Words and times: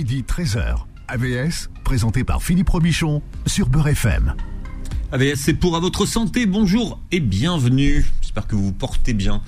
midi 0.00 0.24
13h. 0.26 0.76
AVS, 1.08 1.68
présenté 1.84 2.24
par 2.24 2.42
Philippe 2.42 2.70
Robichon 2.70 3.20
sur 3.44 3.68
Beurre 3.68 3.88
FM. 3.88 4.34
AVS, 5.12 5.34
c'est 5.36 5.52
pour 5.52 5.76
à 5.76 5.80
votre 5.80 6.06
santé. 6.06 6.46
Bonjour 6.46 6.98
et 7.12 7.20
bienvenue. 7.20 8.06
J'espère 8.22 8.46
que 8.46 8.56
vous 8.56 8.64
vous 8.64 8.72
portez 8.72 9.12
bien. 9.12 9.42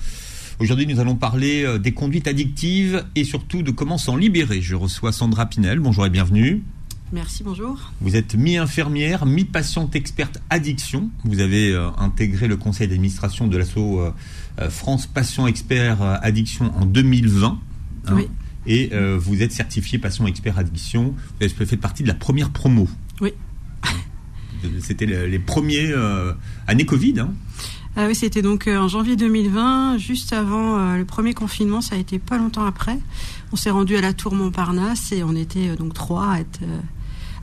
Aujourd'hui, 0.59 0.85
nous 0.85 0.99
allons 0.99 1.15
parler 1.15 1.63
euh, 1.63 1.79
des 1.79 1.91
conduites 1.91 2.27
addictives 2.27 3.03
et 3.15 3.23
surtout 3.23 3.63
de 3.63 3.71
comment 3.71 3.97
s'en 3.97 4.15
libérer. 4.15 4.61
Je 4.61 4.75
reçois 4.75 5.11
Sandra 5.11 5.47
Pinel. 5.47 5.79
Bonjour 5.79 6.05
et 6.05 6.11
bienvenue. 6.11 6.61
Merci, 7.11 7.41
bonjour. 7.41 7.91
Vous 7.99 8.15
êtes 8.15 8.35
mi-infirmière, 8.35 9.25
mi-patiente 9.25 9.95
experte 9.95 10.39
addiction. 10.51 11.09
Vous 11.23 11.39
avez 11.39 11.71
euh, 11.71 11.89
intégré 11.97 12.47
le 12.47 12.57
conseil 12.57 12.87
d'administration 12.87 13.47
de 13.47 13.57
l'assaut 13.57 14.01
euh, 14.01 14.69
France 14.69 15.07
Patient 15.07 15.47
Expert 15.47 16.03
Addiction 16.21 16.71
en 16.77 16.85
2020. 16.85 17.59
Hein. 18.05 18.13
oui. 18.15 18.27
Et 18.65 18.91
vous 19.17 19.41
êtes 19.41 19.51
certifié 19.51 19.99
patient 19.99 20.25
expert 20.25 20.57
addiction. 20.57 21.13
Vous 21.39 21.45
avez 21.45 21.65
fait 21.65 21.77
partie 21.77 22.03
de 22.03 22.07
la 22.07 22.13
première 22.13 22.49
promo. 22.49 22.87
Oui. 23.21 23.33
C'était 24.79 25.05
les 25.05 25.39
premiers 25.39 25.91
années 26.67 26.85
Covid. 26.85 27.19
Hein. 27.19 27.33
Ah 27.95 28.07
oui, 28.07 28.15
c'était 28.15 28.41
donc 28.41 28.67
en 28.67 28.87
janvier 28.87 29.15
2020, 29.15 29.97
juste 29.97 30.31
avant 30.31 30.95
le 30.95 31.03
premier 31.03 31.33
confinement. 31.33 31.81
Ça 31.81 31.95
a 31.95 31.99
été 31.99 32.19
pas 32.19 32.37
longtemps 32.37 32.65
après. 32.65 32.97
On 33.51 33.57
s'est 33.57 33.69
rendu 33.69 33.97
à 33.97 34.01
la 34.01 34.13
Tour 34.13 34.33
Montparnasse 34.33 35.11
et 35.11 35.23
on 35.23 35.35
était 35.35 35.75
donc 35.75 35.93
trois 35.93 36.31
à 36.31 36.39
être 36.39 36.61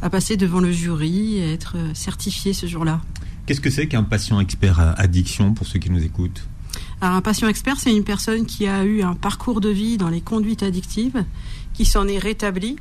à 0.02 0.10
passer 0.10 0.36
devant 0.36 0.60
le 0.60 0.72
jury 0.72 1.36
et 1.36 1.52
être 1.52 1.76
euh, 1.76 1.94
certifié 1.94 2.52
ce 2.52 2.66
jour-là. 2.66 3.00
Qu'est-ce 3.46 3.60
que 3.60 3.70
c'est 3.70 3.86
qu'un 3.88 4.02
patient 4.02 4.40
expert 4.40 4.78
addiction 4.98 5.54
pour 5.54 5.66
ceux 5.66 5.78
qui 5.78 5.90
nous 5.90 6.02
écoutent? 6.02 6.46
Alors, 7.00 7.16
un 7.16 7.22
patient 7.22 7.48
expert, 7.48 7.78
c'est 7.78 7.94
une 7.94 8.04
personne 8.04 8.44
qui 8.44 8.66
a 8.66 8.84
eu 8.84 9.02
un 9.02 9.14
parcours 9.14 9.60
de 9.60 9.70
vie 9.70 9.96
dans 9.96 10.10
les 10.10 10.20
conduites 10.20 10.62
addictives, 10.62 11.24
qui 11.72 11.86
s'en 11.86 12.06
est 12.06 12.18
rétabli 12.18 12.76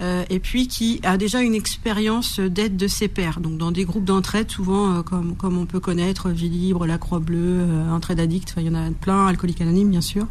euh, 0.00 0.24
et 0.28 0.38
puis 0.38 0.68
qui 0.68 1.00
a 1.02 1.16
déjà 1.16 1.40
une 1.40 1.54
expérience 1.54 2.40
d'aide 2.40 2.76
de 2.76 2.86
ses 2.86 3.08
pairs, 3.08 3.40
donc 3.40 3.56
dans 3.56 3.70
des 3.70 3.84
groupes 3.84 4.04
d'entraide, 4.04 4.50
souvent 4.50 4.98
euh, 4.98 5.02
comme, 5.02 5.34
comme 5.34 5.56
on 5.56 5.64
peut 5.64 5.80
connaître 5.80 6.28
Vie 6.28 6.50
Libre, 6.50 6.86
la 6.86 6.98
Croix 6.98 7.20
Bleue, 7.20 7.64
Entraide 7.90 8.20
Addict, 8.20 8.54
il 8.58 8.64
y 8.64 8.68
en 8.68 8.74
a 8.74 8.90
plein, 8.90 9.26
Alcoolique 9.26 9.60
Anonyme 9.62 9.90
bien 9.90 10.02
sûr. 10.02 10.26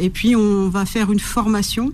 et 0.00 0.10
puis 0.10 0.34
on 0.36 0.68
va 0.68 0.84
faire 0.84 1.12
une 1.12 1.20
formation 1.20 1.92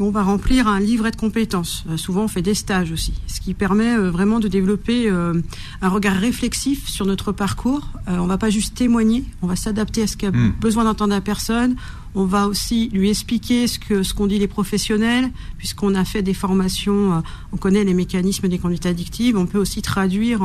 on 0.00 0.10
va 0.10 0.22
remplir 0.22 0.66
un 0.66 0.80
livret 0.80 1.10
de 1.10 1.16
compétences. 1.16 1.84
Euh, 1.88 1.96
souvent, 1.96 2.24
on 2.24 2.28
fait 2.28 2.42
des 2.42 2.54
stages 2.54 2.90
aussi, 2.92 3.12
ce 3.26 3.40
qui 3.40 3.54
permet 3.54 3.96
euh, 3.96 4.10
vraiment 4.10 4.40
de 4.40 4.48
développer 4.48 5.08
euh, 5.08 5.34
un 5.82 5.88
regard 5.88 6.16
réflexif 6.16 6.88
sur 6.88 7.06
notre 7.06 7.32
parcours. 7.32 7.88
on 8.06 8.26
va 8.26 8.38
pas 8.38 8.50
juste 8.50 8.74
témoigner, 8.74 9.24
on 9.42 9.46
va 9.46 9.56
s'adapter 9.56 10.02
à 10.02 10.06
ce 10.06 10.16
qu'a 10.16 10.30
hmm. 10.30 10.54
besoin 10.60 10.84
d'entendre 10.84 11.12
la 11.12 11.20
personne. 11.20 11.76
On 12.14 12.24
va 12.24 12.48
aussi 12.48 12.88
lui 12.92 13.08
expliquer 13.08 13.68
ce 13.68 13.78
que 13.78 14.02
ce 14.02 14.14
qu'ont 14.14 14.26
dit 14.26 14.38
les 14.38 14.48
professionnels, 14.48 15.30
puisqu'on 15.58 15.94
a 15.94 16.04
fait 16.04 16.22
des 16.22 16.34
formations, 16.34 17.22
on 17.52 17.56
connaît 17.56 17.84
les 17.84 17.94
mécanismes 17.94 18.48
des 18.48 18.58
conduites 18.58 18.86
addictives. 18.86 19.36
On 19.36 19.46
peut 19.46 19.58
aussi 19.58 19.80
traduire 19.80 20.40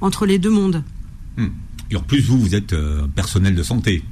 entre 0.00 0.26
les 0.26 0.38
deux 0.38 0.50
mondes. 0.50 0.84
Hmm. 1.36 1.48
Et 1.90 1.96
en 1.96 2.02
plus, 2.02 2.20
vous, 2.20 2.38
vous 2.38 2.54
êtes 2.54 2.72
personnel 3.16 3.56
de 3.56 3.62
santé. 3.64 4.04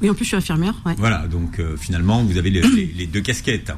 Oui, 0.00 0.08
en 0.08 0.14
plus, 0.14 0.24
je 0.24 0.28
suis 0.28 0.36
infirmière. 0.36 0.74
Voilà, 0.96 1.26
donc 1.26 1.60
finalement, 1.76 2.24
vous 2.24 2.38
avez 2.38 2.50
les 2.50 3.06
deux 3.12 3.20
casquettes. 3.20 3.72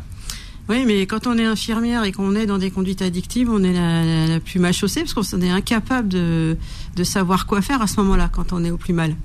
Oui, 0.68 0.84
mais 0.86 1.06
quand 1.06 1.26
on 1.26 1.38
est 1.38 1.44
infirmière 1.44 2.04
et 2.04 2.12
qu'on 2.12 2.34
est 2.34 2.44
dans 2.44 2.58
des 2.58 2.70
conduites 2.70 3.00
addictives, 3.00 3.48
on 3.50 3.62
est 3.62 3.72
la, 3.72 4.38
plus 4.40 4.58
mal 4.58 4.74
chaussée 4.74 5.00
parce 5.00 5.14
qu'on 5.14 5.40
est 5.40 5.50
incapable 5.50 6.08
de, 6.08 6.56
savoir 7.04 7.46
quoi 7.46 7.62
faire 7.62 7.80
à 7.80 7.86
ce 7.86 7.96
moment-là 8.00 8.28
quand 8.30 8.52
on 8.52 8.62
est 8.64 8.70
au 8.70 8.76
plus 8.76 8.92
mal. 8.92 9.16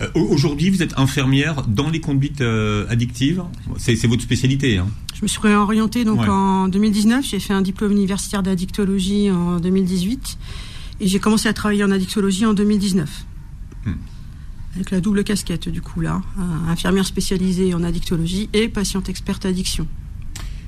Euh, 0.00 0.08
aujourd'hui, 0.14 0.70
vous 0.70 0.82
êtes 0.82 0.98
infirmière 0.98 1.62
dans 1.68 1.88
les 1.88 2.00
conduites 2.00 2.40
euh, 2.40 2.86
addictives. 2.88 3.42
C'est 3.78 4.06
votre 4.06 4.22
spécialité. 4.22 4.78
Hein. 4.78 4.88
Je 5.14 5.22
me 5.22 5.28
suis 5.28 5.40
réorientée 5.40 6.04
donc 6.04 6.20
en 6.26 6.66
2019. 6.66 7.24
J'ai 7.24 7.38
fait 7.38 7.52
un 7.52 7.62
diplôme 7.62 7.92
universitaire 7.92 8.42
d'addictologie 8.42 9.30
en 9.30 9.60
2018 9.60 10.38
et 11.00 11.06
j'ai 11.06 11.20
commencé 11.20 11.48
à 11.48 11.52
travailler 11.52 11.84
en 11.84 11.90
addictologie 11.92 12.44
en 12.46 12.54
2019 12.54 13.26
avec 14.74 14.90
la 14.90 15.00
double 15.00 15.24
casquette 15.24 15.68
du 15.68 15.82
coup 15.82 16.00
là, 16.00 16.22
infirmière 16.68 17.06
spécialisée 17.06 17.74
en 17.74 17.82
addictologie 17.82 18.48
et 18.52 18.68
patiente 18.68 19.08
experte 19.08 19.44
addiction. 19.44 19.86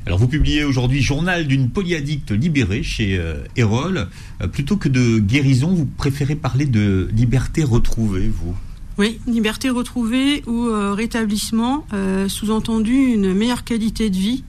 Alors 0.07 0.19
vous 0.19 0.29
publiez 0.29 0.65
aujourd'hui 0.65 1.01
Journal 1.01 1.47
d'une 1.47 1.71
polyaddicte 1.71 2.31
libérée 2.31 2.83
chez 2.83 3.17
euh, 3.19 3.37
Erol. 3.57 4.09
Euh, 4.43 4.49
plutôt 4.49 4.77
que 4.77 4.91
de 4.91 5.19
guérison, 5.19 5.73
vous 5.73 5.87
préférez 5.87 6.37
parler 6.37 6.67
de 6.67 7.09
liberté 7.15 7.65
retrouvée, 7.65 8.29
vous? 8.29 8.55
Oui, 8.99 9.19
liberté 9.27 9.71
retrouvée 9.71 10.43
ou 10.47 10.67
euh, 10.67 10.93
rétablissement, 10.93 11.87
sous-entendu 12.29 12.93
une 12.93 13.33
meilleure 13.33 13.65
qualité 13.65 14.11
de 14.11 14.17
vie 14.17 14.45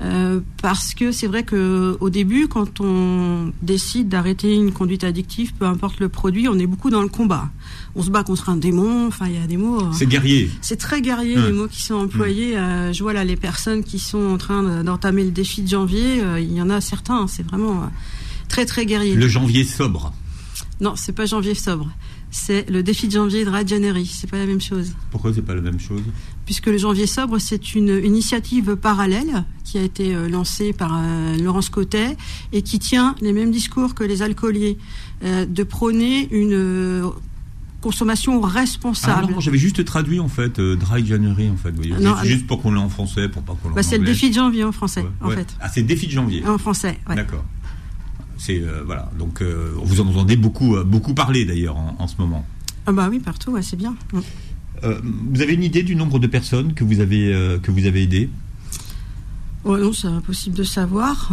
euh, 0.00 0.40
parce 0.62 0.94
que 0.94 1.10
c'est 1.10 1.26
vrai 1.26 1.42
que 1.42 1.96
au 2.00 2.10
début, 2.10 2.46
quand 2.46 2.80
on 2.80 3.52
décide 3.62 4.08
d'arrêter 4.08 4.54
une 4.54 4.72
conduite 4.72 5.02
addictive, 5.02 5.52
peu 5.54 5.64
importe 5.64 5.98
le 5.98 6.08
produit, 6.08 6.48
on 6.48 6.58
est 6.58 6.66
beaucoup 6.66 6.90
dans 6.90 7.02
le 7.02 7.08
combat. 7.08 7.50
On 7.96 8.02
se 8.02 8.10
bat 8.10 8.22
contre 8.22 8.48
un 8.48 8.56
démon. 8.56 9.08
Enfin, 9.08 9.26
il 9.26 9.34
y 9.34 9.42
a 9.42 9.46
des 9.46 9.56
mots. 9.56 9.80
Euh, 9.80 9.92
c'est 9.92 10.06
guerrier. 10.06 10.50
C'est 10.60 10.76
très 10.76 11.00
guerrier 11.00 11.36
les 11.36 11.52
mots 11.52 11.68
qui 11.68 11.82
sont 11.82 11.94
employés. 11.94 12.56
Euh, 12.56 12.92
je 12.92 13.02
vois 13.02 13.12
là 13.12 13.24
les 13.24 13.36
personnes 13.36 13.82
qui 13.82 13.98
sont 13.98 14.18
en 14.18 14.38
train 14.38 14.82
d'entamer 14.84 15.24
le 15.24 15.30
défi 15.30 15.62
de 15.62 15.68
janvier. 15.68 16.22
il 16.38 16.52
y 16.52 16.62
en 16.62 16.70
a 16.70 16.80
certains. 16.80 17.26
C'est 17.26 17.46
vraiment 17.46 17.90
très 18.48 18.66
très 18.66 18.86
guerrier. 18.86 19.14
Le 19.14 19.28
janvier 19.28 19.64
sobre. 19.64 20.12
Non, 20.80 20.94
c'est 20.96 21.12
pas 21.12 21.26
janvier 21.26 21.54
sobre 21.54 21.88
c'est 22.30 22.68
le 22.68 22.82
défi 22.82 23.06
de 23.06 23.12
janvier 23.12 23.44
de 23.44 23.68
January. 23.68 24.06
C'est 24.06 24.30
pas 24.30 24.38
la 24.38 24.46
même 24.46 24.60
chose. 24.60 24.92
Pourquoi 25.10 25.32
c'est 25.32 25.42
pas 25.42 25.54
la 25.54 25.60
même 25.60 25.80
chose? 25.80 26.02
Puisque 26.44 26.66
le 26.66 26.78
janvier 26.78 27.06
sobre, 27.06 27.38
c'est 27.38 27.74
une 27.74 28.00
initiative 28.04 28.76
parallèle 28.76 29.44
qui 29.64 29.78
a 29.78 29.82
été 29.82 30.14
euh, 30.14 30.28
lancée 30.28 30.72
par 30.72 30.98
euh, 30.98 31.36
Laurence 31.38 31.68
Cotet 31.68 32.16
et 32.52 32.62
qui 32.62 32.78
tient 32.78 33.14
les 33.20 33.32
mêmes 33.32 33.50
discours 33.50 33.94
que 33.94 34.04
les 34.04 34.22
alcooliers, 34.22 34.78
euh, 35.24 35.46
de 35.46 35.62
prôner 35.62 36.28
une 36.30 37.10
consommation 37.80 38.40
responsable. 38.40 39.28
Ah 39.28 39.34
non, 39.34 39.40
j'avais 39.40 39.58
juste 39.58 39.84
traduit 39.84 40.20
en 40.20 40.28
fait 40.28 40.60
Dry 40.60 41.06
January 41.06 41.48
en 41.48 41.56
fait. 41.56 41.72
juste 42.24 42.46
pour 42.46 42.60
qu'on 42.60 42.72
l'ait 42.72 42.80
en 42.80 42.88
français, 42.88 43.28
pour 43.28 43.42
pas 43.42 43.56
qu'on 43.62 43.70
bah, 43.70 43.82
C'est 43.82 43.98
le 43.98 44.04
défi 44.04 44.30
de 44.30 44.34
janvier 44.34 44.64
en 44.64 44.72
français 44.72 45.04
en 45.20 45.30
fait. 45.30 45.56
Ah 45.60 45.68
c'est 45.68 45.80
le 45.80 45.86
défi 45.86 46.06
de 46.06 46.12
janvier. 46.12 46.44
En 46.46 46.58
français. 46.58 46.98
D'accord. 47.08 47.44
C'est 48.38 48.60
euh, 48.60 48.82
voilà. 48.86 49.10
Donc 49.18 49.42
euh, 49.42 49.72
vous 49.76 50.00
en 50.00 50.06
entendez 50.06 50.36
beaucoup 50.36 50.76
euh, 50.76 50.84
beaucoup 50.84 51.12
parler 51.12 51.44
d'ailleurs 51.44 51.76
en, 51.76 52.06
ce 52.06 52.14
moment. 52.18 52.46
Ah 52.86 52.92
bah 52.92 53.08
oui, 53.10 53.18
partout, 53.18 53.54
c'est 53.60 53.76
bien. 53.76 53.96
Mm. 54.12 54.20
vous 55.30 55.42
avez 55.42 55.54
une 55.54 55.64
idée 55.64 55.82
du 55.82 55.96
nombre 55.96 56.18
de 56.18 56.26
personnes 56.26 56.72
que 56.72 56.84
vous 56.84 57.00
avez 57.00 57.58
que 57.62 57.70
vous 57.70 57.84
avez 57.84 58.04
aidées? 58.04 58.30
Ouais, 59.64 59.80
non, 59.80 59.92
c'est 59.92 60.06
impossible 60.06 60.56
de 60.56 60.62
savoir, 60.62 61.30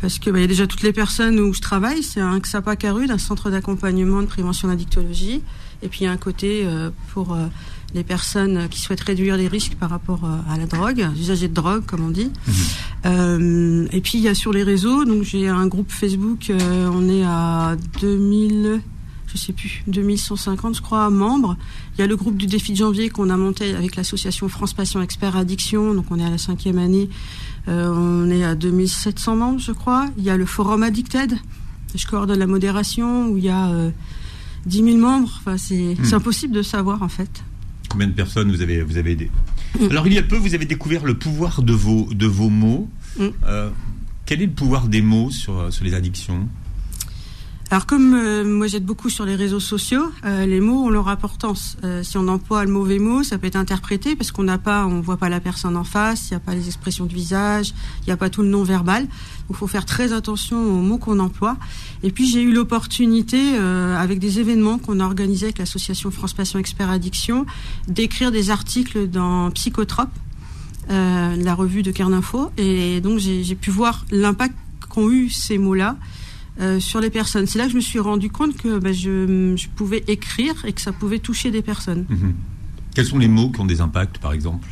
parce 0.00 0.18
qu'il 0.20 0.32
bah, 0.32 0.38
y 0.38 0.44
a 0.44 0.46
déjà 0.46 0.68
toutes 0.68 0.84
les 0.84 0.92
personnes 0.92 1.38
où 1.40 1.52
je 1.52 1.60
travaille, 1.60 2.02
c'est 2.02 2.20
un 2.20 2.38
XAPA 2.38 2.76
Carud, 2.76 3.10
un 3.10 3.18
centre 3.18 3.50
d'accompagnement 3.50 4.22
de 4.22 4.26
prévention 4.26 4.68
d'addictologie, 4.68 5.42
et 5.82 5.88
puis 5.88 6.02
il 6.02 6.04
y 6.04 6.06
a 6.06 6.12
un 6.12 6.16
côté 6.16 6.64
pour 7.12 7.36
les 7.94 8.04
personnes 8.04 8.68
qui 8.68 8.80
souhaitent 8.80 9.00
réduire 9.00 9.36
les 9.36 9.48
risques 9.48 9.74
par 9.74 9.90
rapport 9.90 10.24
euh, 10.24 10.52
à 10.52 10.58
la 10.58 10.66
drogue, 10.66 11.08
usagers 11.18 11.48
de 11.48 11.54
drogue, 11.54 11.84
comme 11.86 12.04
on 12.04 12.10
dit. 12.10 12.30
Mhm. 12.46 12.54
Euh, 13.06 13.88
et 13.92 14.00
puis 14.00 14.18
il 14.18 14.24
y 14.24 14.28
a 14.28 14.34
sur 14.34 14.52
les 14.52 14.62
réseaux, 14.62 15.04
donc 15.04 15.22
j'ai 15.22 15.48
un 15.48 15.66
groupe 15.66 15.90
Facebook, 15.90 16.50
euh, 16.50 16.90
on 16.92 17.08
est 17.08 17.24
à 17.24 17.76
2000 18.00 18.80
je 19.28 19.38
sais 19.38 19.52
plus, 19.52 19.82
2150, 19.88 20.76
je 20.76 20.82
crois, 20.82 21.10
membres. 21.10 21.56
Il 21.94 22.00
y 22.00 22.04
a 22.04 22.06
le 22.06 22.16
groupe 22.16 22.36
du 22.36 22.46
défi 22.46 22.72
de 22.72 22.76
janvier 22.76 23.10
qu'on 23.10 23.28
a 23.28 23.36
monté 23.36 23.74
avec 23.74 23.96
l'association 23.96 24.48
France 24.48 24.72
Patient 24.72 25.02
Expert 25.02 25.36
Addiction, 25.36 25.94
donc 25.94 26.06
on 26.10 26.18
est 26.18 26.24
à 26.24 26.30
la 26.30 26.38
cinquième 26.38 26.78
année. 26.78 27.10
on 27.66 28.30
est 28.30 28.44
à 28.44 28.54
2700 28.54 29.36
membres, 29.36 29.58
je 29.58 29.72
crois. 29.72 30.06
Il 30.16 30.24
y 30.24 30.30
a 30.30 30.36
le 30.36 30.46
forum 30.46 30.84
Addicted, 30.84 31.36
je 31.94 32.06
coordonne 32.06 32.38
la 32.38 32.46
modération, 32.46 33.28
où 33.28 33.36
il 33.36 33.44
y 33.44 33.50
a 33.50 33.68
10 34.66 34.84
000 34.84 34.96
membres. 34.96 35.28
Enfin, 35.40 35.58
c'est 35.58 35.96
hmm. 35.98 36.14
impossible 36.14 36.54
de 36.54 36.62
savoir, 36.62 37.02
en 37.02 37.08
fait. 37.08 37.42
Combien 37.96 38.08
de 38.08 38.12
personnes 38.12 38.50
vous 38.50 38.60
avez, 38.60 38.82
vous 38.82 38.98
avez 38.98 39.12
aidé. 39.12 39.30
Alors, 39.90 40.06
il 40.06 40.12
y 40.12 40.18
a 40.18 40.22
peu, 40.22 40.36
vous 40.36 40.54
avez 40.54 40.66
découvert 40.66 41.02
le 41.06 41.14
pouvoir 41.14 41.62
de 41.62 41.72
vos, 41.72 42.12
de 42.12 42.26
vos 42.26 42.50
mots. 42.50 42.90
Mm. 43.18 43.28
Euh, 43.46 43.70
quel 44.26 44.42
est 44.42 44.46
le 44.46 44.52
pouvoir 44.52 44.88
des 44.88 45.00
mots 45.00 45.30
sur, 45.30 45.72
sur 45.72 45.82
les 45.82 45.94
addictions? 45.94 46.46
Alors 47.68 47.84
comme 47.84 48.14
euh, 48.14 48.44
moi 48.44 48.68
j'aide 48.68 48.84
beaucoup 48.84 49.10
sur 49.10 49.24
les 49.24 49.34
réseaux 49.34 49.58
sociaux, 49.58 50.12
euh, 50.24 50.46
les 50.46 50.60
mots 50.60 50.84
ont 50.84 50.88
leur 50.88 51.08
importance. 51.08 51.76
Euh, 51.82 52.04
si 52.04 52.16
on 52.16 52.28
emploie 52.28 52.64
le 52.64 52.70
mauvais 52.70 53.00
mot, 53.00 53.24
ça 53.24 53.38
peut 53.38 53.48
être 53.48 53.56
interprété 53.56 54.14
parce 54.14 54.30
qu'on 54.30 54.44
n'a 54.44 54.58
pas, 54.58 54.86
on 54.86 55.00
voit 55.00 55.16
pas 55.16 55.28
la 55.28 55.40
personne 55.40 55.76
en 55.76 55.82
face, 55.82 56.30
il 56.30 56.34
n'y 56.34 56.36
a 56.36 56.40
pas 56.40 56.54
les 56.54 56.66
expressions 56.66 57.06
de 57.06 57.12
visage, 57.12 57.74
il 58.02 58.06
n'y 58.06 58.12
a 58.12 58.16
pas 58.16 58.30
tout 58.30 58.42
le 58.42 58.48
non 58.48 58.62
verbal. 58.62 59.08
Il 59.50 59.56
faut 59.56 59.66
faire 59.66 59.84
très 59.84 60.12
attention 60.12 60.58
aux 60.58 60.80
mots 60.80 60.98
qu'on 60.98 61.18
emploie. 61.18 61.56
Et 62.04 62.12
puis 62.12 62.28
j'ai 62.28 62.40
eu 62.40 62.52
l'opportunité, 62.52 63.56
avec 63.56 64.18
des 64.18 64.40
événements 64.40 64.78
qu'on 64.78 64.98
a 64.98 65.04
organisés 65.04 65.46
avec 65.46 65.58
l'association 65.58 66.10
France 66.10 66.34
Passion 66.34 66.58
Expert 66.58 66.90
Addiction, 66.90 67.46
d'écrire 67.88 68.32
des 68.32 68.50
articles 68.50 69.08
dans 69.08 69.50
Psychotrope, 69.52 70.10
la 70.88 71.54
revue 71.54 71.84
de 71.84 71.92
Kerninfo, 71.92 72.50
et 72.56 73.00
donc 73.00 73.18
j'ai 73.18 73.54
pu 73.54 73.70
voir 73.70 74.04
l'impact 74.10 74.54
qu'ont 74.88 75.10
eu 75.10 75.30
ces 75.30 75.58
mots-là. 75.58 75.96
Euh, 76.58 76.80
sur 76.80 77.00
les 77.00 77.10
personnes. 77.10 77.46
C'est 77.46 77.58
là 77.58 77.66
que 77.66 77.72
je 77.72 77.76
me 77.76 77.82
suis 77.82 77.98
rendu 77.98 78.30
compte 78.30 78.56
que 78.56 78.78
bah, 78.78 78.90
je, 78.90 79.56
pouvais 79.76 80.02
écrire 80.08 80.54
et 80.64 80.72
que 80.72 80.80
ça 80.80 80.90
pouvait 80.90 81.18
toucher 81.18 81.50
des 81.50 81.60
personnes. 81.60 82.06
Mhm. 82.08 82.32
Quels 82.94 83.04
sont 83.04 83.18
les 83.18 83.28
mots 83.28 83.50
qui 83.50 83.60
ont 83.60 83.66
des 83.66 83.82
impacts, 83.82 84.16
par 84.16 84.32
exemple? 84.32 84.66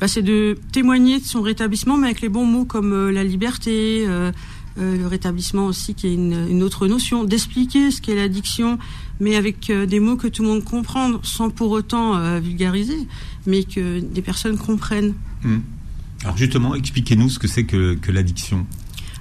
Bah, 0.00 0.08
C'est 0.08 0.22
de 0.22 0.58
témoigner 0.72 1.20
de 1.20 1.24
son 1.24 1.40
rétablissement, 1.40 1.96
mais 1.98 2.08
avec 2.08 2.20
les 2.20 2.28
bons 2.28 2.46
mots 2.46 2.64
comme 2.64 3.10
la 3.10 3.22
liberté, 3.22 4.06
le 4.76 5.06
rétablissement 5.06 5.66
aussi 5.66 5.94
qui 5.94 6.08
est 6.08 6.14
une, 6.14 6.62
autre 6.64 6.88
notion, 6.88 7.22
d'expliquer 7.22 7.92
ce 7.92 8.00
qu'est 8.00 8.16
l'addiction, 8.16 8.76
mais 9.20 9.36
avec 9.36 9.70
des 9.70 10.00
mots 10.00 10.16
que 10.16 10.26
tout 10.26 10.42
le 10.42 10.48
monde 10.48 10.64
comprend, 10.64 11.22
sans 11.22 11.50
pour 11.50 11.70
autant 11.70 12.40
vulgariser, 12.40 13.06
mais 13.46 13.62
que 13.62 14.00
des 14.00 14.22
personnes 14.22 14.58
comprennent. 14.58 15.14
Mmh. 15.44 15.58
Alors 16.24 16.36
justement, 16.36 16.74
expliquez-nous 16.74 17.28
ce 17.28 17.38
que 17.38 17.46
c'est 17.46 17.64
que, 17.64 17.94
que 17.94 18.10
l'addiction. 18.10 18.66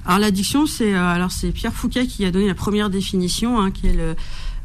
Alors 0.08 0.20
l'addiction, 0.20 0.66
c'est 0.66 0.94
alors 0.94 1.32
c'est 1.32 1.52
Pierre 1.52 1.74
Fouquet 1.74 2.08
qui 2.08 2.24
a 2.24 2.32
donné 2.32 2.48
la 2.48 2.56
première 2.56 2.90
définition, 2.90 3.60
hein, 3.60 3.72
qui 3.72 3.88
est 3.88 3.94
le 3.94 4.16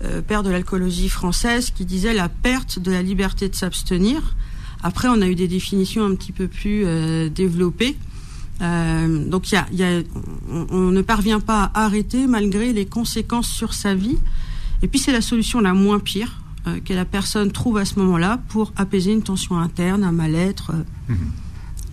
euh, 0.04 0.20
père 0.20 0.42
de 0.42 0.50
l'alcoolologie 0.50 1.08
française, 1.08 1.70
qui 1.70 1.84
disait 1.84 2.14
la 2.14 2.28
perte 2.28 2.78
de 2.78 2.90
la 2.90 3.02
liberté 3.02 3.48
de 3.48 3.54
s'abstenir. 3.54 4.36
Après, 4.82 5.06
on 5.08 5.20
a 5.20 5.26
eu 5.26 5.36
des 5.36 5.46
définitions 5.46 6.04
un 6.04 6.14
petit 6.16 6.32
peu 6.32 6.48
plus 6.48 6.84
euh, 6.84 7.28
développées. 7.28 7.96
Euh, 8.60 9.28
donc, 9.28 9.52
y 9.52 9.56
a, 9.56 9.66
y 9.72 9.82
a, 9.84 10.02
on, 10.48 10.90
ne 10.90 11.02
parvient 11.02 11.38
pas 11.38 11.70
à 11.74 11.84
arrêter 11.84 12.26
malgré 12.26 12.72
les 12.72 12.86
conséquences 12.86 13.48
sur 13.48 13.74
sa 13.74 13.94
vie. 13.94 14.18
Et 14.82 14.88
puis, 14.88 14.98
c'est 14.98 15.12
la 15.12 15.20
solution 15.20 15.60
la 15.60 15.74
moins 15.74 15.98
pire 16.00 16.40
que 16.84 16.94
la 16.94 17.04
personne 17.04 17.50
trouve 17.50 17.76
à 17.76 17.84
ce 17.84 17.98
moment-là 17.98 18.40
pour 18.48 18.72
apaiser 18.76 19.12
une 19.12 19.22
tension 19.22 19.58
interne, 19.58 20.04
un 20.04 20.12
mal-être. 20.12 20.72
Mhm. 21.08 21.16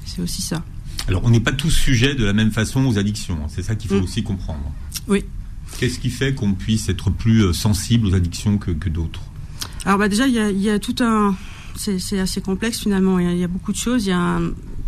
C'est 0.05 0.21
aussi 0.21 0.43
ça. 0.43 0.63
Alors, 1.07 1.23
on 1.23 1.29
n'est 1.29 1.39
pas 1.39 1.51
tous 1.51 1.71
sujets 1.71 2.15
de 2.15 2.25
la 2.25 2.33
même 2.33 2.51
façon 2.51 2.85
aux 2.85 2.97
addictions. 2.97 3.39
Hein. 3.43 3.47
C'est 3.49 3.63
ça 3.63 3.75
qu'il 3.75 3.89
faut 3.89 3.99
mm. 3.99 4.03
aussi 4.03 4.23
comprendre. 4.23 4.71
Oui. 5.07 5.25
Qu'est-ce 5.77 5.99
qui 5.99 6.09
fait 6.09 6.33
qu'on 6.33 6.53
puisse 6.53 6.89
être 6.89 7.09
plus 7.09 7.45
euh, 7.45 7.53
sensible 7.53 8.07
aux 8.07 8.15
addictions 8.15 8.57
que, 8.57 8.89
d'autres? 8.89 9.21
Alors 9.85 9.97
bah 9.97 10.09
déjà, 10.09 10.27
il 10.27 10.61
y 10.61 10.69
a, 10.69 10.79
tout 10.79 10.95
un... 10.99 11.35
C'est 11.75 12.19
assez 12.19 12.41
complexe 12.41 12.79
finalement, 12.79 13.19
il 13.19 13.37
y, 13.37 13.43
a, 13.43 13.47
beaucoup 13.47 13.71
de 13.71 13.77
choses. 13.77 14.05
Il 14.05 14.09
y 14.09 14.13
a 14.13 14.39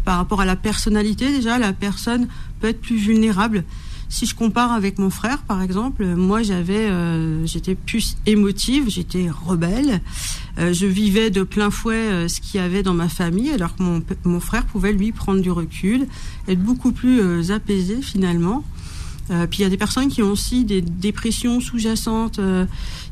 par 0.04 0.18
rapport 0.18 0.42
à 0.42 0.46
la 0.46 0.56
personnalité 0.56 1.32
déjà, 1.32 1.58
la 1.60 1.74
personne 1.74 2.28
peut 2.60 2.68
être 2.68 2.82
plus 2.82 2.98
vulnérable. 2.98 3.64
Si 4.12 4.28
je 4.28 4.36
compare 4.36 4.72
avec 4.72 5.00
mon 5.00 5.10
frère, 5.10 5.40
par 5.40 5.62
exemple, 5.62 6.06
moi 6.06 6.44
j'avais, 6.44 6.90
euh, 6.90 7.46
j'étais 7.48 7.76
plus 7.76 8.18
émotive, 8.26 8.90
j'étais 8.90 9.30
rebelle, 9.30 10.02
euh, 10.60 10.74
je 10.74 10.86
vivais 10.86 11.32
de 11.32 11.42
plein 11.44 11.72
fouet 11.72 12.28
ce 12.28 12.42
qu'il 12.42 12.60
y 12.60 12.64
avait 12.64 12.84
dans 12.84 12.94
ma 12.94 13.10
famille, 13.10 13.50
alors 13.50 13.76
que 13.76 13.82
mon, 13.82 14.04
mon, 14.26 14.40
frère 14.40 14.66
pouvait 14.66 14.94
lui 14.94 15.12
prendre 15.12 15.42
du 15.42 15.50
recul, 15.50 16.08
être 16.48 16.62
beaucoup 16.62 16.92
plus 16.92 17.52
apaisé 17.52 18.02
finalement. 18.02 18.64
Euh, 19.32 19.48
puis 19.48 19.60
il 19.60 19.62
y 19.64 19.66
a 19.66 19.70
des 19.70 19.78
personnes 19.78 20.10
qui 20.10 20.22
ont 20.22 20.32
aussi 20.32 20.66
des 20.66 20.82
dépressions 20.82 21.60
sous-jacentes 21.62 22.40
euh, 22.40 22.66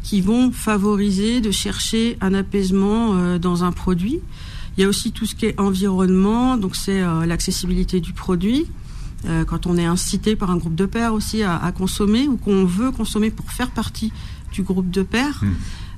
qui 0.04 0.22
vont 0.22 0.52
favoriser 0.52 1.40
de 1.40 1.52
chercher 1.52 2.18
un 2.20 2.34
apaisement 2.34 3.16
euh, 3.16 3.40
dans 3.40 3.64
un 3.64 3.72
produit. 3.72 4.20
Il 4.78 4.82
y 4.82 4.84
a 4.86 4.88
aussi 4.88 5.12
tout 5.12 5.26
ce 5.26 5.36
qui 5.36 5.46
est 5.46 5.60
environnement, 5.60 6.56
donc 6.56 6.76
c'est 6.76 7.02
l'accessibilité 7.26 8.00
du 8.00 8.14
produit. 8.14 8.66
Quand 9.48 9.68
on 9.68 9.78
est 9.78 9.86
incité 9.86 10.36
par 10.36 10.50
un 10.50 10.58
groupe 10.58 10.76
de 10.76 10.86
pairs 10.86 11.14
aussi 11.14 11.44
à, 11.44 11.72
consommer 11.78 12.28
ou 12.28 12.38
qu'on 12.38 12.66
veut 12.66 12.92
consommer 12.92 13.32
pour 13.32 13.52
faire 13.52 13.70
partie 13.70 14.14
du 14.54 14.64
groupe 14.64 14.90
de 14.90 15.04
pairs. 15.04 15.44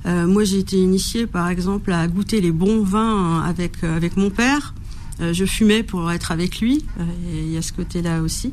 Hmm. 0.04 0.26
moi, 0.26 0.44
j'ai 0.44 0.58
été 0.58 0.76
initiée, 0.76 1.26
par 1.26 1.48
exemple, 1.48 1.92
à 1.92 2.06
goûter 2.08 2.40
les 2.40 2.52
bons 2.52 2.82
vins 2.82 3.42
avec 3.42 3.84
avec 3.84 4.16
mon 4.16 4.30
père. 4.30 4.74
je 5.20 5.44
fumais 5.44 5.82
pour 5.82 6.10
être 6.10 6.32
avec 6.32 6.60
lui. 6.60 6.84
Il 7.32 7.52
y 7.52 7.56
a 7.56 7.62
ce 7.62 7.72
côté-là 7.72 8.22
aussi. 8.22 8.52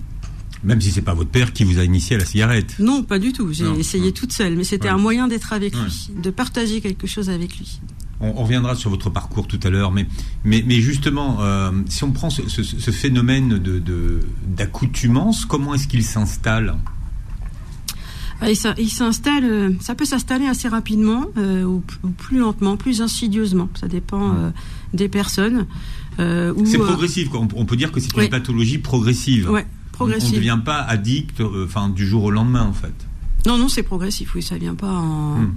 Même 0.63 0.81
si 0.81 0.91
c'est 0.91 1.01
pas 1.01 1.13
votre 1.13 1.29
père 1.29 1.53
qui 1.53 1.63
vous 1.63 1.79
a 1.79 1.83
initié 1.83 2.15
à 2.15 2.19
la 2.19 2.25
cigarette. 2.25 2.75
Non, 2.79 3.03
pas 3.03 3.19
du 3.19 3.31
tout. 3.31 3.53
J'ai 3.53 3.69
essayé 3.79 4.11
toute 4.11 4.33
seule, 4.33 4.55
mais 4.55 4.63
c'était 4.63 4.89
un 4.89 4.97
moyen 4.97 5.27
d'être 5.27 5.53
avec 5.53 5.75
lui, 5.75 6.09
de 6.21 6.29
partager 6.29 6.81
quelque 6.81 7.07
chose 7.07 7.29
avec 7.29 7.57
lui. 7.57 7.79
On, 8.21 8.33
reviendra 8.33 8.75
sur 8.75 8.89
votre 8.89 9.09
parcours 9.09 9.47
tout 9.47 9.59
à 9.63 9.69
l'heure, 9.69 9.91
mais, 9.91 10.05
mais, 10.43 10.63
mais 10.65 10.81
justement, 10.81 11.37
euh, 11.39 11.71
si 11.87 12.03
on 12.03 12.11
prend 12.11 12.29
ce, 12.29 12.91
phénomène 12.91 13.57
de 13.57 14.21
d'accoutumance, 14.45 15.45
comment 15.45 15.73
est-ce 15.73 15.87
qu'il 15.87 16.03
s'installe? 16.03 16.75
Ah, 18.41 18.49
il 18.49 18.89
s'installe, 18.89 19.43
euh, 19.43 19.71
ça 19.81 19.95
peut 19.95 20.05
s'installer 20.05 20.47
assez 20.47 20.67
rapidement 20.69 21.25
euh, 21.37 21.63
ou, 21.63 21.83
plus 22.17 22.39
lentement, 22.39 22.77
plus 22.77 23.01
insidieusement. 23.01 23.69
Ça 23.79 23.87
dépend 23.87 24.51
des 24.93 25.09
personnes. 25.09 25.65
c'est 26.17 26.77
progressif, 26.77 27.29
On, 27.33 27.65
peut 27.65 27.75
dire 27.75 27.91
que 27.91 27.99
c'est 27.99 28.15
une 28.15 28.29
pathologie 28.29 28.79
progressive. 28.79 29.49
Ouais, 29.49 29.65
on 29.99 30.07
ne 30.07 30.35
devient 30.35 30.59
pas 30.63 30.81
addict 30.81 31.41
euh, 31.41 31.65
enfin, 31.65 31.89
du 31.89 32.05
jour 32.05 32.23
au 32.25 32.31
lendemain, 32.31 32.63
en 32.63 32.73
fait. 32.73 32.93
Non, 33.45 33.57
non, 33.57 33.67
c'est 33.69 33.83
progressif, 33.83 34.35
oui, 34.35 34.41
ça 34.41 34.57
vient 34.57 34.75
pas 34.75 34.91
en. 34.91 35.41
Hmm. 35.41 35.53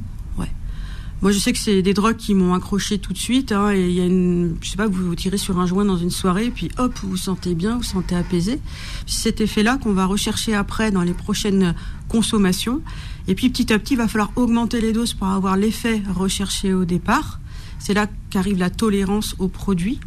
Moi, 1.22 1.30
je 1.30 1.38
sais 1.38 1.52
que 1.52 1.58
c'est 1.58 1.82
des 1.82 1.94
drogues 1.94 2.16
qui 2.16 2.34
m'ont 2.34 2.52
accroché 2.52 2.98
tout 2.98 3.12
de 3.12 3.18
suite. 3.18 3.52
Hein, 3.52 3.72
et 3.72 3.88
il 3.88 3.94
y 3.94 4.00
a 4.00 4.04
une, 4.04 4.56
je 4.60 4.70
sais 4.70 4.76
pas, 4.76 4.88
vous 4.88 5.06
vous 5.06 5.14
tirez 5.14 5.38
sur 5.38 5.60
un 5.60 5.66
joint 5.66 5.84
dans 5.84 5.96
une 5.96 6.10
soirée, 6.10 6.50
puis 6.50 6.68
hop, 6.78 6.92
vous 7.00 7.10
vous 7.10 7.16
sentez 7.16 7.54
bien, 7.54 7.74
vous 7.74 7.78
vous 7.78 7.84
sentez 7.84 8.16
apaisé. 8.16 8.60
C'est 9.06 9.22
cet 9.22 9.40
effet-là 9.40 9.78
qu'on 9.78 9.92
va 9.92 10.04
rechercher 10.04 10.52
après 10.52 10.90
dans 10.90 11.02
les 11.02 11.14
prochaines 11.14 11.76
consommations. 12.08 12.82
Et 13.28 13.36
puis 13.36 13.50
petit 13.50 13.72
à 13.72 13.78
petit, 13.78 13.94
il 13.94 13.98
va 13.98 14.08
falloir 14.08 14.32
augmenter 14.34 14.80
les 14.80 14.92
doses 14.92 15.14
pour 15.14 15.28
avoir 15.28 15.56
l'effet 15.56 16.02
recherché 16.12 16.74
au 16.74 16.84
départ. 16.84 17.38
C'est 17.78 17.94
là 17.94 18.08
qu'arrive 18.30 18.58
la 18.58 18.70
tolérance 18.70 19.36
aux 19.38 19.48
produits. 19.48 20.00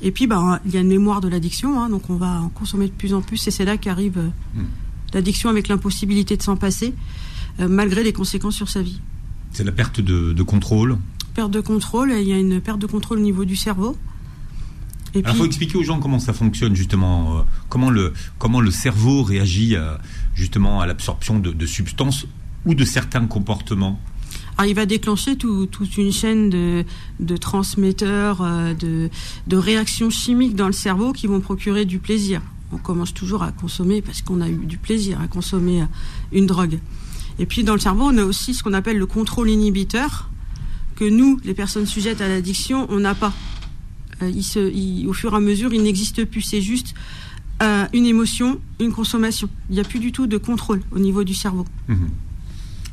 Et 0.00 0.12
puis, 0.12 0.28
bah, 0.28 0.60
il 0.64 0.72
y 0.72 0.76
a 0.76 0.80
une 0.80 0.88
mémoire 0.88 1.20
de 1.20 1.28
l'addiction, 1.28 1.80
hein, 1.80 1.88
donc 1.88 2.08
on 2.08 2.16
va 2.16 2.40
en 2.40 2.48
consommer 2.48 2.86
de 2.86 2.92
plus 2.92 3.14
en 3.14 3.22
plus, 3.22 3.46
et 3.46 3.52
c'est 3.52 3.64
là 3.64 3.76
qu'arrive 3.76 4.18
euh, 4.18 4.28
hmm. 4.54 4.64
l'addiction 5.14 5.48
avec 5.48 5.68
l'impossibilité 5.68 6.36
de 6.36 6.42
s'en 6.42 6.56
passer, 6.56 6.92
euh, 7.60 7.68
malgré 7.68 8.02
les 8.02 8.12
conséquences 8.12 8.56
sur 8.56 8.68
sa 8.68 8.82
vie. 8.82 9.00
C'est 9.52 9.64
la 9.64 9.72
perte 9.72 10.00
de, 10.00 10.42
contrôle 10.42 10.98
Perte 11.34 11.50
de 11.50 11.60
contrôle, 11.60 12.12
il 12.12 12.28
y 12.28 12.32
a 12.32 12.38
une 12.38 12.60
perte 12.60 12.78
de 12.78 12.86
contrôle 12.86 13.18
au 13.18 13.22
niveau 13.22 13.44
du 13.44 13.56
cerveau. 13.56 13.96
Il 15.14 15.26
faut 15.26 15.44
expliquer 15.44 15.76
aux 15.76 15.82
gens 15.82 16.00
comment 16.00 16.18
ça 16.18 16.32
fonctionne 16.32 16.74
justement, 16.74 17.38
euh, 17.38 17.42
comment, 17.68 17.90
le, 17.90 18.14
comment 18.38 18.60
le 18.60 18.70
cerveau 18.70 19.22
réagit 19.22 19.76
justement 20.34 20.80
à 20.80 20.86
l'absorption 20.86 21.38
de 21.38 21.66
substances 21.66 22.26
ou 22.64 22.74
de 22.74 22.84
certains 22.84 23.26
comportements. 23.26 24.00
Alors, 24.58 24.70
il 24.70 24.74
va 24.74 24.86
déclencher 24.86 25.36
toute 25.36 25.96
une 25.96 26.12
chaîne 26.12 26.50
de, 26.50 26.84
de 27.20 27.36
transmetteurs, 27.36 28.42
euh, 28.42 28.74
de, 28.74 29.08
de, 29.46 29.56
réactions 29.56 30.10
chimiques 30.10 30.54
dans 30.54 30.66
le 30.66 30.72
cerveau 30.72 31.12
qui 31.12 31.26
vont 31.26 31.40
procurer 31.40 31.84
du 31.84 31.98
plaisir. 31.98 32.42
On 32.72 32.78
commence 32.78 33.14
toujours 33.14 33.42
à 33.42 33.52
consommer 33.52 34.02
parce 34.02 34.22
qu'on 34.22 34.40
a 34.40 34.48
eu 34.48 34.64
du 34.66 34.78
plaisir 34.78 35.20
à 35.20 35.26
consommer 35.26 35.82
euh, 35.82 35.86
une 36.32 36.46
drogue. 36.46 36.78
Et 37.38 37.46
puis 37.46 37.64
dans 37.64 37.74
le 37.74 37.80
cerveau, 37.80 38.04
on 38.04 38.18
a 38.18 38.24
aussi 38.24 38.54
ce 38.54 38.62
qu'on 38.62 38.72
appelle 38.72 38.98
le 38.98 39.06
contrôle 39.06 39.50
inhibiteur, 39.50 40.30
que 40.96 41.04
nous, 41.04 41.40
les 41.44 41.54
personnes 41.54 41.86
sujettes 41.86 42.20
à 42.20 42.28
l'addiction, 42.28 42.86
on 42.90 43.00
n'a 43.00 43.14
pas. 43.14 43.32
Euh, 44.22 45.06
au 45.06 45.12
fur 45.12 45.32
et 45.32 45.36
à 45.36 45.40
mesure, 45.40 45.72
il 45.72 45.82
n'existe 45.82 46.24
plus. 46.24 46.42
C'est 46.42 46.60
juste 46.60 46.94
une 47.92 48.06
émotion, 48.06 48.60
une 48.80 48.92
consommation. 48.92 49.48
Il 49.70 49.74
n'y 49.74 49.80
a 49.80 49.84
plus 49.84 50.00
du 50.00 50.10
tout 50.10 50.26
de 50.26 50.36
contrôle 50.36 50.82
au 50.90 50.98
niveau 50.98 51.22
du 51.22 51.32
cerveau. 51.32 51.64
Mmh. 51.86 51.94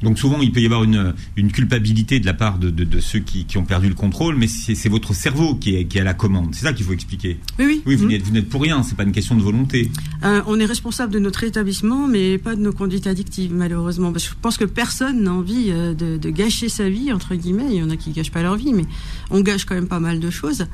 Donc 0.01 0.17
souvent, 0.17 0.39
il 0.41 0.51
peut 0.51 0.61
y 0.61 0.65
avoir 0.65 0.83
une, 0.83 1.13
culpabilité 1.51 2.19
de 2.19 2.25
la 2.25 2.33
part 2.33 2.57
de, 2.57 2.99
ceux 2.99 3.19
qui, 3.19 3.45
ont 3.57 3.65
perdu 3.65 3.89
le 3.89 3.95
contrôle, 3.95 4.35
mais 4.35 4.47
c'est 4.47 4.89
votre 4.89 5.13
cerveau 5.13 5.55
qui 5.55 5.75
est, 5.75 5.85
qui 5.85 5.99
a 5.99 6.03
la 6.03 6.13
commande. 6.13 6.55
C'est 6.55 6.63
ça 6.63 6.73
qu'il 6.73 6.85
faut 6.85 6.93
expliquer. 6.93 7.37
Oui, 7.57 7.65
oui. 7.65 7.81
Oui, 7.85 7.95
vous 7.95 8.05
mmh. 8.05 8.31
n'êtes 8.31 8.49
pour 8.49 8.61
rien, 8.61 8.83
c'est 8.83 8.95
pas 8.95 9.03
une 9.03 9.11
question 9.11 9.35
de 9.35 9.41
volonté. 9.41 9.91
Euh, 10.23 10.41
on 10.47 10.59
est 10.59 10.65
responsable 10.65 11.13
de 11.13 11.19
notre 11.19 11.43
établissement, 11.43 12.07
mais 12.07 12.37
pas 12.37 12.55
de 12.55 12.61
nos 12.61 12.71
conduites 12.71 13.07
addictives, 13.07 13.53
malheureusement. 13.53 14.11
Parce 14.11 14.25
que 14.25 14.31
je 14.31 14.35
pense 14.41 14.57
que 14.57 14.65
personne 14.65 15.23
n'a 15.23 15.33
envie 15.33 15.67
euh, 15.69 15.93
de, 15.93 16.29
gâcher 16.29 16.69
sa 16.69 16.89
vie, 16.89 17.11
entre 17.11 17.35
guillemets. 17.35 17.67
Il 17.69 17.75
y 17.75 17.83
en 17.83 17.89
a 17.89 17.97
qui 17.97 18.11
gâchent 18.11 18.31
pas 18.31 18.41
leur 18.41 18.55
vie, 18.55 18.73
mais 18.73 18.85
on 19.31 19.41
gâche 19.41 19.65
quand 19.65 19.75
même 19.75 19.87
pas 19.87 19.99
mal 19.99 20.19
de 20.19 20.29
choses 20.29 20.65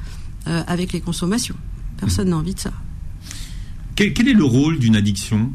euh, 0.47 0.63
avec 0.67 0.93
les 0.93 1.01
consommations. 1.01 1.55
Personne 1.97 2.29
n'a 2.29 2.37
envie 2.37 2.53
de 2.53 2.59
ça. 2.59 2.73
quel 3.95 4.27
est 4.27 4.33
le 4.33 4.43
rôle 4.43 4.77
d'une 4.77 4.95
addiction? 4.95 5.51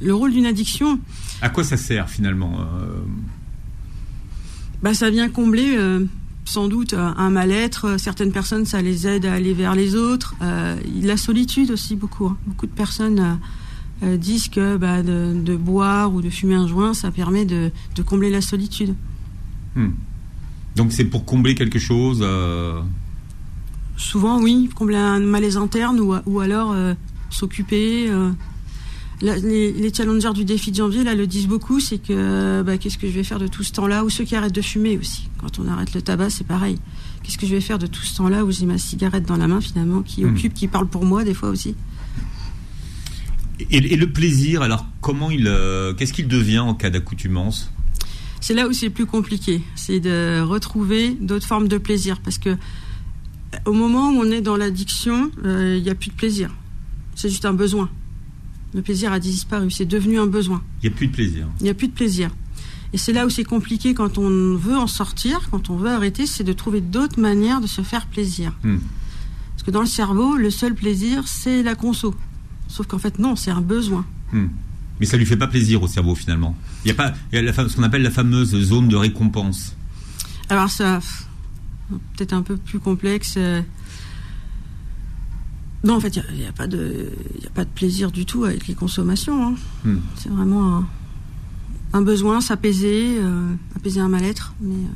Le 0.00 0.14
rôle 0.14 0.32
d'une 0.32 0.46
addiction 0.46 0.98
à 1.42 1.48
quoi 1.48 1.64
ça 1.64 1.76
sert 1.76 2.08
finalement 2.08 2.60
euh 2.60 2.86
bah, 4.80 4.94
Ça 4.94 5.10
vient 5.10 5.28
combler 5.28 5.76
euh, 5.76 6.06
sans 6.44 6.68
doute 6.68 6.94
un 6.94 7.30
mal-être. 7.30 7.98
Certaines 7.98 8.32
personnes, 8.32 8.64
ça 8.64 8.80
les 8.80 9.06
aide 9.06 9.26
à 9.26 9.34
aller 9.34 9.52
vers 9.52 9.74
les 9.74 9.96
autres. 9.96 10.34
Euh, 10.40 10.76
la 11.02 11.16
solitude 11.16 11.72
aussi, 11.72 11.96
beaucoup. 11.96 12.26
Hein. 12.26 12.38
Beaucoup 12.46 12.66
de 12.66 12.72
personnes 12.72 13.38
disent 14.02 14.48
que 14.48 14.76
bah, 14.76 15.02
de, 15.02 15.56
boire 15.56 16.12
ou 16.12 16.22
de 16.22 16.30
fumer 16.30 16.54
un 16.54 16.66
joint, 16.66 16.94
ça 16.94 17.10
permet 17.10 17.44
de, 17.44 17.70
combler 18.06 18.30
la 18.30 18.40
solitude. 18.40 18.94
Hmm. 19.76 19.90
Donc 20.76 20.92
c'est 20.92 21.04
pour 21.04 21.24
combler 21.24 21.54
quelque 21.54 21.78
chose 21.78 22.24
Souvent, 23.96 24.40
oui, 24.40 24.70
combler 24.74 24.96
un 24.96 25.20
malaise 25.20 25.56
interne 25.56 26.00
ou, 26.00 26.14
ou 26.26 26.40
alors 26.40 26.74
s'occuper 27.30 28.10
les, 29.22 29.92
challengers 29.94 30.32
du 30.34 30.44
défi 30.44 30.70
de 30.70 30.76
janvier 30.76 31.04
là 31.04 31.14
le 31.14 31.26
disent 31.26 31.46
beaucoup, 31.46 31.80
c'est 31.80 31.98
que 31.98 32.62
bah, 32.62 32.76
qu'est-ce 32.76 32.98
que 32.98 33.06
je 33.06 33.12
vais 33.12 33.24
faire 33.24 33.38
de 33.38 33.46
tout 33.46 33.62
ce 33.62 33.72
temps-là? 33.72 34.04
Ou 34.04 34.10
ceux 34.10 34.24
qui 34.24 34.34
arrêtent 34.34 34.54
de 34.54 34.62
fumer 34.62 34.98
aussi. 34.98 35.28
Quand 35.38 35.58
on 35.58 35.68
arrête 35.68 35.94
le 35.94 36.02
tabac, 36.02 36.30
c'est 36.30 36.46
pareil. 36.46 36.78
Qu'est-ce 37.22 37.38
que 37.38 37.46
je 37.46 37.54
vais 37.54 37.60
faire 37.60 37.78
de 37.78 37.86
tout 37.86 38.02
ce 38.02 38.16
temps-là? 38.16 38.44
Où 38.44 38.50
j'ai 38.50 38.66
ma 38.66 38.78
cigarette 38.78 39.24
dans 39.24 39.36
la 39.36 39.46
main 39.46 39.60
finalement, 39.60 40.02
qui 40.02 40.24
hmm. 40.24 40.34
occupe, 40.34 40.54
qui 40.54 40.68
parle 40.68 40.88
pour 40.88 41.04
moi 41.04 41.24
des 41.24 41.34
fois 41.34 41.50
aussi. 41.50 41.76
Et, 43.70 43.96
le 43.96 44.12
plaisir, 44.12 44.62
alors 44.62 44.86
comment 45.00 45.30
il, 45.30 45.46
euh, 45.46 45.94
qu'est-ce 45.94 46.12
qu'il 46.12 46.26
devient 46.26 46.58
en 46.58 46.74
cas 46.74 46.90
d'accoutumance? 46.90 47.70
C'est 48.40 48.54
là 48.54 48.66
où 48.66 48.72
c'est 48.72 48.86
le 48.86 48.92
plus 48.92 49.06
compliqué, 49.06 49.62
c'est 49.76 50.00
de 50.00 50.40
retrouver 50.40 51.12
d'autres 51.12 51.46
formes 51.46 51.68
de 51.68 51.78
plaisir, 51.78 52.20
parce 52.20 52.38
que 52.38 52.56
au 53.66 53.72
moment 53.72 54.10
où 54.10 54.20
on 54.20 54.30
est 54.32 54.40
dans 54.40 54.56
l'addiction, 54.56 55.30
euh, 55.44 55.76
il 55.76 55.82
n'y 55.84 55.90
a 55.90 55.94
plus 55.94 56.10
de 56.10 56.16
plaisir. 56.16 56.50
C'est 57.14 57.28
juste 57.28 57.44
un 57.44 57.52
besoin. 57.52 57.88
Le 58.74 58.82
plaisir 58.82 59.12
a 59.12 59.18
disparu, 59.18 59.70
c'est 59.70 59.84
devenu 59.84 60.18
un 60.18 60.26
besoin. 60.26 60.62
Il 60.82 60.88
n'y 60.88 60.94
a 60.94 60.96
plus 60.96 61.08
de 61.08 61.12
plaisir. 61.12 61.46
Il 61.60 61.64
n'y 61.64 61.70
a 61.70 61.74
plus 61.74 61.88
de 61.88 61.92
plaisir. 61.92 62.30
Et 62.92 62.98
c'est 62.98 63.12
là 63.12 63.26
où 63.26 63.30
c'est 63.30 63.44
compliqué 63.44 63.94
quand 63.94 64.18
on 64.18 64.56
veut 64.56 64.76
en 64.76 64.86
sortir, 64.86 65.48
quand 65.50 65.70
on 65.70 65.76
veut 65.76 65.90
arrêter, 65.90 66.26
c'est 66.26 66.44
de 66.44 66.52
trouver 66.52 66.80
d'autres 66.80 67.20
manières 67.20 67.60
de 67.60 67.66
se 67.66 67.82
faire 67.82 68.06
plaisir. 68.06 68.52
Hmm. 68.62 68.78
Parce 69.52 69.62
que 69.62 69.70
dans 69.70 69.80
le 69.80 69.86
cerveau, 69.86 70.36
le 70.36 70.50
seul 70.50 70.74
plaisir, 70.74 71.26
c'est 71.26 71.62
la 71.62 71.74
conso. 71.74 72.14
Sauf 72.68 72.86
qu'en 72.86 72.98
fait, 72.98 73.18
non, 73.18 73.36
c'est 73.36 73.50
un 73.50 73.60
besoin. 73.60 74.04
Hmm. 74.32 74.48
Mais 75.00 75.06
ça 75.06 75.16
lui 75.16 75.26
fait 75.26 75.36
pas 75.36 75.46
plaisir 75.46 75.82
au 75.82 75.88
cerveau 75.88 76.14
finalement. 76.14 76.56
Il 76.84 76.88
y 76.88 76.90
a 76.90 76.94
pas 76.94 77.12
il 77.32 77.36
y 77.36 77.38
a 77.38 77.42
la, 77.42 77.52
ce 77.52 77.74
qu'on 77.74 77.82
appelle 77.82 78.02
la 78.02 78.10
fameuse 78.10 78.56
zone 78.56 78.88
de 78.88 78.96
récompense. 78.96 79.74
Alors 80.48 80.70
ça, 80.70 81.00
peut-être 82.16 82.32
un 82.34 82.42
peu 82.42 82.56
plus 82.56 82.78
complexe. 82.78 83.38
Non, 85.84 85.94
en 85.96 86.00
fait, 86.00 86.16
il 86.32 86.38
n'y 86.38 86.46
a, 86.46 86.52
pas 86.52 86.66
de, 86.68 87.10
y 87.42 87.46
a 87.46 87.50
pas 87.50 87.64
de 87.64 87.70
plaisir 87.70 88.12
du 88.12 88.24
tout 88.24 88.44
avec 88.44 88.66
les 88.68 88.74
consommations. 88.74 89.48
hein. 89.48 89.54
Hmm. 89.84 89.96
C'est 90.16 90.28
vraiment 90.28 90.76
un, 90.78 90.88
un 91.92 92.02
besoin, 92.02 92.40
s'apaiser, 92.40 93.16
euh, 93.18 93.52
apaiser 93.76 93.98
un 94.00 94.08
mal-être. 94.08 94.54
Mais 94.60 94.74
euh, 94.74 94.88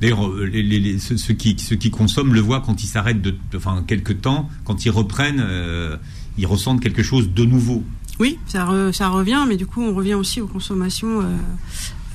D'ailleurs, 0.00 0.28
euh, 0.28 0.44
les- 0.44 0.62
les- 0.62 0.78
les- 0.80 0.98
ceux, 0.98 1.16
ceux 1.16 1.34
qui, 1.34 1.56
ceux 1.58 1.76
qui 1.76 1.90
consomment 1.90 2.34
le 2.34 2.40
voient 2.40 2.60
quand 2.60 2.82
ils 2.84 2.86
s'arrêtent 2.86 3.22
de, 3.22 3.34
enfin, 3.56 3.82
quelques 3.86 4.20
temps, 4.20 4.48
quand 4.64 4.84
ils 4.84 4.90
reprennent, 4.90 5.42
euh, 5.44 5.96
ils 6.38 6.46
ressentent 6.46 6.80
quelque 6.80 7.02
chose 7.02 7.30
de 7.32 7.44
nouveau. 7.44 7.82
oui, 8.20 8.38
ça, 8.46 8.64
re- 8.66 8.92
ça 8.92 9.08
revient, 9.08 9.44
mais 9.48 9.56
du 9.56 9.66
coup, 9.66 9.82
on 9.82 9.92
revient 9.94 10.14
aussi 10.14 10.40
aux 10.40 10.46
consommations 10.46 11.20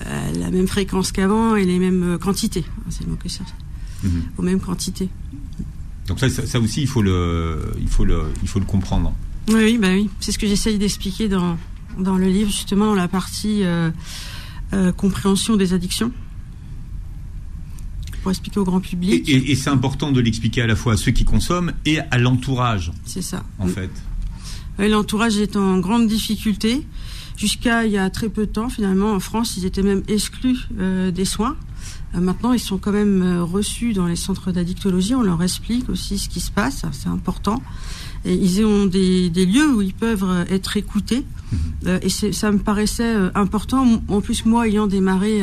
à 0.05 0.31
la 0.31 0.49
même 0.49 0.67
fréquence 0.67 1.11
qu'avant 1.11 1.57
et 1.57 1.65
les 1.65 1.77
mêmes 1.77 2.17
quantités. 2.21 2.63
C'est 2.89 3.03
le 3.03 3.11
mot 3.11 3.17
que 3.17 3.27
ça. 3.27 3.43
Mhm. 4.03 4.23
Aux 4.37 4.41
mêmes 4.43 4.61
quantités. 4.61 5.09
Donc 6.09 6.19
ça, 6.19 6.27
ça, 6.29 6.45
ça 6.45 6.59
aussi, 6.59 6.81
il 6.81 6.87
faut 6.87 7.01
le, 7.01 7.71
il 7.79 7.87
faut 7.87 8.03
le, 8.03 8.23
il 8.41 8.47
faut 8.49 8.59
le 8.59 8.65
comprendre. 8.65 9.13
Oui, 9.47 9.61
oui, 9.63 9.77
bah 9.77 9.89
oui. 9.91 10.09
C'est 10.19 10.31
ce 10.33 10.37
que 10.39 10.47
j'essaye 10.47 10.77
d'expliquer 10.77 11.29
dans, 11.29 11.57
dans 11.97 12.17
le 12.17 12.27
livre, 12.27 12.49
justement, 12.51 12.87
dans 12.87 12.95
la 12.95 13.07
partie 13.07 13.63
euh, 13.63 13.89
euh, 14.73 14.91
compréhension 14.91 15.55
des 15.55 15.73
addictions. 15.73 16.11
Pour 18.21 18.31
expliquer 18.31 18.59
au 18.59 18.65
grand 18.65 18.81
public. 18.81 19.27
et- 19.29 19.51
et 19.51 19.55
c'est 19.55 19.69
important 19.69 20.11
de 20.11 20.19
l'expliquer 20.19 20.61
à 20.63 20.67
la 20.67 20.75
fois 20.75 20.93
à 20.93 20.97
ceux 20.97 21.11
qui 21.11 21.23
consomment 21.23 21.71
et 21.85 21.99
à 21.99 22.17
l'entourage, 22.17 22.91
C'est 23.05 23.21
ça. 23.21 23.43
en 23.59 23.67
fait. 23.67 23.89
Oui, 24.77 24.89
L'entourage 24.89 25.37
est 25.37 25.55
en 25.55 25.79
grande 25.79 26.07
difficulté. 26.07 26.85
Jusqu'à 27.37 27.85
il 27.85 27.93
y 27.93 27.97
a 27.97 28.09
très 28.09 28.27
peu 28.27 28.45
de 28.45 28.51
temps, 28.51 28.67
finalement, 28.69 29.13
en 29.13 29.19
France, 29.21 29.55
ils 29.55 29.65
étaient 29.65 29.83
même 29.83 30.03
exclus 30.09 30.57
euh, 30.79 31.11
des 31.11 31.23
soins. 31.23 31.55
Euh, 32.15 32.19
maintenant, 32.19 32.53
ils 32.53 32.59
sont 32.59 32.77
quand 32.77 32.91
même 32.91 33.21
euh, 33.21 33.43
reçus 33.43 33.93
dans 33.93 34.07
les 34.07 34.15
centres 34.15 34.51
d'addictologie. 34.51 35.15
On 35.15 35.21
leur 35.21 35.41
explique 35.43 35.89
aussi 35.89 36.17
ce 36.17 36.29
qui 36.29 36.39
se 36.39 36.51
passe. 36.51 36.85
C'est 36.91 37.09
important. 37.09 37.61
Et 38.25 38.33
ils 38.33 38.65
ont 38.65 38.85
des, 38.85 39.29
des 39.29 39.45
lieux 39.45 39.75
où 39.75 39.81
ils 39.81 39.93
peuvent 39.93 40.25
euh, 40.25 40.45
être 40.49 40.77
écoutés. 40.77 41.23
Euh, 41.85 41.99
et 42.01 42.09
ça 42.09 42.51
me 42.51 42.59
paraissait 42.59 43.15
important. 43.35 44.01
En 44.07 44.21
plus, 44.21 44.45
moi, 44.45 44.67
ayant 44.67 44.87
démarré 44.87 45.41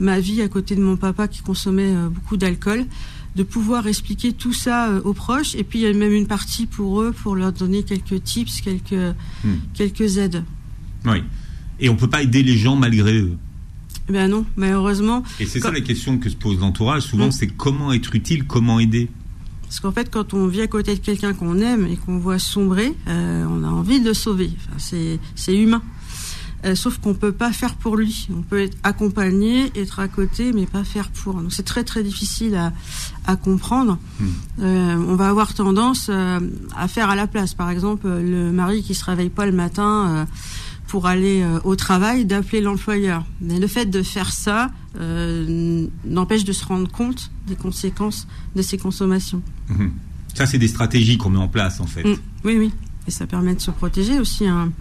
ma 0.00 0.20
vie 0.20 0.40
à 0.42 0.48
côté 0.48 0.74
de 0.76 0.80
mon 0.82 0.96
papa 0.96 1.28
qui 1.28 1.40
consommait 1.42 1.92
beaucoup 2.10 2.36
d'alcool, 2.36 2.84
de 3.36 3.42
pouvoir 3.42 3.86
expliquer 3.86 4.32
tout 4.32 4.52
ça 4.52 4.90
aux 5.04 5.12
proches. 5.12 5.54
Et 5.54 5.64
puis, 5.64 5.80
il 5.80 5.82
y 5.82 5.86
a 5.86 5.92
même 5.92 6.12
une 6.12 6.26
partie 6.26 6.66
pour 6.66 7.02
eux, 7.02 7.12
pour 7.12 7.34
leur 7.36 7.52
donner 7.52 7.82
quelques 7.82 8.22
tips, 8.22 8.60
quelques, 8.60 9.14
Hmm. 9.44 9.56
quelques 9.74 10.16
aides. 10.18 10.44
Oui. 11.04 11.22
Et 11.80 11.88
on 11.88 11.96
peut 11.96 12.08
pas 12.08 12.22
aider 12.22 12.42
les 12.42 12.56
gens 12.56 12.76
malgré 12.76 13.18
eux. 13.18 13.36
Ben 14.08 14.28
non, 14.30 14.44
malheureusement. 14.56 15.22
Et 15.40 15.46
c'est 15.46 15.60
ça 15.60 15.70
la 15.70 15.80
question 15.80 16.18
que 16.18 16.28
se 16.28 16.36
pose 16.36 16.58
l'entourage. 16.60 17.02
Souvent, 17.02 17.28
Mm. 17.28 17.32
c'est 17.32 17.46
comment 17.48 17.92
être 17.92 18.14
utile, 18.14 18.44
comment 18.44 18.78
aider? 18.78 19.08
Parce 19.62 19.80
qu'en 19.80 19.92
fait, 19.92 20.10
quand 20.10 20.34
on 20.34 20.46
vit 20.46 20.60
à 20.60 20.66
côté 20.66 20.94
de 20.94 21.00
quelqu'un 21.00 21.32
qu'on 21.34 21.58
aime 21.58 21.86
et 21.86 21.96
qu'on 21.96 22.18
voit 22.18 22.38
sombrer, 22.38 22.94
euh, 23.08 23.44
on 23.48 23.64
a 23.64 23.68
envie 23.68 24.00
de 24.00 24.06
le 24.06 24.14
sauver. 24.14 24.50
Enfin, 24.56 24.76
c'est, 24.78 25.18
c'est 25.34 25.56
humain. 25.56 25.82
Euh, 26.64 26.74
sauf 26.74 26.96
qu'on 26.98 27.12
peut 27.12 27.32
pas 27.32 27.52
faire 27.52 27.74
pour 27.74 27.96
lui. 27.96 28.26
On 28.34 28.40
peut 28.42 28.60
être 28.60 28.76
accompagné, 28.84 29.70
être 29.74 29.98
à 30.00 30.08
côté, 30.08 30.52
mais 30.54 30.64
pas 30.64 30.82
faire 30.84 31.10
pour. 31.10 31.34
Donc 31.34 31.52
c'est 31.52 31.62
très 31.64 31.84
très 31.84 32.02
difficile 32.02 32.54
à, 32.54 32.72
à 33.26 33.36
comprendre. 33.36 33.98
Mm. 34.20 34.24
Euh, 34.60 34.96
on 35.08 35.14
va 35.16 35.28
avoir 35.28 35.52
tendance 35.54 36.06
euh, 36.08 36.40
à 36.76 36.88
faire 36.88 37.10
à 37.10 37.16
la 37.16 37.26
place. 37.26 37.52
Par 37.54 37.68
exemple, 37.70 38.06
le 38.08 38.50
mari 38.52 38.82
qui 38.82 38.94
se 38.94 39.04
réveille 39.04 39.28
pas 39.30 39.44
le 39.44 39.52
matin 39.52 40.26
pour 40.86 41.06
aller 41.06 41.42
euh, 41.42 41.58
au 41.64 41.76
travail, 41.76 42.24
d'appeler 42.24 42.60
l'employeur. 42.60 43.24
Mais 43.40 43.58
le 43.58 43.66
fait 43.66 43.86
de 43.86 44.02
faire 44.02 44.32
ça 44.32 44.70
euh, 45.00 45.86
n'empêche 46.04 46.44
de 46.44 46.52
se 46.52 46.64
rendre 46.64 46.90
compte 46.90 47.30
des 47.46 47.56
conséquences 47.56 48.26
de 48.54 48.62
ses 48.62 48.78
consommations. 48.78 49.42
Mhm. 49.68 49.92
Ça, 50.34 50.46
c'est 50.46 50.58
des 50.58 50.68
stratégies 50.68 51.16
qu'on 51.16 51.30
met 51.30 51.38
en 51.38 51.48
place, 51.48 51.80
en 51.80 51.86
fait. 51.86 52.04
Mm. 52.04 52.16
Oui, 52.44 52.56
oui. 52.58 52.72
Et 53.06 53.10
ça 53.10 53.26
permet 53.26 53.54
de 53.54 53.60
se 53.60 53.70
protéger 53.70 54.18
aussi. 54.18 54.46
hein. 54.46 54.72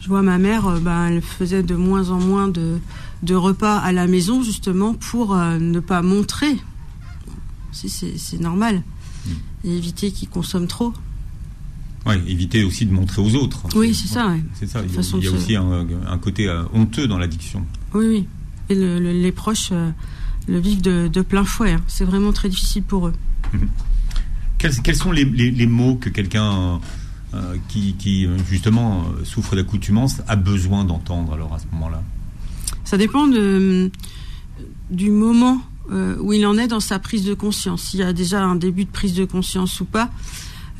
Je 0.00 0.08
vois 0.08 0.22
ma 0.22 0.38
mère, 0.38 0.66
euh, 0.66 0.78
ben, 0.80 1.06
elle 1.06 1.22
faisait 1.22 1.62
de 1.62 1.74
moins 1.74 2.10
en 2.10 2.20
moins 2.20 2.48
de, 2.48 2.78
de 3.22 3.34
repas 3.34 3.78
à 3.78 3.92
la 3.92 4.06
maison, 4.06 4.42
justement, 4.42 4.94
pour 4.94 5.34
euh, 5.34 5.58
ne 5.58 5.80
pas 5.80 6.02
montrer. 6.02 6.56
Si, 7.72 7.88
c'est 7.88 8.16
c'est 8.18 8.40
normal. 8.40 8.82
Et 9.64 9.76
éviter 9.76 10.12
qu'ils 10.12 10.28
consomment 10.28 10.68
trop. 10.68 10.92
Ouais, 12.06 12.20
éviter 12.28 12.62
aussi 12.64 12.86
de 12.86 12.92
montrer 12.92 13.20
aux 13.20 13.34
autres. 13.34 13.64
Oui, 13.74 13.92
c'est 13.94 14.06
ça, 14.06 14.28
ouais. 14.28 14.42
C'est 14.54 14.68
ça. 14.68 14.80
Il 14.84 14.90
y 14.90 14.92
a, 14.92 14.96
Façon 14.96 15.18
il 15.18 15.24
y 15.24 15.28
a 15.28 15.30
de 15.32 15.36
se- 15.36 15.42
aussi 15.42 15.56
un, 15.56 15.86
un 16.06 16.18
côté 16.18 16.46
euh, 16.48 16.62
honteux 16.72 17.08
dans 17.08 17.18
l'addiction. 17.18 17.64
Oui, 17.94 18.06
oui. 18.08 18.26
Et 18.68 18.74
le- 18.76 18.98
le- 19.00 19.12
les 19.12 19.32
proches 19.32 19.70
euh, 19.72 19.90
le 20.46 20.60
vivent 20.60 20.82
de, 20.82 21.08
de 21.08 21.20
plein 21.22 21.44
fouet. 21.44 21.72
hein. 21.72 21.80
C'est 21.88 22.04
vraiment 22.04 22.32
très 22.32 22.48
difficile 22.48 22.84
pour 22.84 23.08
eux. 23.08 23.12
Quels, 24.58 24.80
quels 24.82 24.96
sont 24.96 25.12
les, 25.12 25.24
les- 25.24 25.50
les 25.50 25.66
mots 25.66 25.96
que 25.96 26.08
quelqu'un 26.08 26.80
euh, 27.34 27.56
qui, 27.68 27.94
qui, 27.98 28.26
justement 28.48 29.04
souffre 29.24 29.54
d'accoutumance 29.56 30.22
a 30.28 30.36
besoin 30.36 30.84
d'entendre 30.84 31.32
alors 31.34 31.52
à 31.54 31.58
ce 31.58 31.66
moment-là? 31.72 32.02
Ça 32.84 32.96
dépend 32.96 33.26
de, 33.26 33.90
du 34.90 35.10
moment 35.10 35.60
où 36.20 36.32
il 36.32 36.44
en 36.46 36.56
est 36.58 36.66
dans 36.68 36.80
sa 36.80 36.98
prise 36.98 37.24
de 37.24 37.34
conscience. 37.34 37.82
S'il 37.82 38.00
y 38.00 38.02
a 38.02 38.12
déjà 38.12 38.42
un 38.44 38.56
début 38.56 38.84
de 38.86 38.90
prise 38.90 39.14
de 39.14 39.24
conscience 39.24 39.80
ou 39.80 39.84
pas, 39.84 40.10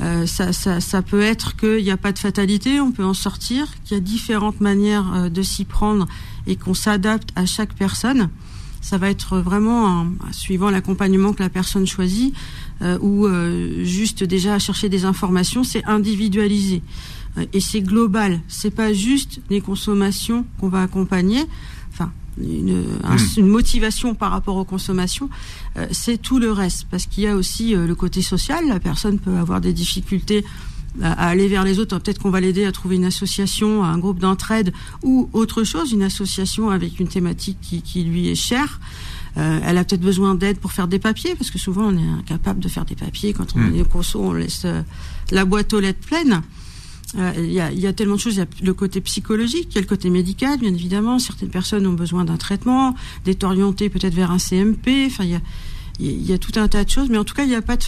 euh, 0.01 0.27
ça, 0.27 0.53
ça, 0.53 0.81
ça 0.81 1.03
peut 1.03 1.21
être 1.23 1.57
qu'il 1.57 1.83
n'y 1.83 1.91
a 1.91 1.97
pas 1.97 2.13
de 2.13 2.19
fatalité, 2.19 2.81
on 2.81 2.93
peut 2.93 3.05
en 3.05 3.15
sortir, 3.15 3.67
qu'il 3.85 3.97
y 3.97 3.99
a 3.99 4.03
différentes 4.03 4.61
manières 4.61 5.11
euh, 5.15 5.29
de 5.29 5.43
s'y 5.43 5.65
prendre 5.65 6.07
et 6.47 6.57
qu'on 6.57 6.75
s'adapte 6.75 7.31
à 7.35 7.47
chaque 7.47 7.75
personne. 7.75 8.29
Ça 8.83 8.99
va 8.99 9.09
être 9.11 9.39
vraiment 9.41 9.89
un- 10.03 10.13
suivant 10.33 10.71
l'accompagnement 10.71 11.33
que 11.33 11.43
la 11.43 11.49
personne 11.49 11.87
choisit 11.87 12.35
euh, 12.83 12.99
ou 13.01 13.27
euh, 13.27 13.83
juste 13.85 14.23
déjà 14.23 14.59
chercher 14.59 14.89
des 14.89 15.05
informations, 15.05 15.65
c'est 15.65 15.85
individualisé 15.87 16.83
Euh, 17.39 17.45
et 17.53 17.61
c'est 17.61 17.83
global. 17.83 18.41
C'est 18.49 18.71
pas 18.75 18.95
juste 18.95 19.41
les 19.51 19.61
consommations 19.61 20.47
qu'on 20.59 20.71
va 20.71 20.81
accompagner. 20.83 21.45
Enfin, 21.99 22.13
une, 22.39 22.85
un- 23.05 23.17
une 23.39 23.49
motivation 23.49 24.15
par 24.15 24.31
rapport 24.31 24.57
aux 24.57 24.65
consommations, 24.67 25.31
euh, 25.79 25.87
c'est 25.93 26.19
tout 26.21 26.39
le 26.39 26.53
reste. 26.53 26.87
Parce 26.91 27.07
qu'il 27.07 27.25
y 27.25 27.27
a 27.27 27.35
aussi 27.35 27.75
euh, 27.75 27.87
le 27.87 27.95
côté 27.95 28.21
social. 28.21 28.67
La 28.69 28.79
personne 28.81 29.19
peut 29.19 29.37
avoir 29.39 29.63
des 29.63 29.73
difficultés 29.73 30.45
à, 31.03 31.13
à 31.13 31.27
aller 31.29 31.49
vers 31.49 31.65
les 31.65 31.79
autres. 31.79 31.99
Peut-être 31.99 32.19
qu'on 32.21 32.31
va 32.31 32.41
l'aider 32.41 32.67
à 32.67 32.73
trouver 32.73 32.97
une 32.97 33.07
association, 33.07 33.83
un 33.83 33.97
groupe 33.99 34.19
d'entraide 34.19 34.73
ou 35.03 35.31
autre 35.33 35.65
chose, 35.65 35.93
une 35.93 36.03
association 36.03 36.69
avec 36.69 37.01
une 37.01 37.09
thématique 37.09 37.57
qui, 37.63 37.81
qui 37.81 38.05
lui 38.05 38.29
est 38.29 38.35
chère. 38.35 38.81
Euh, 39.39 39.61
elle 39.65 39.77
a 39.79 39.85
peut-être 39.85 40.01
besoin 40.03 40.35
d'aide 40.35 40.59
pour 40.59 40.73
faire 40.73 40.89
des 40.89 40.99
papiers, 40.99 41.35
parce 41.35 41.51
que 41.51 41.59
souvent 41.59 41.87
on 41.93 41.97
est 41.99 42.11
incapable 42.21 42.61
de 42.61 42.69
faire 42.69 42.85
des 42.87 42.95
papiers. 42.97 43.33
Quand 43.35 43.55
on 43.57 43.61
Mm. 43.61 43.77
est 43.77 43.81
au 43.83 43.85
conso, 43.87 44.21
on 44.23 44.33
laisse 44.35 44.67
la 45.31 45.45
boîte 45.47 45.73
aux 45.75 45.81
lettres 45.81 46.07
pleine. 46.07 46.43
Euh, 47.15 47.33
Il 47.39 47.53
y, 47.53 47.87
a, 47.87 47.93
tellement 47.93 48.17
de 48.17 48.21
choses. 48.21 48.35
Il 48.35 48.39
y 48.39 48.43
a 48.43 48.47
le 48.63 48.75
côté 48.75 49.01
psychologique, 49.01 49.69
il 49.71 49.75
y 49.77 49.79
a 49.79 49.81
le 49.81 49.87
côté 49.87 50.11
médical, 50.11 50.59
bien 50.59 50.75
évidemment. 50.75 51.19
Certaines 51.19 51.51
personnes 51.51 51.87
ont 51.87 51.93
besoin 51.93 52.25
d'un 52.25 52.37
traitement, 52.37 52.95
d'être 53.25 53.45
orientées 53.45 53.89
peut-être 53.89 54.15
vers 54.15 54.31
un 54.31 54.39
CMP. 54.39 55.07
Enfin, 55.07 55.25
il 55.99 56.27
y 56.27 56.33
a, 56.33 56.39
tout 56.39 56.53
un 56.57 56.69
tas 56.69 56.85
de 56.85 56.91
choses. 56.91 57.09
Mais 57.09 57.17
en 57.17 57.25
tout 57.25 57.35
cas, 57.35 57.45
il 57.45 57.49
n'y 57.49 57.55
a 57.55 57.63
pas 57.63 57.77
de 57.77 57.83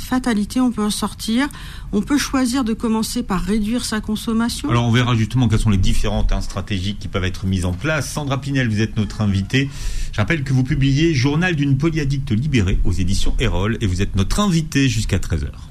fatalité. 0.00 0.60
On 0.60 0.72
peut 0.72 0.82
en 0.82 0.90
sortir. 0.90 1.48
On 1.92 2.00
peut 2.00 2.18
choisir 2.18 2.64
de 2.64 2.72
commencer 2.72 3.22
par 3.22 3.42
réduire 3.42 3.84
sa 3.84 4.00
consommation. 4.00 4.70
Alors 4.70 4.86
on 4.86 4.90
verra 4.90 5.14
justement 5.14 5.48
quelles 5.48 5.60
sont 5.60 5.70
les 5.70 5.76
différentes 5.76 6.32
hein, 6.32 6.40
stratégies 6.40 6.96
qui 6.96 7.08
peuvent 7.08 7.24
être 7.24 7.46
mises 7.46 7.66
en 7.66 7.72
place. 7.72 8.10
Sandra 8.10 8.40
Pinel, 8.40 8.68
vous 8.68 8.80
êtes 8.80 8.96
notre 8.96 9.20
invitée. 9.20 9.70
Je 10.12 10.16
rappelle 10.16 10.42
que 10.44 10.52
vous 10.52 10.64
publiez 10.64 11.14
Journal 11.14 11.54
d'une 11.54 11.76
polyaddicte 11.76 12.32
libérée 12.32 12.78
aux 12.84 12.92
éditions 12.92 13.34
Erol 13.38 13.76
et 13.80 13.86
vous 13.86 14.02
êtes 14.02 14.16
notre 14.16 14.40
invitée 14.40 14.88
jusqu'à 14.88 15.18
13h. 15.18 15.67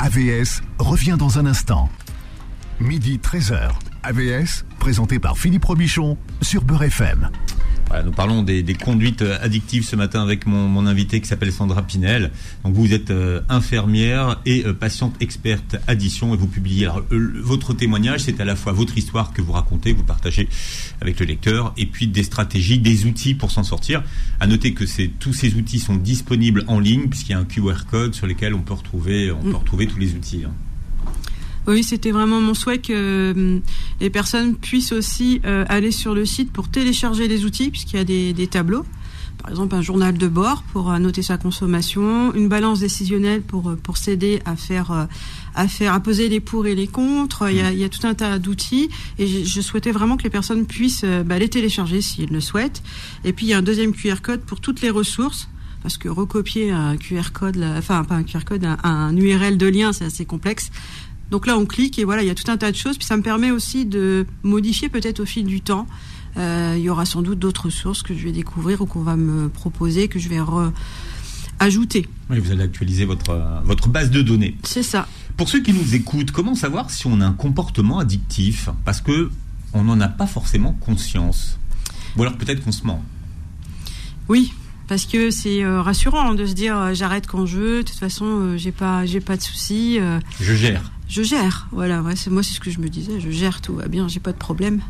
AVS 0.00 0.62
revient 0.78 1.16
dans 1.18 1.40
un 1.40 1.46
instant. 1.46 1.88
Midi 2.78 3.18
13h. 3.18 3.70
AVS, 4.04 4.64
présenté 4.78 5.18
par 5.18 5.36
Philippe 5.36 5.64
Robichon 5.64 6.16
sur 6.40 6.62
Beurre 6.62 6.84
FM. 6.84 7.30
Nous 8.04 8.12
parlons 8.12 8.42
des, 8.42 8.64
conduites 8.74 9.22
addictives 9.22 9.84
ce 9.84 9.96
matin 9.96 10.22
avec 10.22 10.46
mon, 10.46 10.86
invité 10.86 11.20
qui 11.20 11.28
s'appelle 11.28 11.52
Sandra 11.52 11.82
Pinel. 11.82 12.30
Donc 12.64 12.74
vous 12.74 12.92
êtes 12.92 13.10
euh, 13.10 13.40
infirmière 13.48 14.40
et 14.46 14.64
euh, 14.64 14.72
patiente 14.72 15.14
experte 15.20 15.76
addiction 15.86 16.34
et 16.34 16.36
vous 16.36 16.46
publiez 16.46 16.86
euh, 16.86 17.32
votre 17.42 17.74
témoignage, 17.74 18.20
c'est 18.20 18.40
à 18.40 18.44
la 18.44 18.56
fois 18.56 18.72
votre 18.72 18.96
histoire 18.96 19.32
que 19.32 19.42
vous 19.42 19.52
racontez, 19.52 19.92
vous 19.92 20.04
partagez 20.04 20.48
avec 21.00 21.20
le 21.20 21.26
lecteur, 21.26 21.72
et 21.76 21.86
puis 21.86 22.06
des 22.06 22.22
stratégies, 22.22 22.78
des 22.78 23.06
outils 23.06 23.34
pour 23.34 23.50
s'en 23.50 23.64
sortir. 23.64 24.02
À 24.40 24.46
noter 24.46 24.72
que 24.72 24.84
tous 25.18 25.32
ces 25.32 25.54
outils 25.54 25.80
sont 25.80 25.96
disponibles 25.96 26.64
en 26.68 26.80
ligne 26.80 27.08
puisqu'il 27.08 27.32
y 27.32 27.34
a 27.34 27.38
un 27.38 27.44
QR 27.44 27.84
code 27.90 28.14
sur 28.14 28.26
lequel 28.26 28.54
on 28.54 28.60
peut 28.60 28.74
retrouver, 28.74 29.30
on 29.30 29.42
peut 29.42 29.50
mm. 29.50 29.56
retrouver 29.56 29.86
tous 29.86 29.98
les 29.98 30.14
outils. 30.14 30.44
Hein. 30.46 30.52
Oui, 31.68 31.84
c'était 31.84 32.12
vraiment 32.12 32.40
mon 32.40 32.54
souhait 32.54 32.78
que 32.78 32.94
euh, 33.36 33.58
les 34.00 34.08
personnes 34.08 34.56
puissent 34.56 34.92
aussi 34.92 35.42
euh, 35.44 35.66
aller 35.68 35.90
sur 35.90 36.14
le 36.14 36.24
site 36.24 36.50
pour 36.50 36.70
télécharger 36.70 37.28
les 37.28 37.44
outils, 37.44 37.68
puisqu'il 37.68 37.96
y 37.96 38.00
a 38.00 38.04
des, 38.04 38.46
tableaux. 38.46 38.86
Par 39.36 39.50
exemple, 39.50 39.74
un 39.74 39.82
journal 39.82 40.16
de 40.16 40.28
bord 40.28 40.62
pour 40.72 40.90
euh, 40.90 40.98
noter 40.98 41.20
sa 41.20 41.36
consommation, 41.36 42.32
une 42.32 42.48
balance 42.48 42.80
décisionnelle 42.80 43.42
pour 43.42 43.76
pour 43.82 43.98
s'aider 43.98 44.40
à 44.46 44.56
faire 44.56 45.08
à 45.54 45.68
faire 45.68 45.92
à 45.92 46.00
poser 46.00 46.30
les 46.30 46.40
pour 46.40 46.66
et 46.66 46.74
les 46.74 46.86
contre. 46.86 47.50
Il 47.50 47.78
y 47.78 47.84
a, 47.84 47.88
tout 47.90 48.06
un 48.06 48.14
tas 48.14 48.38
d'outils 48.38 48.88
et 49.18 49.26
je, 49.26 49.60
souhaitais 49.60 49.92
vraiment 49.92 50.16
que 50.16 50.22
les 50.22 50.30
personnes 50.30 50.64
puissent 50.64 51.04
bah, 51.26 51.38
les 51.38 51.50
télécharger 51.50 52.00
s'ils 52.00 52.30
le 52.30 52.40
souhaitent. 52.40 52.82
Et 53.24 53.34
puis 53.34 53.44
il 53.44 53.48
y 53.50 53.52
a 53.52 53.58
un 53.58 53.62
deuxième 53.62 53.92
QR 53.92 54.22
code 54.22 54.40
pour 54.40 54.62
toutes 54.62 54.80
les 54.80 54.90
ressources 54.90 55.50
parce 55.82 55.96
que 55.96 56.08
recopier 56.08 56.70
un 56.70 56.96
QR 56.96 57.30
code, 57.32 57.62
enfin 57.76 58.02
pas 58.04 58.16
un 58.16 58.24
QR 58.24 58.44
code, 58.44 58.66
un 58.82 59.16
URL 59.16 59.56
de 59.56 59.66
lien, 59.66 59.92
c'est 59.92 60.06
assez 60.06 60.24
complexe. 60.24 60.70
Donc 61.30 61.46
là, 61.46 61.58
on 61.58 61.66
clique 61.66 61.98
et 61.98 62.04
voilà, 62.04 62.22
il 62.22 62.26
y 62.26 62.30
a 62.30 62.34
tout 62.34 62.50
un 62.50 62.56
tas 62.56 62.70
de 62.70 62.76
choses. 62.76 62.96
Puis 62.96 63.06
ça 63.06 63.16
me 63.16 63.22
permet 63.22 63.50
aussi 63.50 63.86
de 63.86 64.26
modifier 64.42 64.88
peut-être 64.88 65.20
au 65.20 65.26
fil 65.26 65.44
du 65.44 65.60
temps. 65.60 65.86
Euh, 66.36 66.74
il 66.76 66.82
y 66.82 66.90
aura 66.90 67.04
sans 67.04 67.22
doute 67.22 67.38
d'autres 67.38 67.70
sources 67.70 68.02
que 68.02 68.14
je 68.14 68.24
vais 68.24 68.32
découvrir 68.32 68.80
ou 68.80 68.86
qu'on 68.86 69.02
va 69.02 69.16
me 69.16 69.48
proposer, 69.48 70.08
que 70.08 70.18
je 70.18 70.28
vais 70.28 70.38
ajouter. 71.58 72.06
Oui, 72.30 72.38
vous 72.38 72.52
allez 72.52 72.62
actualiser 72.62 73.04
votre, 73.04 73.62
votre 73.64 73.88
base 73.88 74.10
de 74.10 74.22
données. 74.22 74.56
C'est 74.62 74.82
ça. 74.82 75.08
Pour 75.36 75.48
ceux 75.48 75.62
qui 75.62 75.72
nous 75.72 75.94
écoutent, 75.94 76.30
comment 76.30 76.54
savoir 76.54 76.90
si 76.90 77.06
on 77.06 77.20
a 77.20 77.26
un 77.26 77.32
comportement 77.32 77.98
addictif? 77.98 78.68
Parce 78.84 79.00
que 79.00 79.30
on 79.72 79.84
n'en 79.84 80.00
a 80.00 80.08
pas 80.08 80.26
forcément 80.26 80.72
conscience. 80.72 81.58
Ou 82.16 82.22
alors 82.22 82.36
peut-être 82.36 82.64
qu'on 82.64 82.72
se 82.72 82.86
ment. 82.86 83.02
Oui, 84.28 84.52
parce 84.88 85.04
que 85.04 85.30
c'est 85.30 85.62
euh, 85.62 85.82
rassurant 85.82 86.34
de 86.34 86.46
se 86.46 86.54
dire 86.54 86.76
euh, 86.76 86.94
j'arrête 86.94 87.26
quand 87.26 87.46
je 87.46 87.58
veux. 87.58 87.76
De 87.78 87.88
toute 87.88 87.98
façon, 87.98 88.56
j'ai 88.56 88.72
pas 88.72 89.06
j'ai 89.06 89.20
pas 89.20 89.36
de 89.36 89.42
soucis. 89.42 90.00
je 90.40 90.54
gère 90.54 90.82
je 91.08 91.22
gère. 91.22 91.66
Voilà, 91.72 92.02
ouais, 92.02 92.16
c'est 92.16 92.28
moi 92.28 92.42
c'est 92.42 92.52
ce 92.52 92.60
que 92.60 92.70
je 92.70 92.80
me 92.80 92.88
disais. 92.88 93.18
Je 93.18 93.30
gère 93.30 93.62
tout 93.62 93.74
va 93.74 93.88
bien, 93.88 94.08
j'ai 94.08 94.20
pas 94.20 94.32
de 94.32 94.36
problème. 94.36 94.82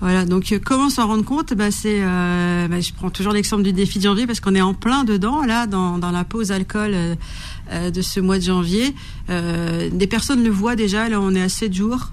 Voilà. 0.00 0.24
Donc 0.24 0.50
euh, 0.50 0.58
comment 0.62 0.90
s'en 0.90 1.06
rendre 1.06 1.24
compte? 1.24 1.54
Bah 1.54 1.70
c'est, 1.70 2.00
euh, 2.02 2.66
bah, 2.66 2.80
je 2.80 2.92
prends 2.92 3.10
toujours 3.10 3.32
l'exemple 3.32 3.62
du 3.62 3.72
défi 3.72 3.98
de 3.98 4.04
janvier 4.04 4.26
parce 4.26 4.40
qu'on 4.40 4.56
est 4.56 4.60
en 4.60 4.74
plein 4.74 5.04
dedans 5.04 5.44
là, 5.44 5.66
dans, 5.66 5.98
dans 5.98 6.10
la 6.10 6.24
pause 6.24 6.50
alcool 6.50 6.92
euh, 6.94 7.90
de 7.90 8.02
ce 8.02 8.18
mois 8.18 8.38
de 8.38 8.44
janvier. 8.44 8.94
des 9.28 10.06
personnes 10.08 10.42
le 10.42 10.50
voient 10.50 10.74
déjà. 10.74 11.08
Là, 11.08 11.20
on 11.20 11.34
est 11.36 11.42
à 11.42 11.48
7 11.48 11.72
jours. 11.72 12.10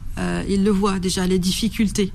ils 0.47 0.63
le 0.63 0.71
voient 0.71 0.99
déjà 0.99 1.25
les 1.25 1.39
difficultés. 1.39 2.11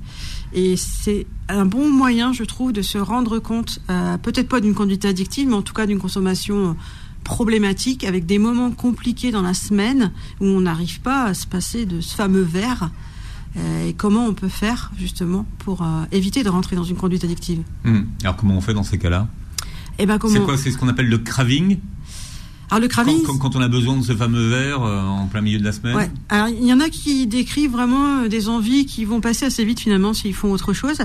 Et 0.54 0.76
c'est 0.76 1.26
un 1.48 1.64
bon 1.64 1.88
moyen, 1.90 2.32
je 2.32 2.44
trouve, 2.44 2.72
de 2.72 2.82
se 2.82 2.98
rendre 2.98 3.38
compte, 3.38 3.80
peut-être 4.22 4.48
pas 4.48 4.60
d'une 4.60 4.74
conduite 4.74 5.04
addictive, 5.04 5.48
mais 5.48 5.54
en 5.54 5.62
tout 5.62 5.72
cas 5.72 5.86
d'une 5.86 5.98
consommation 5.98 6.76
problématique 7.22 8.04
avec 8.04 8.26
des 8.26 8.38
moments 8.38 8.70
compliqués 8.70 9.30
dans 9.30 9.42
la 9.42 9.54
semaine 9.54 10.12
où 10.40 10.46
on 10.46 10.62
n'arrive 10.62 11.00
pas 11.00 11.24
à 11.24 11.34
se 11.34 11.46
passer 11.46 11.86
de 11.86 12.00
ce 12.00 12.14
fameux 12.14 12.42
verre. 12.42 12.90
Euh, 13.56 13.88
et 13.88 13.92
comment 13.92 14.26
on 14.26 14.32
peut 14.32 14.48
faire 14.48 14.92
justement 14.98 15.46
pour 15.58 15.82
euh, 15.82 16.04
éviter 16.10 16.42
de 16.42 16.48
rentrer 16.48 16.74
dans 16.74 16.84
une 16.84 16.96
conduite 16.96 17.22
addictive 17.22 17.62
hmm. 17.84 18.04
Alors 18.22 18.36
comment 18.36 18.56
on 18.56 18.62
fait 18.62 18.72
dans 18.72 18.82
ces 18.82 18.98
cas-là? 18.98 19.28
Eh 19.98 20.06
ben, 20.06 20.18
C'est 20.26 20.42
quoi? 20.42 20.56
C'est 20.56 20.70
ce 20.70 20.78
qu'on 20.78 20.88
appelle 20.88 21.08
le 21.08 21.18
craving? 21.18 21.78
Alors 22.72 22.80
le 22.80 22.88
craving, 22.88 23.22
quand, 23.22 23.54
on 23.54 23.60
a 23.60 23.68
besoin 23.68 23.98
de 23.98 24.02
ce 24.02 24.16
fameux 24.16 24.48
verre 24.48 24.82
euh, 24.82 25.02
en 25.02 25.26
plein 25.26 25.42
milieu 25.42 25.58
de 25.58 25.64
la 25.64 25.72
semaine. 25.72 26.10
Alors 26.30 26.48
il 26.48 26.64
y 26.64 26.72
en 26.72 26.80
a 26.80 26.88
qui 26.88 27.26
décrivent 27.26 27.72
vraiment 27.72 28.26
des 28.26 28.48
envies 28.48 28.86
qui 28.86 29.04
vont 29.04 29.20
passer 29.20 29.44
assez 29.44 29.62
vite 29.62 29.80
finalement 29.80 30.14
s'ils 30.14 30.32
font 30.32 30.50
autre 30.52 30.72
chose, 30.72 30.96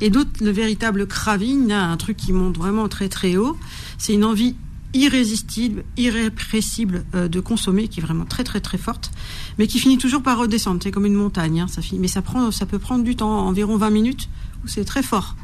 et 0.00 0.08
d'autres 0.08 0.30
le 0.40 0.50
véritable 0.50 1.08
craving, 1.08 1.72
un 1.72 1.96
truc 1.96 2.16
qui 2.16 2.32
monte 2.32 2.56
vraiment 2.56 2.86
très 2.86 3.08
très 3.08 3.36
haut. 3.36 3.56
C'est 3.98 4.12
une 4.12 4.24
envie 4.24 4.54
irrésistible, 4.94 5.82
irrépressible 5.96 7.04
euh, 7.16 7.26
de 7.26 7.40
consommer, 7.40 7.88
qui 7.88 7.98
est 7.98 8.02
vraiment 8.04 8.24
très 8.24 8.44
très 8.44 8.60
très 8.60 8.78
forte, 8.78 9.10
mais 9.58 9.66
qui 9.66 9.80
finit 9.80 9.98
toujours 9.98 10.22
par 10.22 10.38
redescendre. 10.38 10.78
C'est 10.80 10.92
comme 10.92 11.06
une 11.06 11.14
montagne, 11.14 11.62
hein, 11.62 11.66
ça 11.66 11.82
finit, 11.82 12.00
mais 12.00 12.06
ça 12.06 12.22
prend, 12.22 12.52
ça 12.52 12.66
peut 12.66 12.78
prendre 12.78 13.02
du 13.02 13.16
temps, 13.16 13.48
environ 13.48 13.76
20 13.76 13.90
minutes, 13.90 14.28
où 14.64 14.68
c'est 14.68 14.84
très 14.84 15.02
fort. 15.02 15.34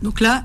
Donc 0.00 0.20
là, 0.20 0.44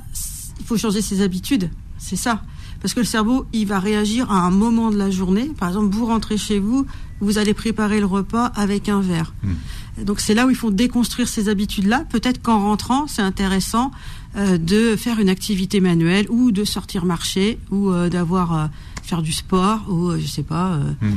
il 0.60 0.66
faut 0.66 0.78
changer 0.78 1.04
ses 1.04 1.22
habitudes, 1.22 1.70
c'est 2.00 2.16
ça. 2.16 2.42
Parce 2.84 2.94
que 2.94 3.00
le 3.00 3.06
cerveau, 3.06 3.46
il 3.54 3.66
va 3.66 3.80
réagir 3.80 4.30
à 4.30 4.42
un 4.42 4.52
moment 4.52 4.92
de 4.92 4.98
la 4.98 5.10
journée. 5.10 5.50
Par 5.58 5.70
exemple, 5.70 5.96
vous 5.96 6.06
rentrez 6.06 6.38
chez 6.38 6.60
vous, 6.60 6.86
vous 7.22 7.38
allez 7.38 7.54
préparer 7.54 8.02
le 8.02 8.06
repas 8.06 8.48
avec 8.48 8.90
un 8.90 9.00
verre. 9.00 9.34
Hmm. 9.42 10.04
Donc 10.04 10.20
c'est 10.20 10.34
là 10.34 10.46
où 10.46 10.50
il 10.50 10.56
faut 10.58 10.70
déconstruire 10.70 11.30
ces 11.30 11.48
habitudes-là. 11.48 12.04
Peut-être 12.10 12.42
qu'en 12.42 12.60
rentrant, 12.60 13.08
c'est 13.08 13.22
intéressant 13.22 13.92
euh, 14.36 14.58
de 14.58 14.98
faire 14.98 15.22
une 15.22 15.30
activité 15.30 15.80
manuelle 15.80 16.26
ou 16.30 16.52
de 16.52 16.66
sortir 16.66 17.06
marcher 17.06 17.58
ou 17.72 17.90
euh, 17.90 18.10
d'avoir 18.10 18.54
euh, 18.54 18.66
faire 19.02 19.22
du 19.22 19.32
sport 19.32 19.86
ou 19.90 20.18
je 20.20 20.28
sais 20.28 20.44
pas 20.44 20.78
hmm. 21.02 21.14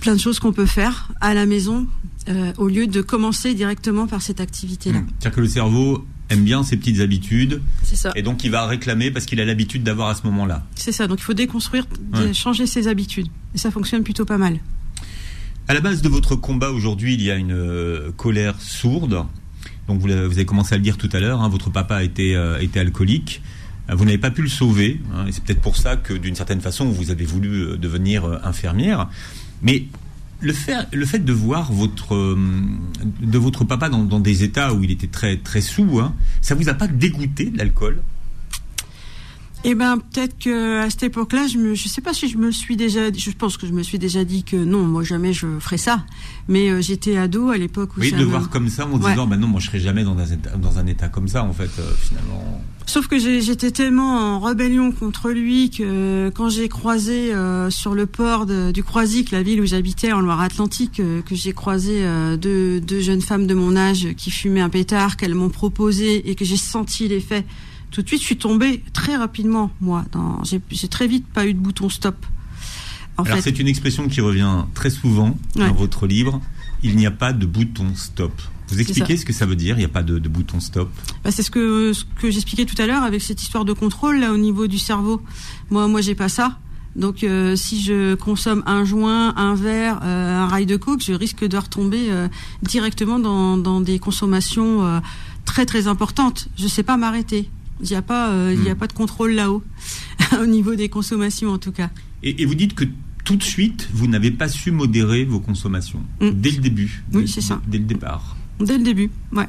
plein 0.00 0.12
de 0.14 0.20
choses 0.20 0.40
qu'on 0.40 0.52
peut 0.52 0.66
faire 0.66 1.10
à 1.22 1.32
la 1.32 1.46
maison 1.46 1.86
au 2.56 2.68
lieu 2.68 2.86
de 2.86 3.02
commencer 3.02 3.52
directement 3.52 4.06
par 4.06 4.20
cette 4.20 4.40
activité-là. 4.40 5.00
Hmm. 5.00 5.06
C'est-à-dire 5.18 5.36
que 5.36 5.40
le 5.40 5.48
cerveau 5.48 6.04
aime 6.34 6.44
bien 6.44 6.62
ses 6.62 6.76
petites 6.76 7.00
habitudes. 7.00 7.62
C'est 7.82 7.96
ça. 7.96 8.12
Et 8.14 8.22
donc 8.22 8.44
il 8.44 8.50
va 8.50 8.66
réclamer 8.66 9.10
parce 9.10 9.24
qu'il 9.24 9.40
a 9.40 9.44
l'habitude 9.44 9.82
d'avoir 9.82 10.08
à 10.08 10.14
ce 10.14 10.22
moment-là. 10.24 10.66
C'est 10.74 10.92
ça. 10.92 11.06
Donc 11.06 11.20
il 11.20 11.24
faut 11.24 11.34
déconstruire, 11.34 11.86
changer 12.32 12.66
ses 12.66 12.88
habitudes. 12.88 13.28
Et 13.54 13.58
ça 13.58 13.70
fonctionne 13.70 14.02
plutôt 14.02 14.24
pas 14.24 14.38
mal. 14.38 14.58
À 15.66 15.74
la 15.74 15.80
base 15.80 16.02
de 16.02 16.08
votre 16.08 16.36
combat 16.36 16.70
aujourd'hui, 16.70 17.14
il 17.14 17.22
y 17.22 17.30
a 17.30 17.36
une 17.36 18.12
colère 18.16 18.60
sourde 18.60 19.24
donc 19.88 20.00
vous, 20.00 20.10
avez 20.10 20.46
commencé 20.46 20.74
à 20.74 20.78
le 20.78 20.82
dire 20.82 20.96
tout 20.96 21.10
à 21.12 21.20
l'heure, 21.20 21.42
hein, 21.42 21.48
votre 21.48 21.70
papa 21.70 22.02
était, 22.02 22.34
euh, 22.34 22.58
était 22.60 22.80
alcoolique. 22.80 23.42
Euh, 23.90 23.94
vous 23.94 24.04
n'avez 24.04 24.18
pas 24.18 24.30
pu 24.30 24.42
le 24.42 24.48
sauver, 24.48 25.00
hein, 25.12 25.26
et 25.26 25.32
c'est 25.32 25.44
peut-être 25.44 25.60
pour 25.60 25.76
ça 25.76 25.96
que 25.96 26.14
d'une 26.14 26.34
certaine 26.34 26.60
façon 26.60 26.86
vous 26.86 27.10
avez 27.10 27.24
voulu 27.24 27.50
euh, 27.50 27.76
devenir 27.76 28.24
infirmière. 28.44 29.08
Mais 29.62 29.84
le 30.40 30.52
fait, 30.52 30.76
le 30.92 31.06
fait 31.06 31.18
de 31.18 31.32
voir 31.32 31.72
votre, 31.72 32.36
de 33.20 33.38
votre 33.38 33.64
papa 33.64 33.88
dans, 33.88 34.20
des 34.20 34.42
états 34.42 34.74
où 34.74 34.82
il 34.84 34.90
était 34.90 35.06
très, 35.06 35.36
très 35.36 35.60
sous, 35.60 36.00
hein, 36.00 36.14
ça 36.40 36.54
vous 36.54 36.68
a 36.68 36.74
pas 36.74 36.88
dégoûté 36.88 37.46
de 37.46 37.58
l'alcool? 37.58 38.02
Eh 39.66 39.74
ben 39.74 39.98
peut-être 39.98 40.38
que 40.38 40.80
à 40.80 40.90
cette 40.90 41.04
époque-là, 41.04 41.46
je 41.46 41.58
ne 41.58 41.74
sais 41.74 42.02
pas 42.02 42.12
si 42.12 42.28
je 42.28 42.36
me 42.36 42.50
suis 42.50 42.76
déjà, 42.76 43.10
je 43.10 43.30
pense 43.30 43.56
que 43.56 43.66
je 43.66 43.72
me 43.72 43.82
suis 43.82 43.98
déjà 43.98 44.22
dit 44.22 44.44
que 44.44 44.56
non, 44.56 44.84
moi 44.84 45.02
jamais 45.02 45.32
je 45.32 45.58
ferais 45.58 45.78
ça. 45.78 46.04
Mais 46.48 46.68
euh, 46.68 46.82
j'étais 46.82 47.16
ado 47.16 47.48
à 47.48 47.56
l'époque 47.56 47.96
où. 47.96 48.00
Oui, 48.00 48.12
de 48.12 48.24
voir 48.24 48.50
comme 48.50 48.68
ça, 48.68 48.86
en 48.86 48.98
disant, 48.98 49.26
ben 49.26 49.38
non, 49.38 49.48
moi 49.48 49.60
je 49.60 49.66
serais 49.68 49.80
jamais 49.80 50.04
dans 50.04 50.18
un 50.18 50.26
état, 50.26 50.50
dans 50.56 50.78
un 50.78 50.86
état 50.86 51.08
comme 51.08 51.28
ça, 51.28 51.42
en 51.42 51.54
fait, 51.54 51.70
euh, 51.78 51.92
finalement. 51.98 52.62
Sauf 52.84 53.06
que 53.06 53.18
j'étais 53.18 53.70
tellement 53.70 54.36
en 54.36 54.40
rébellion 54.40 54.92
contre 54.92 55.30
lui 55.30 55.70
que 55.70 56.28
quand 56.34 56.50
j'ai 56.50 56.68
croisé 56.68 57.32
euh, 57.32 57.70
sur 57.70 57.94
le 57.94 58.04
port 58.04 58.44
du 58.44 58.84
Croisic, 58.84 59.30
la 59.30 59.42
ville 59.42 59.62
où 59.62 59.64
j'habitais 59.64 60.12
en 60.12 60.20
Loire-Atlantique, 60.20 61.00
que 61.24 61.34
j'ai 61.34 61.54
croisé 61.54 62.04
deux, 62.36 62.82
deux 62.82 63.00
jeunes 63.00 63.22
femmes 63.22 63.46
de 63.46 63.54
mon 63.54 63.74
âge 63.74 64.08
qui 64.18 64.30
fumaient 64.30 64.60
un 64.60 64.68
pétard, 64.68 65.16
qu'elles 65.16 65.34
m'ont 65.34 65.48
proposé 65.48 66.28
et 66.28 66.34
que 66.34 66.44
j'ai 66.44 66.58
senti 66.58 67.08
l'effet 67.08 67.46
tout 67.94 68.02
de 68.02 68.08
suite, 68.08 68.20
je 68.22 68.26
suis 68.26 68.36
tombée 68.36 68.82
très 68.92 69.14
rapidement, 69.14 69.70
moi. 69.80 70.04
J'ai 70.42 70.88
très 70.88 71.06
vite 71.06 71.26
pas 71.26 71.46
eu 71.46 71.54
de 71.54 71.60
bouton 71.60 71.88
stop. 71.88 72.26
Alors 73.16 73.38
c'est 73.40 73.60
une 73.60 73.68
expression 73.68 74.08
qui 74.08 74.20
revient 74.20 74.64
très 74.74 74.90
souvent 74.90 75.38
dans 75.54 75.72
votre 75.72 76.08
livre. 76.08 76.40
Il 76.82 76.96
n'y 76.96 77.06
a 77.06 77.12
pas 77.12 77.32
de 77.32 77.46
bouton 77.46 77.94
stop. 77.94 78.32
Vous 78.68 78.80
expliquez 78.80 79.16
ce 79.16 79.24
que 79.24 79.32
ça 79.32 79.46
veut 79.46 79.54
dire 79.54 79.76
Il 79.76 79.80
n'y 79.80 79.84
a 79.84 79.88
pas 79.88 80.02
de, 80.02 80.18
bouton 80.18 80.58
stop? 80.58 80.90
Bah, 81.22 81.30
C'est 81.30 81.44
ce 81.44 81.50
que, 81.52 81.92
ce 81.92 82.04
que 82.20 82.30
j'expliquais 82.30 82.64
tout 82.64 82.80
à 82.82 82.86
l'heure 82.86 83.04
avec 83.04 83.22
cette 83.22 83.40
histoire 83.40 83.64
de 83.64 83.72
contrôle 83.72 84.18
là 84.18 84.32
au 84.32 84.38
niveau 84.38 84.66
du 84.66 84.78
cerveau. 84.78 85.22
Moi, 85.70 85.86
moi, 85.86 86.00
j'ai 86.00 86.16
pas 86.16 86.28
ça. 86.28 86.58
Donc, 86.96 87.22
euh, 87.22 87.54
si 87.54 87.80
je 87.82 88.14
consomme 88.14 88.62
un 88.66 88.84
joint, 88.84 89.34
un 89.36 89.54
verre, 89.54 90.00
euh, 90.02 90.42
un 90.42 90.46
rail 90.46 90.66
de 90.66 90.76
coke, 90.76 91.02
je 91.02 91.12
risque 91.12 91.44
de 91.44 91.56
retomber 91.56 92.06
euh, 92.10 92.28
directement 92.62 93.18
dans, 93.18 93.56
dans, 93.56 93.80
des 93.80 93.98
consommations 93.98 95.00
très 95.44 95.66
très 95.66 95.86
importantes. 95.86 96.48
Je 96.56 96.66
sais 96.66 96.82
pas 96.82 96.96
m'arrêter. 96.96 97.48
Il 97.80 97.88
n'y 97.88 97.96
a 97.96 98.02
pas, 98.02 98.30
euh, 98.30 98.56
y 98.64 98.68
a 98.68 98.74
hmm. 98.74 98.78
pas 98.78 98.86
de 98.86 98.92
contrôle 98.92 99.32
là-haut, 99.32 99.62
au 100.40 100.46
niveau 100.46 100.74
des 100.74 100.88
consommations 100.88 101.50
en 101.50 101.58
tout 101.58 101.72
cas. 101.72 101.90
Et, 102.22 102.44
vous 102.44 102.54
dites 102.54 102.74
que 102.74 102.84
tout 103.24 103.36
de 103.36 103.42
suite, 103.42 103.88
vous 103.92 104.06
n'avez 104.06 104.30
pas 104.30 104.48
su 104.48 104.70
modérer 104.70 105.24
vos 105.24 105.40
consommations 105.40 106.02
hmm. 106.20 106.30
dès 106.30 106.50
le 106.50 106.58
début. 106.58 107.04
Oui, 107.12 107.26
c'est 107.26 107.40
ça. 107.40 107.60
Dès 107.66 107.78
le 107.78 107.84
départ. 107.84 108.36
Dès 108.60 108.78
le 108.78 108.84
début, 108.84 109.10
ouais. 109.32 109.48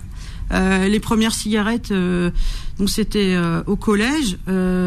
Euh, 0.52 0.88
les 0.88 1.00
premières 1.00 1.34
cigarettes, 1.34 1.92
euh, 1.92 2.32
donc 2.78 2.90
c'était 2.90 3.38
au 3.66 3.76
collège, 3.76 4.38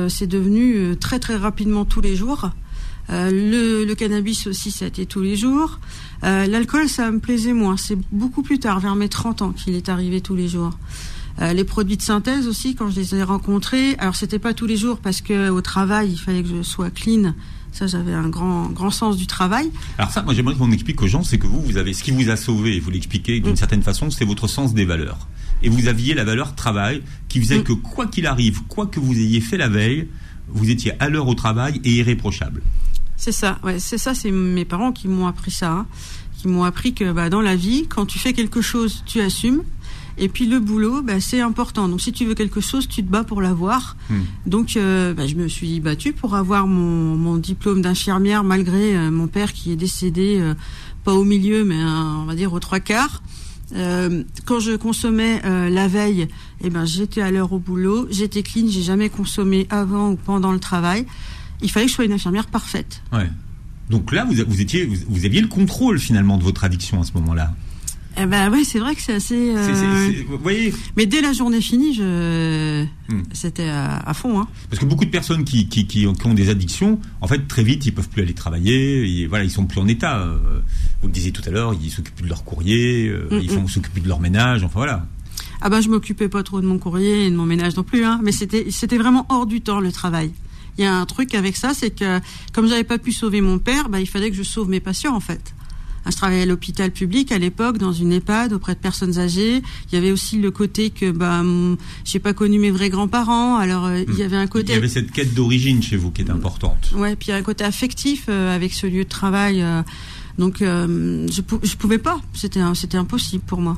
c'est 0.08 0.26
devenu 0.26 0.96
très 0.98 1.18
très 1.18 1.36
rapidement 1.36 1.84
tous 1.84 2.00
les 2.00 2.16
jours. 2.16 2.50
Le, 3.10 3.84
le, 3.84 3.94
cannabis 3.94 4.46
aussi, 4.46 4.70
ça 4.70 4.84
a 4.84 4.88
été 4.88 5.06
tous 5.06 5.22
les 5.22 5.34
jours. 5.34 5.80
L'alcool, 6.22 6.88
ça 6.88 7.10
me 7.10 7.20
plaisait 7.20 7.54
moins. 7.54 7.76
C'est 7.76 7.96
beaucoup 8.12 8.42
plus 8.42 8.58
tard, 8.58 8.80
vers 8.80 8.96
mes 8.96 9.08
30 9.08 9.42
ans, 9.42 9.52
qu'il 9.52 9.74
est 9.74 9.88
arrivé 9.88 10.20
tous 10.20 10.36
les 10.36 10.48
jours. 10.48 10.76
Euh, 11.40 11.52
les 11.52 11.64
produits 11.64 11.96
de 11.96 12.02
synthèse 12.02 12.48
aussi, 12.48 12.74
quand 12.74 12.90
je 12.90 12.96
les 12.98 13.14
ai 13.14 13.22
rencontrés, 13.22 13.94
alors 13.98 14.16
c'était 14.16 14.38
pas 14.40 14.54
tous 14.54 14.66
les 14.66 14.76
jours 14.76 14.98
parce 14.98 15.20
que 15.20 15.50
au 15.50 15.60
travail, 15.60 16.10
il 16.12 16.18
fallait 16.18 16.42
que 16.42 16.48
je 16.48 16.62
sois 16.62 16.90
clean. 16.90 17.34
Ça, 17.70 17.86
j'avais 17.86 18.14
un 18.14 18.28
grand, 18.28 18.66
grand 18.70 18.90
sens 18.90 19.16
du 19.16 19.26
travail. 19.26 19.70
Alors 19.98 20.10
ça, 20.10 20.22
moi 20.22 20.34
j'aimerais 20.34 20.54
qu'on 20.56 20.72
explique 20.72 21.00
aux 21.02 21.06
gens, 21.06 21.22
c'est 21.22 21.38
que 21.38 21.46
vous, 21.46 21.60
vous 21.60 21.76
avez 21.76 21.92
ce 21.92 22.02
qui 22.02 22.10
vous 22.10 22.28
a 22.30 22.36
sauvé, 22.36 22.80
vous 22.80 22.90
l'expliquez 22.90 23.40
d'une 23.40 23.52
Mm. 23.52 23.56
certaine 23.56 23.82
façon, 23.82 24.10
c'est 24.10 24.24
votre 24.24 24.48
sens 24.48 24.74
des 24.74 24.84
valeurs. 24.84 25.28
Et 25.62 25.68
vous 25.68 25.86
aviez 25.86 26.14
la 26.14 26.24
valeur 26.24 26.54
travail 26.56 27.02
qui 27.28 27.40
faisait 27.40 27.58
Mm. 27.58 27.64
que 27.64 27.72
quoi 27.72 28.06
qu'il 28.06 28.26
arrive, 28.26 28.62
quoi 28.64 28.86
que 28.86 28.98
vous 28.98 29.12
ayez 29.12 29.40
fait 29.40 29.58
la 29.58 29.68
veille, 29.68 30.08
vous 30.48 30.70
étiez 30.70 30.92
à 30.98 31.08
l'heure 31.08 31.28
au 31.28 31.34
travail 31.34 31.80
et 31.84 31.90
irréprochable. 31.92 32.62
C'est 33.16 33.32
ça, 33.32 33.58
ouais, 33.64 33.78
c'est 33.78 33.98
ça, 33.98 34.14
c'est 34.14 34.30
mes 34.30 34.64
parents 34.64 34.92
qui 34.92 35.06
m'ont 35.06 35.26
appris 35.26 35.50
ça, 35.50 35.70
hein, 35.72 35.86
qui 36.38 36.48
m'ont 36.48 36.64
appris 36.64 36.94
que 36.94 37.12
bah, 37.12 37.28
dans 37.30 37.40
la 37.42 37.54
vie, 37.54 37.86
quand 37.88 38.06
tu 38.06 38.18
fais 38.18 38.32
quelque 38.32 38.60
chose, 38.62 39.02
tu 39.06 39.20
assumes. 39.20 39.62
Et 40.18 40.28
puis 40.28 40.46
le 40.46 40.60
boulot, 40.60 41.02
bah, 41.02 41.20
c'est 41.20 41.40
important. 41.40 41.88
Donc 41.88 42.00
si 42.00 42.12
tu 42.12 42.24
veux 42.24 42.34
quelque 42.34 42.60
chose, 42.60 42.88
tu 42.88 43.02
te 43.04 43.10
bats 43.10 43.24
pour 43.24 43.40
l'avoir. 43.40 43.96
Hmm. 44.10 44.20
Donc 44.46 44.76
euh, 44.76 45.14
bah, 45.14 45.26
je 45.26 45.34
me 45.36 45.48
suis 45.48 45.80
battue 45.80 46.12
pour 46.12 46.34
avoir 46.34 46.66
mon, 46.66 47.16
mon 47.16 47.36
diplôme 47.36 47.82
d'infirmière 47.82 48.44
malgré 48.44 48.96
euh, 48.96 49.10
mon 49.10 49.28
père 49.28 49.52
qui 49.52 49.72
est 49.72 49.76
décédé, 49.76 50.38
euh, 50.40 50.54
pas 51.04 51.14
au 51.14 51.24
milieu, 51.24 51.64
mais 51.64 51.82
on 51.82 52.24
va 52.24 52.34
dire 52.34 52.52
aux 52.52 52.60
trois 52.60 52.80
quarts. 52.80 53.22
Quand 53.70 54.60
je 54.60 54.76
consommais 54.76 55.42
la 55.42 55.88
veille, 55.88 56.28
eh 56.62 56.70
ben 56.70 56.86
j'étais 56.86 57.20
à 57.20 57.30
l'heure 57.30 57.52
au 57.52 57.58
boulot, 57.58 58.06
j'étais 58.10 58.42
clean, 58.42 58.66
j'ai 58.68 58.82
jamais 58.82 59.10
consommé 59.10 59.66
avant 59.68 60.10
ou 60.12 60.16
pendant 60.16 60.52
le 60.52 60.58
travail. 60.58 61.06
Il 61.60 61.70
fallait 61.70 61.84
que 61.86 61.90
je 61.90 61.94
sois 61.96 62.04
une 62.06 62.12
infirmière 62.12 62.46
parfaite. 62.46 63.02
Ouais. 63.12 63.28
Donc 63.90 64.12
là, 64.12 64.24
vous, 64.24 64.34
vous 64.46 64.60
étiez, 64.60 64.84
vous, 64.84 64.96
vous 65.08 65.24
aviez 65.24 65.40
le 65.40 65.48
contrôle 65.48 65.98
finalement 65.98 66.38
de 66.38 66.44
votre 66.44 66.64
addiction 66.64 67.00
à 67.00 67.04
ce 67.04 67.12
moment-là. 67.14 67.54
Eh 68.20 68.26
ben 68.26 68.50
ouais, 68.50 68.64
c'est 68.64 68.78
vrai 68.80 68.94
que 68.96 69.00
c'est 69.02 69.14
assez. 69.14 69.54
Euh, 69.56 70.12
vous 70.28 70.38
voyez, 70.38 70.74
Mais 70.96 71.06
dès 71.06 71.20
la 71.20 71.32
journée 71.32 71.60
finie, 71.60 71.94
je 71.94 72.84
Hmm. 73.08 73.22
c'était 73.32 73.68
à, 73.68 73.96
à 74.06 74.12
fond. 74.12 74.38
Hein. 74.38 74.46
parce 74.68 74.80
que 74.80 74.84
beaucoup 74.84 75.06
de 75.06 75.10
personnes 75.10 75.44
qui, 75.44 75.66
qui, 75.68 75.86
qui 75.86 76.06
ont, 76.06 76.12
qui 76.12 76.26
ont 76.26 76.34
des 76.34 76.50
addictions, 76.50 77.00
en 77.22 77.26
fait, 77.26 77.48
très 77.48 77.62
vite, 77.62 77.86
ils 77.86 77.92
peuvent 77.94 78.08
plus 78.08 78.20
aller 78.22 78.34
travailler. 78.34 79.06
Ils, 79.06 79.26
voilà, 79.28 79.44
ils 79.44 79.50
sont 79.50 79.64
plus 79.64 79.80
en 79.80 79.88
état. 79.88 80.18
Euh, 80.18 80.36
Vous 81.00 81.08
le 81.08 81.12
disiez 81.14 81.32
tout 81.32 81.40
à 81.46 81.50
l'heure, 81.50 81.74
ils 81.80 81.90
s'occupent 81.90 82.16
plus 82.16 82.24
de 82.24 82.28
leur 82.28 82.44
courrier, 82.44 83.08
euh, 83.08 83.28
Mm, 83.30 83.38
ils 83.40 83.50
font 83.50 83.66
s'occupent 83.68 84.02
de 84.02 84.08
leur 84.08 84.20
ménage. 84.20 84.62
Enfin 84.64 84.80
voilà. 84.80 85.06
Ah 85.60 85.70
ben 85.70 85.80
je 85.80 85.88
m'occupais 85.88 86.28
pas 86.28 86.42
trop 86.42 86.60
de 86.60 86.66
mon 86.66 86.78
courrier 86.78 87.26
et 87.26 87.30
de 87.30 87.36
mon 87.36 87.46
ménage 87.46 87.76
non 87.76 87.82
plus. 87.82 88.04
Hein. 88.04 88.20
Mais 88.22 88.32
c'était 88.32 88.66
c'était 88.70 88.98
vraiment 88.98 89.24
hors 89.30 89.46
du 89.46 89.60
temps 89.62 89.80
le 89.80 89.90
travail. 89.90 90.32
Il 90.76 90.84
y 90.84 90.86
a 90.86 90.94
un 90.94 91.06
truc 91.06 91.34
avec 91.34 91.56
ça, 91.56 91.72
c'est 91.74 91.90
que 91.90 92.20
comme 92.52 92.68
j'avais 92.68 92.84
pas 92.84 92.98
pu 92.98 93.10
sauver 93.12 93.40
mon 93.40 93.58
père, 93.58 93.88
bah, 93.88 94.00
il 94.00 94.06
fallait 94.06 94.30
que 94.30 94.36
je 94.36 94.42
sauve 94.44 94.68
mes 94.68 94.80
patients 94.80 95.14
en 95.16 95.20
fait. 95.20 95.54
Hein, 96.04 96.10
Je 96.10 96.16
travaillais 96.16 96.42
à 96.42 96.46
l'hôpital 96.46 96.90
public 96.90 97.32
à 97.32 97.38
l'époque, 97.38 97.78
dans 97.78 97.92
une 97.92 98.12
EHPAD 98.12 98.52
auprès 98.52 98.74
de 98.74 98.78
personnes 98.80 99.18
âgées. 99.18 99.62
Il 99.90 99.94
y 99.94 99.96
avait 99.98 100.10
aussi 100.12 100.38
le 100.38 100.50
côté 100.50 100.90
que 100.90 101.10
bah, 101.10 101.42
j'ai 102.04 102.18
pas 102.18 102.32
connu 102.32 102.58
mes 102.58 102.70
vrais 102.70 102.88
grands-parents, 102.90 103.56
alors 103.56 103.86
euh, 103.86 104.02
il 104.08 104.14
y 104.18 104.22
avait 104.22 104.36
un 104.36 104.46
côté 104.46 104.72
Il 104.72 104.74
y 104.76 104.78
avait 104.78 104.88
cette 104.88 105.10
quête 105.12 105.34
d'origine 105.34 105.82
chez 105.82 105.96
vous 105.96 106.10
qui 106.10 106.22
est 106.22 106.30
importante. 106.30 106.92
Ouais, 106.94 107.16
puis 107.16 107.28
il 107.28 107.30
y 107.30 107.34
a 107.34 107.36
un 107.36 107.42
côté 107.42 107.64
affectif 107.64 108.26
euh, 108.28 108.54
avec 108.54 108.72
ce 108.72 108.86
lieu 108.86 109.04
de 109.04 109.08
travail. 109.08 109.62
euh, 109.62 109.82
donc 110.38 110.58
je, 110.60 111.40
pou- 111.40 111.58
je 111.62 111.74
pouvais 111.76 111.98
pas, 111.98 112.20
c'était 112.32 112.60
impossible 112.96 113.42
pour 113.44 113.60
moi. 113.60 113.76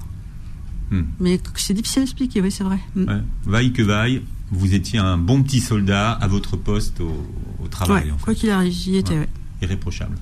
Hmm. 0.90 1.02
Mais 1.20 1.40
c'est 1.54 1.72
difficile 1.72 2.00
à 2.00 2.02
expliquer, 2.02 2.40
oui, 2.42 2.50
c'est 2.50 2.64
vrai. 2.64 2.78
Hmm. 2.96 3.04
Ouais. 3.08 3.20
Vaille 3.46 3.72
que 3.72 3.80
vaille, 3.82 4.22
vous 4.50 4.74
étiez 4.74 4.98
un 4.98 5.16
bon 5.16 5.42
petit 5.42 5.60
soldat 5.60 6.10
à 6.12 6.26
votre 6.28 6.56
poste 6.58 7.00
au, 7.00 7.26
au 7.64 7.68
travail, 7.68 8.04
Ouais, 8.06 8.10
en 8.10 8.18
fait. 8.18 8.24
quoi 8.24 8.34
qu'il 8.34 8.50
arrive, 8.50 8.72
j'y 8.72 8.96
étais. 8.96 9.14
Ouais. 9.16 9.28
irréprochable. 9.62 10.16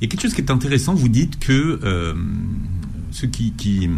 Il 0.00 0.04
y 0.04 0.06
a 0.06 0.08
quelque 0.08 0.22
chose 0.22 0.34
qui 0.34 0.40
est 0.40 0.50
intéressant, 0.50 0.94
vous 0.94 1.08
dites 1.08 1.38
que 1.38 1.78
euh, 1.82 2.14
ceux 3.10 3.26
qui, 3.28 3.52
qui, 3.52 3.88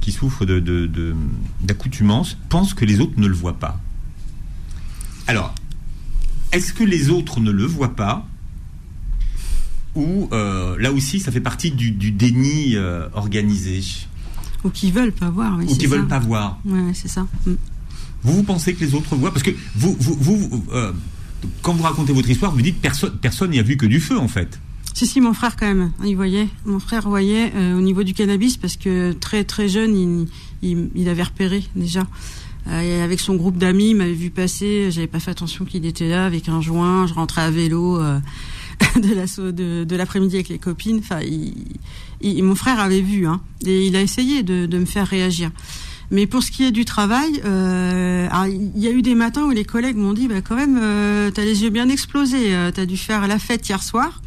qui 0.00 0.10
souffrent 0.12 0.44
de, 0.44 0.58
de- 0.58 0.86
de- 0.86 1.14
d'accoutumance 1.60 2.36
pensent 2.48 2.74
que 2.74 2.84
les 2.84 3.00
autres 3.00 3.18
ne 3.18 3.26
le 3.28 3.34
voient 3.34 3.58
pas. 3.58 3.80
Alors, 5.28 5.54
est-ce 6.50 6.72
que 6.72 6.82
les 6.84 7.10
autres 7.10 7.38
ne 7.40 7.50
le 7.52 7.64
voient 7.64 7.94
pas? 7.94 8.26
Ou 9.94 10.28
euh, 10.32 10.76
là 10.78 10.90
aussi 10.90 11.20
ça 11.20 11.30
fait 11.30 11.40
partie 11.40 11.70
du, 11.70 11.90
du 11.92 12.10
déni 12.12 12.76
euh, 12.76 13.06
organisé 13.12 13.80
Ou 14.64 14.70
qui 14.70 14.90
veulent 14.90 15.12
pas 15.12 15.28
voir, 15.30 15.56
oui. 15.58 15.66
ou 15.68 15.76
qui 15.76 15.86
veulent 15.86 16.08
pas 16.08 16.18
voir 16.18 16.58
ouais, 16.64 16.92
c'est 16.94 17.08
ça. 17.08 17.26
Hmm. 17.46 17.54
Vous, 18.22 18.36
vous 18.36 18.42
pensez 18.42 18.74
que 18.74 18.82
les 18.84 18.94
autres 18.94 19.14
voient? 19.16 19.30
Parce 19.32 19.42
que 19.42 19.50
vous, 19.76 19.94
vous, 20.00 20.16
vous 20.18 20.64
quand 21.60 21.74
vous 21.74 21.82
racontez 21.82 22.12
votre 22.14 22.30
histoire, 22.30 22.52
vous 22.52 22.62
dites 22.62 22.80
personne 22.80 23.16
personne 23.18 23.50
n'y 23.50 23.58
a 23.58 23.62
vu 23.62 23.76
que 23.76 23.84
du 23.86 24.00
feu 24.00 24.18
en 24.18 24.28
fait. 24.28 24.58
Si, 24.94 25.06
si, 25.06 25.20
mon 25.20 25.32
frère 25.32 25.56
quand 25.56 25.66
même, 25.66 25.90
il 26.04 26.14
voyait. 26.16 26.48
Mon 26.66 26.78
frère 26.78 27.08
voyait 27.08 27.52
euh, 27.56 27.76
au 27.76 27.80
niveau 27.80 28.02
du 28.02 28.14
cannabis 28.14 28.56
parce 28.56 28.76
que 28.76 29.12
très 29.12 29.42
très 29.44 29.68
jeune, 29.68 29.96
il, 29.96 30.28
il, 30.70 30.90
il 30.94 31.08
avait 31.08 31.22
repéré 31.22 31.64
déjà. 31.74 32.06
Euh, 32.68 33.04
avec 33.04 33.18
son 33.18 33.34
groupe 33.34 33.56
d'amis, 33.56 33.90
il 33.90 33.96
m'avait 33.96 34.12
vu 34.12 34.30
passer. 34.30 34.90
J'avais 34.90 35.06
pas 35.08 35.18
fait 35.18 35.30
attention 35.32 35.64
qu'il 35.64 35.84
était 35.86 36.08
là 36.08 36.26
avec 36.26 36.48
un 36.48 36.60
joint. 36.60 37.06
Je 37.06 37.14
rentrais 37.14 37.42
à 37.42 37.50
vélo 37.50 37.98
euh, 38.00 38.20
de 39.02 39.14
l'assaut 39.14 39.50
de, 39.50 39.84
de 39.84 39.96
l'après-midi 39.96 40.36
avec 40.36 40.48
les 40.48 40.58
copines. 40.58 40.98
Enfin, 40.98 41.20
il, 41.22 41.54
il- 42.20 42.42
mon 42.44 42.54
frère 42.54 42.78
avait 42.78 43.00
vu, 43.00 43.26
hein, 43.26 43.40
et 43.66 43.86
il 43.86 43.96
a 43.96 44.02
essayé 44.02 44.42
de, 44.44 44.66
de 44.66 44.78
me 44.78 44.84
faire 44.84 45.08
réagir. 45.08 45.50
Mais 46.12 46.26
pour 46.26 46.42
ce 46.42 46.50
qui 46.52 46.62
est 46.64 46.70
du 46.70 46.84
travail, 46.84 47.40
euh, 47.46 48.28
alors, 48.30 48.46
il 48.46 48.78
y 48.78 48.86
a 48.86 48.90
eu 48.92 49.00
des 49.02 49.14
matins 49.14 49.44
où 49.46 49.50
les 49.50 49.64
collègues 49.64 49.96
m'ont 49.96 50.12
dit, 50.12 50.28
bah, 50.28 50.42
quand 50.42 50.54
même, 50.54 50.78
euh, 50.80 51.30
t'as 51.32 51.44
les 51.44 51.62
yeux 51.62 51.70
bien 51.70 51.88
explosés, 51.88 52.54
euh, 52.54 52.70
t'as 52.70 52.84
dû 52.86 52.98
faire 52.98 53.26
la 53.26 53.38
fête 53.38 53.66
hier 53.66 53.82
soir. 53.82 54.20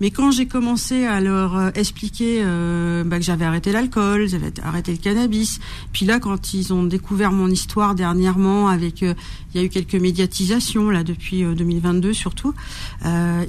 Mais 0.00 0.10
quand 0.10 0.30
j'ai 0.30 0.46
commencé 0.46 1.04
à 1.04 1.20
leur 1.20 1.56
euh, 1.56 1.70
expliquer 1.74 2.40
euh, 2.42 3.04
bah, 3.04 3.18
que 3.18 3.24
j'avais 3.24 3.44
arrêté 3.44 3.72
l'alcool, 3.72 4.28
j'avais 4.28 4.52
arrêté 4.62 4.92
le 4.92 4.98
cannabis, 4.98 5.60
puis 5.92 6.06
là 6.06 6.18
quand 6.18 6.54
ils 6.54 6.72
ont 6.72 6.84
découvert 6.84 7.32
mon 7.32 7.48
histoire 7.48 7.94
dernièrement, 7.94 8.68
avec 8.68 9.02
euh, 9.02 9.14
il 9.54 9.60
y 9.60 9.62
a 9.62 9.66
eu 9.66 9.68
quelques 9.68 9.94
médiatisations 9.94 10.90
là 10.90 11.04
depuis 11.04 11.44
euh, 11.44 11.54
2022 11.54 12.12
surtout, 12.12 12.54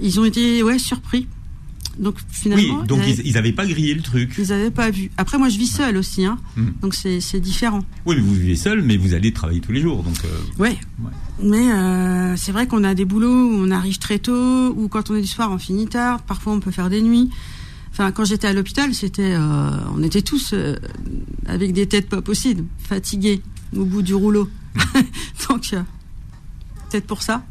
ils 0.02 0.20
ont 0.20 0.26
été 0.26 0.64
ouais 0.64 0.80
surpris. 0.80 1.28
Donc 2.00 2.16
Oui, 2.18 2.24
finalement, 2.30 2.84
donc 2.84 3.00
euh, 3.02 3.14
ils 3.24 3.34
n'avaient 3.34 3.54
pas 3.54 3.66
grillé 3.66 3.94
le 3.94 4.02
truc. 4.02 4.36
ils 4.38 4.48
n'avaient 4.50 4.72
pas 4.72 4.90
vu. 4.92 5.12
Après 5.18 5.38
moi 5.38 5.48
je 5.50 5.58
vis 5.58 5.68
seule 5.68 5.96
aussi, 5.98 6.26
hein, 6.26 6.38
Mhm. 6.58 6.74
donc 6.82 6.94
c'est 6.94 7.40
différent. 7.40 7.84
Oui, 8.06 8.16
mais 8.18 8.22
vous 8.22 8.34
vivez 8.34 8.56
seul, 8.56 8.82
mais 8.82 8.98
vous 8.98 9.14
allez 9.14 9.32
travailler 9.32 9.62
tous 9.62 9.72
les 9.72 9.82
jours. 9.82 10.04
Donc, 10.04 10.16
euh. 10.26 10.62
Ouais. 10.62 10.78
Mais 11.42 11.72
euh, 11.72 12.36
c'est 12.38 12.52
vrai 12.52 12.68
qu'on 12.68 12.84
a 12.84 12.94
des 12.96 13.06
boulots 13.06 13.50
où 13.50 13.54
on 13.56 13.72
arrive 13.72 13.98
très 13.98 14.20
tôt, 14.20 14.74
ou 14.76 14.88
quand 14.90 15.10
on 15.10 15.16
est 15.16 15.22
du 15.22 15.28
soir, 15.28 15.52
on 15.52 15.58
finit 15.58 15.88
tard. 15.88 16.22
Parfois, 16.24 16.54
on 16.54 16.60
peut 16.60 16.72
faire 16.72 16.90
des 16.90 17.02
nuits. 17.02 17.30
Enfin, 17.92 18.12
quand 18.12 18.26
j'étais 18.26 18.48
à 18.48 18.54
l'hôpital, 18.54 18.94
c'était, 18.94 19.34
euh, 19.36 19.70
on 19.96 20.04
était 20.04 20.22
tous 20.22 20.54
avec 21.46 21.72
des 21.74 21.88
têtes 21.88 22.10
pas 22.10 22.22
possibles, 22.22 22.66
fatigués, 22.78 23.42
au 23.76 23.86
bout 23.86 24.02
du 24.02 24.14
rouleau. 24.14 24.50
Donc, 25.50 25.70
euh, 25.74 25.82
peut-être 26.90 27.08
pour 27.08 27.22
ça. 27.22 27.46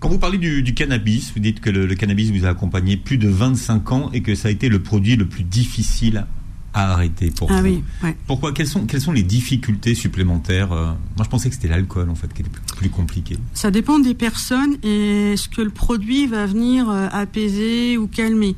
Quand 0.00 0.08
vous 0.08 0.18
parlez 0.18 0.38
du, 0.38 0.62
du 0.62 0.74
cannabis, 0.74 1.32
vous 1.34 1.40
dites 1.40 1.60
que 1.60 1.70
le, 1.70 1.86
le 1.86 1.94
cannabis 1.94 2.30
vous 2.30 2.44
a 2.46 2.48
accompagné 2.48 2.96
plus 2.96 3.18
de 3.18 3.28
25 3.28 3.92
ans 3.92 4.10
et 4.12 4.22
que 4.22 4.34
ça 4.34 4.48
a 4.48 4.50
été 4.50 4.68
le 4.68 4.82
produit 4.82 5.14
le 5.16 5.26
plus 5.26 5.44
difficile 5.44 6.26
à 6.72 6.92
arrêter 6.92 7.30
pour 7.30 7.50
Ah 7.50 7.60
vous. 7.60 7.66
oui, 7.68 7.82
ouais. 8.02 8.16
Pourquoi 8.26 8.52
quelles 8.52 8.68
sont, 8.68 8.86
quelles 8.86 9.00
sont 9.00 9.12
les 9.12 9.24
difficultés 9.24 9.94
supplémentaires 9.94 10.72
euh 10.72 10.86
Moi, 11.16 11.24
je 11.24 11.28
pensais 11.28 11.48
que 11.48 11.54
c'était 11.54 11.68
l'alcool, 11.68 12.08
en 12.08 12.14
fait, 12.14 12.32
qui 12.32 12.42
était 12.42 12.50
plus, 12.50 12.62
plus 12.76 12.90
compliqué. 12.90 13.36
Ça 13.54 13.70
dépend 13.70 13.98
des 13.98 14.14
personnes 14.14 14.76
et 14.84 15.34
ce 15.36 15.48
que 15.48 15.60
le 15.62 15.70
produit 15.70 16.26
va 16.26 16.46
venir 16.46 16.88
euh, 16.88 17.08
apaiser 17.12 17.98
ou 17.98 18.06
calmer. 18.06 18.54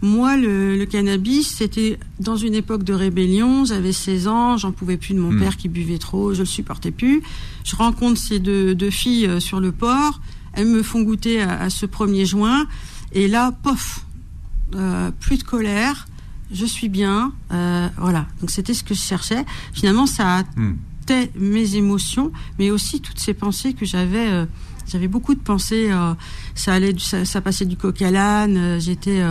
Moi, 0.00 0.36
le, 0.36 0.76
le 0.78 0.86
cannabis, 0.86 1.48
c'était 1.56 1.98
dans 2.20 2.36
une 2.36 2.54
époque 2.54 2.84
de 2.84 2.92
rébellion. 2.94 3.64
J'avais 3.64 3.92
16 3.92 4.28
ans, 4.28 4.56
j'en 4.56 4.70
pouvais 4.70 4.96
plus 4.96 5.12
de 5.14 5.18
mon 5.18 5.32
Hmm. 5.32 5.40
père 5.40 5.56
qui 5.56 5.68
buvait 5.68 5.98
trop, 5.98 6.32
je 6.34 6.38
le 6.40 6.46
supportais 6.46 6.92
plus. 6.92 7.20
Je 7.64 7.74
rencontre 7.74 8.20
ces 8.20 8.38
deux, 8.38 8.76
deux 8.76 8.90
filles 8.90 9.26
euh, 9.26 9.40
sur 9.40 9.58
le 9.58 9.72
port. 9.72 10.20
Elles 10.58 10.66
me 10.66 10.82
font 10.82 11.02
goûter 11.02 11.40
à, 11.40 11.60
à 11.62 11.70
ce 11.70 11.86
premier 11.86 12.26
joint. 12.26 12.66
Et 13.12 13.28
là, 13.28 13.52
pof, 13.62 14.04
euh, 14.74 15.10
plus 15.20 15.38
de 15.38 15.44
colère. 15.44 16.06
Je 16.52 16.66
suis 16.66 16.88
bien. 16.88 17.32
euh, 17.52 17.88
voilà. 17.96 18.26
Donc 18.40 18.50
c'était 18.50 18.74
ce 18.74 18.82
que 18.82 18.92
je 18.94 19.00
cherchais. 19.00 19.44
Finalement, 19.72 20.06
ça 20.06 20.38
a 20.38 20.42
Hmm. 20.56 20.74
captait 21.06 21.30
mes 21.38 21.76
émotions, 21.76 22.32
mais 22.58 22.70
aussi 22.70 23.00
toutes 23.00 23.20
ces 23.20 23.34
pensées 23.34 23.72
que 23.72 23.86
j'avais. 23.86 24.28
euh, 24.28 24.46
j'avais 24.90 25.08
beaucoup 25.08 25.34
de 25.34 25.40
pensées. 25.40 25.90
ça 26.54 26.72
allait, 26.74 26.92
du- 26.94 27.04
ça, 27.04 27.24
ça 27.24 27.40
passait 27.40 27.66
du 27.66 27.76
coq 27.76 28.00
à 28.02 28.10
l'âne. 28.10 28.80
j'étais, 28.80 29.22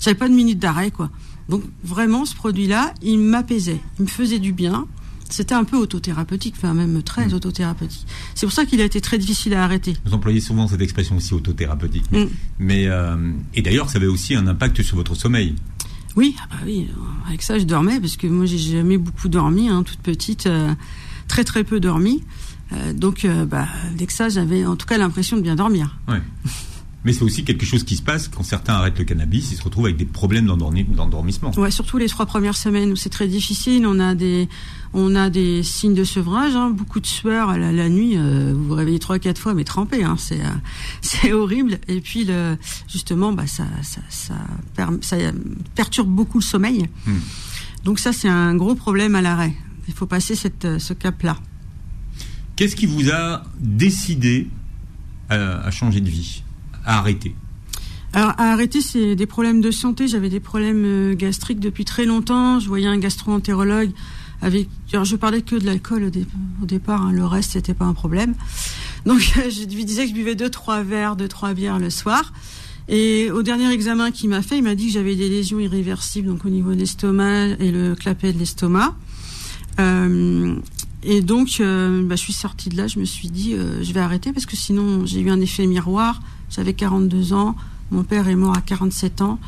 j'avais 0.00 0.14
pas 0.16 0.28
de 0.28 0.34
minute 0.34 0.58
d'arrêt, 0.60 0.90
quoi. 0.92 1.10
Donc 1.48 1.62
vraiment, 1.84 2.24
ce 2.24 2.34
produit-là, 2.36 2.94
il 3.02 3.18
m'apaisait, 3.18 3.80
il 3.98 4.04
me 4.04 4.08
faisait 4.08 4.38
du 4.38 4.52
bien. 4.52 4.86
C'était 5.30 5.54
un 5.54 5.64
peu 5.64 5.76
autothérapeutique, 5.76 6.54
enfin 6.58 6.74
même 6.74 7.02
très 7.02 7.26
Mm. 7.28 7.32
autothérapeutique. 7.34 8.06
C'est 8.34 8.46
pour 8.46 8.52
ça 8.52 8.66
qu'il 8.66 8.80
a 8.80 8.84
été 8.84 9.00
très 9.00 9.16
difficile 9.18 9.54
à 9.54 9.64
arrêter. 9.64 9.96
Vous 10.04 10.12
employez 10.14 10.40
souvent 10.40 10.66
cette 10.68 10.80
expression 10.82 11.16
aussi 11.16 11.32
autothérapeutique. 11.34 12.04
Mais, 12.10 12.24
Mm. 12.24 12.28
mais, 12.58 12.86
euh, 12.88 13.32
et 13.54 13.62
d'ailleurs, 13.62 13.88
ça 13.90 13.98
avait 13.98 14.06
aussi 14.06 14.34
un 14.34 14.46
impact 14.46 14.82
sur 14.82 14.96
votre 14.96 15.14
sommeil. 15.14 15.54
Oui, 16.16 16.34
ah 16.42 16.46
bah 16.50 16.56
oui. 16.66 16.88
euh, 16.90 17.28
Avec 17.28 17.42
ça, 17.42 17.58
je 17.58 17.64
dormais 17.64 18.00
parce 18.00 18.16
que 18.16 18.26
moi, 18.26 18.44
j'ai 18.44 18.58
jamais 18.58 18.98
beaucoup 18.98 19.28
dormi, 19.28 19.68
hein, 19.68 19.82
toute 19.84 20.00
petite, 20.00 20.46
euh, 20.46 20.74
très 21.28 21.44
très 21.44 21.62
peu 21.64 21.78
dormi. 21.80 22.24
Euh, 22.72 22.92
donc, 22.92 23.26
bah, 23.48 23.66
avec 23.94 24.10
ça, 24.10 24.28
j'avais 24.28 24.64
en 24.66 24.76
tout 24.76 24.86
cas 24.86 24.98
l'impression 24.98 25.36
de 25.36 25.42
bien 25.42 25.54
dormir. 25.56 25.96
Ouais. 26.08 26.20
Mais 27.04 27.14
c'est 27.14 27.22
aussi 27.22 27.44
quelque 27.44 27.64
chose 27.64 27.82
qui 27.84 27.96
se 27.96 28.02
passe 28.02 28.28
quand 28.28 28.42
certains 28.42 28.74
arrêtent 28.74 28.98
le 28.98 29.04
cannabis, 29.06 29.52
ils 29.52 29.56
se 29.56 29.62
retrouvent 29.62 29.86
avec 29.86 29.96
des 29.96 30.04
problèmes 30.04 30.44
d'endormissement. 30.46 31.50
Ouais, 31.58 31.70
surtout 31.70 31.96
les 31.96 32.08
trois 32.10 32.26
premières 32.26 32.56
semaines 32.58 32.92
où 32.92 32.96
c'est 32.96 33.08
très 33.08 33.26
difficile. 33.26 33.86
On 33.86 33.98
a 34.00 34.14
des, 34.14 34.50
on 34.92 35.14
a 35.14 35.30
des 35.30 35.62
signes 35.62 35.94
de 35.94 36.04
sevrage, 36.04 36.56
hein, 36.56 36.70
beaucoup 36.70 37.00
de 37.00 37.06
sueur 37.06 37.56
la, 37.56 37.72
la 37.72 37.88
nuit. 37.88 38.16
Euh, 38.16 38.52
vous 38.54 38.68
vous 38.68 38.74
réveillez 38.74 38.98
trois, 38.98 39.18
quatre 39.18 39.40
fois, 39.40 39.54
mais 39.54 39.64
trempé, 39.64 40.02
hein, 40.02 40.16
c'est, 40.18 40.40
euh, 40.40 40.50
c'est 41.00 41.32
horrible. 41.32 41.78
Et 41.88 42.00
puis 42.00 42.24
le, 42.24 42.56
justement, 42.88 43.32
bah 43.32 43.46
ça, 43.46 43.64
ça, 43.82 44.00
ça, 44.08 44.34
ça 45.00 45.16
perturbe 45.74 46.08
beaucoup 46.08 46.38
le 46.38 46.44
sommeil. 46.44 46.88
Hmm. 47.06 47.18
Donc 47.84 47.98
ça, 47.98 48.12
c'est 48.12 48.28
un 48.28 48.54
gros 48.54 48.74
problème 48.74 49.14
à 49.14 49.22
l'arrêt. 49.22 49.54
Il 49.88 49.94
faut 49.94 50.06
passer 50.06 50.34
cette, 50.34 50.64
euh, 50.64 50.78
ce 50.78 50.92
cap-là. 50.92 51.36
Qu'est-ce 52.56 52.76
qui 52.76 52.86
vous 52.86 53.10
a 53.10 53.44
décidé 53.58 54.48
à 55.30 55.70
changer 55.70 56.00
de 56.00 56.10
vie 56.10 56.42
à 56.84 56.98
arrêter? 56.98 57.34
Alors, 58.12 58.30
à 58.38 58.52
arrêter, 58.52 58.80
c'est 58.80 59.14
des 59.14 59.26
problèmes 59.26 59.60
de 59.60 59.70
santé. 59.70 60.08
J'avais 60.08 60.30
des 60.30 60.40
problèmes 60.40 60.84
euh, 60.84 61.14
gastriques 61.14 61.60
depuis 61.60 61.84
très 61.84 62.06
longtemps. 62.06 62.58
Je 62.58 62.66
voyais 62.66 62.88
un 62.88 62.98
gastro-entérologue 62.98 63.92
avec. 64.42 64.68
Alors, 64.92 65.04
je 65.04 65.16
parlais 65.16 65.42
que 65.42 65.56
de 65.56 65.64
l'alcool 65.64 66.04
au, 66.04 66.66
départ. 66.66 67.02
Hein. 67.02 67.12
Le 67.12 67.24
reste, 67.24 67.52
c'était 67.52 67.74
pas 67.74 67.84
un 67.84 67.94
problème. 67.94 68.34
Donc, 69.06 69.20
je 69.50 69.74
lui 69.74 69.84
disais 69.84 70.04
que 70.04 70.10
je 70.10 70.14
buvais 70.14 70.34
deux, 70.34 70.50
trois 70.50 70.82
verres, 70.82 71.16
deux, 71.16 71.28
trois 71.28 71.54
bières 71.54 71.78
le 71.78 71.90
soir. 71.90 72.32
Et 72.88 73.30
au 73.30 73.42
dernier 73.42 73.70
examen 73.70 74.10
qu'il 74.10 74.30
m'a 74.30 74.42
fait, 74.42 74.58
il 74.58 74.64
m'a 74.64 74.74
dit 74.74 74.86
que 74.86 74.92
j'avais 74.94 75.14
des 75.14 75.28
lésions 75.28 75.60
irréversibles, 75.60 76.26
donc 76.26 76.44
au 76.44 76.50
niveau 76.50 76.72
de 76.72 76.78
l'estomac 76.78 77.56
et 77.60 77.70
le 77.70 77.94
clapet 77.94 78.32
de 78.32 78.38
l'estomac. 78.38 78.96
Euh, 79.78 80.56
et 81.02 81.20
donc, 81.20 81.58
euh, 81.60 82.02
bah, 82.04 82.16
je 82.16 82.20
suis 82.20 82.32
sortie 82.32 82.68
de 82.68 82.76
là. 82.76 82.88
Je 82.88 82.98
me 82.98 83.04
suis 83.04 83.28
dit, 83.28 83.54
je 83.54 83.92
vais 83.92 84.00
arrêter 84.00 84.32
parce 84.32 84.46
que 84.46 84.56
sinon, 84.56 85.06
j'ai 85.06 85.20
eu 85.20 85.30
un 85.30 85.40
effet 85.40 85.66
miroir 85.66 86.20
j'avais 86.50 86.74
42 86.74 87.32
ans, 87.32 87.54
mon 87.90 88.02
père 88.02 88.28
est 88.28 88.36
mort 88.36 88.56
à 88.56 88.60
47 88.60 89.22
ans. 89.22 89.38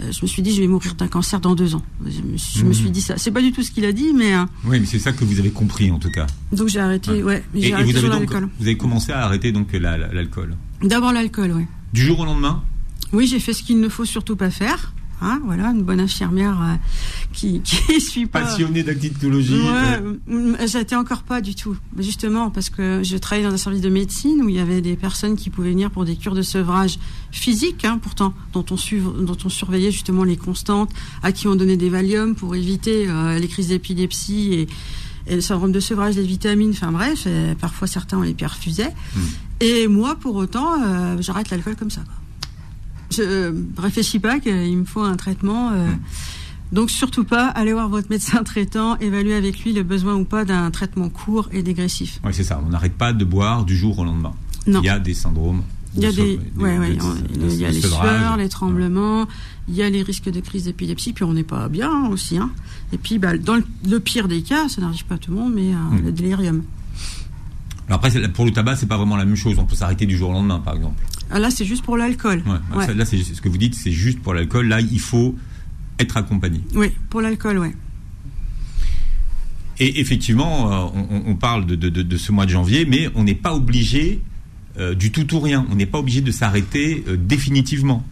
Euh, 0.00 0.12
je 0.12 0.18
me 0.22 0.26
suis 0.26 0.42
dit, 0.42 0.54
je 0.54 0.60
vais 0.60 0.68
mourir 0.68 0.94
d'un 0.94 1.08
cancer 1.08 1.40
dans 1.40 1.54
deux 1.54 1.74
ans. 1.74 1.82
Je 2.04 2.20
me, 2.22 2.36
suis, 2.36 2.62
mhm. 2.84 2.90
dit 2.90 3.00
ça. 3.00 3.16
C'est 3.16 3.30
pas 3.30 3.40
du 3.42 3.52
tout 3.52 3.62
ce 3.62 3.70
qu'il 3.70 3.84
a 3.84 3.92
dit, 3.92 4.12
mais. 4.14 4.34
Euh, 4.34 4.44
oui, 4.64 4.80
mais 4.80 4.86
c'est 4.86 4.98
ça 4.98 5.12
que 5.12 5.24
vous 5.24 5.38
avez 5.40 5.50
compris 5.50 5.90
en 5.90 5.98
tout 5.98 6.10
cas. 6.10 6.26
Donc 6.52 6.68
j'ai 6.68 6.80
arrêté, 6.80 7.22
ouais. 7.22 7.44
j'ai 7.54 7.72
arrêté 7.72 7.92
vous, 7.92 8.06
avez 8.06 8.26
vous 8.26 8.66
avez 8.66 8.76
commencé 8.76 9.12
à 9.12 9.24
arrêter 9.24 9.52
donc 9.52 9.72
l'alcool. 9.72 10.56
D'abord 10.82 11.12
l'alcool, 11.12 11.52
oui. 11.56 11.64
Du 11.92 12.02
jour 12.02 12.20
au 12.20 12.24
lendemain? 12.24 12.62
Oui, 13.12 13.26
j'ai 13.26 13.40
fait 13.40 13.52
ce 13.52 13.62
qu'il 13.62 13.80
ne 13.80 13.88
faut 13.88 14.04
surtout 14.04 14.36
pas 14.36 14.50
faire. 14.50 14.92
Hein, 15.20 15.40
voilà, 15.44 15.70
une 15.70 15.82
bonne 15.82 15.98
infirmière 15.98 16.60
euh, 16.62 16.74
qui 17.32 17.60
qui 17.64 18.00
suit 18.00 18.26
pas. 18.26 18.42
Passionnée 18.42 18.84
d'actitologie. 18.84 19.60
Ouais, 19.60 20.00
euh. 20.30 20.56
j'étais 20.66 20.94
encore 20.94 21.22
pas 21.22 21.40
du 21.40 21.56
tout. 21.56 21.76
Justement, 21.98 22.50
parce 22.50 22.70
que 22.70 23.02
je 23.02 23.16
travaillais 23.16 23.46
dans 23.46 23.54
un 23.54 23.58
service 23.58 23.80
de 23.80 23.88
médecine 23.88 24.42
où 24.42 24.48
il 24.48 24.54
y 24.54 24.60
avait 24.60 24.80
des 24.80 24.94
personnes 24.94 25.34
qui 25.34 25.50
pouvaient 25.50 25.70
venir 25.70 25.90
pour 25.90 26.04
des 26.04 26.14
cures 26.14 26.36
de 26.36 26.42
sevrage 26.42 27.00
physique, 27.32 27.84
hein, 27.84 27.98
pourtant, 28.00 28.32
dont 28.52 28.64
on, 28.70 29.22
dont 29.22 29.36
on 29.44 29.48
surveillait 29.48 29.90
justement 29.90 30.22
les 30.22 30.36
constantes, 30.36 30.90
à 31.22 31.32
qui 31.32 31.48
on 31.48 31.56
donnait 31.56 31.76
des 31.76 31.90
Valium 31.90 32.36
pour 32.36 32.54
éviter 32.54 33.06
euh, 33.08 33.38
les 33.38 33.48
crises 33.48 33.68
d'épilepsie 33.68 34.52
et, 34.52 34.68
et, 35.26 35.34
le 35.34 35.40
syndrome 35.40 35.72
de 35.72 35.80
sevrage 35.80 36.14
des 36.14 36.22
vitamines. 36.22 36.70
Enfin 36.70 36.92
bref, 36.92 37.26
parfois 37.60 37.88
certains 37.88 38.18
on 38.18 38.22
les 38.22 38.34
perfusait. 38.34 38.94
Hmm. 39.16 39.20
Et 39.60 39.88
moi, 39.88 40.14
pour 40.14 40.36
autant, 40.36 40.76
j'arrête 41.18 41.50
l'alcool 41.50 41.74
comme 41.74 41.90
ça. 41.90 42.02
Quoi 42.02 42.14
je 43.18 43.54
réfléchis 43.80 44.18
pas 44.18 44.40
qu'il 44.40 44.76
me 44.76 44.84
faut 44.84 45.02
un 45.02 45.16
traitement. 45.16 45.70
Euh, 45.72 45.88
donc 46.72 46.90
surtout 46.90 47.24
pas, 47.24 47.46
aller 47.46 47.72
voir 47.72 47.88
votre 47.88 48.10
médecin 48.10 48.42
traitant, 48.42 48.96
évaluer 48.98 49.34
avec 49.34 49.60
lui 49.64 49.72
le 49.72 49.82
besoin 49.82 50.16
ou 50.16 50.24
pas 50.24 50.44
d'un 50.44 50.70
traitement 50.70 51.08
court 51.08 51.48
et 51.52 51.62
dégressif. 51.62 52.20
Oui, 52.24 52.32
c'est 52.34 52.44
ça. 52.44 52.60
On 52.64 52.70
n'arrête 52.70 52.94
pas 52.94 53.12
de 53.12 53.24
boire 53.24 53.64
du 53.64 53.76
jour 53.76 53.98
au 53.98 54.04
lendemain. 54.04 54.34
Non. 54.66 54.80
Il 54.82 54.86
y 54.86 54.90
a 54.90 54.98
des 54.98 55.14
syndromes. 55.14 55.62
Il 55.96 56.02
y 56.02 56.06
a 56.06 56.12
des, 56.12 56.38
ouais, 56.58 56.78
ouais, 56.78 56.96
il 57.34 57.54
y 57.54 57.64
a 57.64 57.70
les 57.70 57.80
sueurs, 57.80 58.36
les 58.36 58.50
tremblements, 58.50 59.26
il 59.68 59.74
y 59.74 59.82
a 59.82 59.88
les 59.88 60.02
risques 60.02 60.30
de 60.30 60.40
crise 60.40 60.64
d'épilepsie, 60.64 61.14
puis 61.14 61.24
on 61.24 61.32
n'est 61.32 61.42
pas 61.42 61.68
bien 61.68 62.06
aussi. 62.08 62.36
Hein. 62.36 62.50
Et 62.92 62.98
puis, 62.98 63.18
bah, 63.18 63.38
dans 63.38 63.56
le, 63.56 63.98
pire 64.00 64.28
des 64.28 64.42
cas, 64.42 64.68
ça 64.68 64.82
n'arrive 64.82 65.06
pas 65.06 65.14
à 65.14 65.18
tout 65.18 65.30
le 65.30 65.38
monde, 65.38 65.54
mais 65.54 65.72
euh, 65.72 65.76
hmm. 65.76 66.04
le 66.04 66.12
délirium. 66.12 66.62
Alors 67.88 68.04
après, 68.04 68.28
pour 68.28 68.44
le 68.44 68.52
tabac, 68.52 68.76
c'est 68.76 68.86
pas 68.86 68.98
vraiment 68.98 69.16
la 69.16 69.24
même 69.24 69.34
chose. 69.34 69.58
On 69.58 69.64
peut 69.64 69.74
s'arrêter 69.74 70.04
du 70.04 70.16
jour 70.16 70.28
au 70.28 70.34
lendemain, 70.34 70.60
par 70.60 70.74
exemple. 70.74 71.02
Ah, 71.30 71.38
là, 71.38 71.50
c'est 71.50 71.64
juste 71.64 71.84
pour 71.84 71.96
l'alcool. 71.96 72.42
Là, 72.74 73.04
c'est 73.04 73.18
ce 73.18 73.40
que 73.40 73.48
vous 73.48 73.58
dites, 73.58 73.74
c'est 73.74 73.92
juste 73.92 74.20
pour 74.20 74.34
l'alcool. 74.34 74.68
Là, 74.68 74.80
il 74.80 75.00
faut 75.00 75.36
être 75.98 76.16
accompagné. 76.16 76.60
Oui, 76.74 76.92
pour 77.10 77.20
l'alcool, 77.20 77.58
oui. 77.58 77.68
Et 79.80 80.00
effectivement, 80.00 80.90
euh, 80.94 81.00
on, 81.26 81.36
parle 81.36 81.64
de, 81.66 82.16
ce 82.16 82.32
mois 82.32 82.46
de 82.46 82.50
janvier, 82.50 82.84
mais 82.84 83.08
on 83.14 83.22
n'est 83.22 83.34
pas 83.36 83.54
obligé 83.54 84.20
euh, 84.78 84.94
du 84.94 85.12
tout 85.12 85.36
ou 85.36 85.40
rien. 85.40 85.66
On 85.70 85.76
n'est 85.76 85.86
pas 85.86 85.98
obligé 85.98 86.20
de 86.20 86.32
s'arrêter 86.32 87.04
euh, 87.06 87.16
définitivement. 87.16 88.04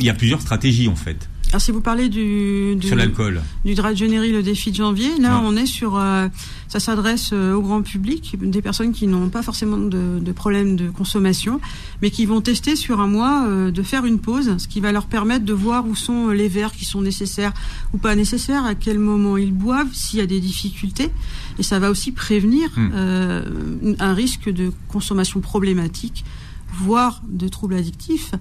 il 0.00 0.04
y 0.04 0.10
a 0.10 0.14
plusieurs 0.14 0.40
stratégies 0.40 0.88
en 0.88 0.96
fait. 0.96 1.28
Alors 1.50 1.60
si 1.60 1.70
vous 1.70 1.80
parlez 1.80 2.08
du, 2.08 2.74
du 2.76 2.88
sur 2.88 2.96
l'alcool, 2.96 3.40
du 3.64 3.74
Dry 3.74 3.96
January, 3.96 4.32
le 4.32 4.42
défi 4.42 4.72
de 4.72 4.76
janvier, 4.76 5.16
là 5.20 5.40
on 5.44 5.56
est 5.56 5.66
sur, 5.66 5.96
euh, 5.96 6.28
ça 6.68 6.80
s'adresse 6.80 7.30
euh, 7.32 7.54
au 7.54 7.62
grand 7.62 7.82
public, 7.82 8.36
des 8.40 8.60
personnes 8.60 8.92
qui 8.92 9.06
n'ont 9.06 9.28
pas 9.28 9.42
forcément 9.42 9.78
de, 9.78 10.18
de 10.18 10.32
problème 10.32 10.74
de 10.76 10.90
consommation, 10.90 11.60
mais 12.02 12.10
qui 12.10 12.26
vont 12.26 12.40
tester 12.40 12.74
sur 12.74 13.00
un 13.00 13.06
mois 13.06 13.46
euh, 13.46 13.70
de 13.70 13.82
faire 13.82 14.04
une 14.04 14.18
pause, 14.18 14.56
ce 14.58 14.66
qui 14.66 14.80
va 14.80 14.90
leur 14.90 15.06
permettre 15.06 15.44
de 15.44 15.52
voir 15.52 15.86
où 15.86 15.94
sont 15.94 16.30
les 16.30 16.48
verres 16.48 16.72
qui 16.72 16.84
sont 16.84 17.00
nécessaires 17.00 17.52
ou 17.94 17.98
pas 17.98 18.16
nécessaires, 18.16 18.64
à 18.64 18.74
quel 18.74 18.98
moment 18.98 19.36
ils 19.36 19.54
boivent, 19.54 19.92
s'il 19.92 20.18
y 20.18 20.22
a 20.22 20.26
des 20.26 20.40
difficultés, 20.40 21.10
et 21.58 21.62
ça 21.62 21.78
va 21.78 21.90
aussi 21.90 22.10
prévenir 22.10 22.70
hmm. 22.76 23.94
un 23.98 24.14
risque 24.14 24.50
de 24.50 24.72
consommation 24.88 25.40
problématique, 25.40 26.24
voire 26.72 27.22
de 27.28 27.46
troubles 27.48 27.76
addictifs. 27.76 28.32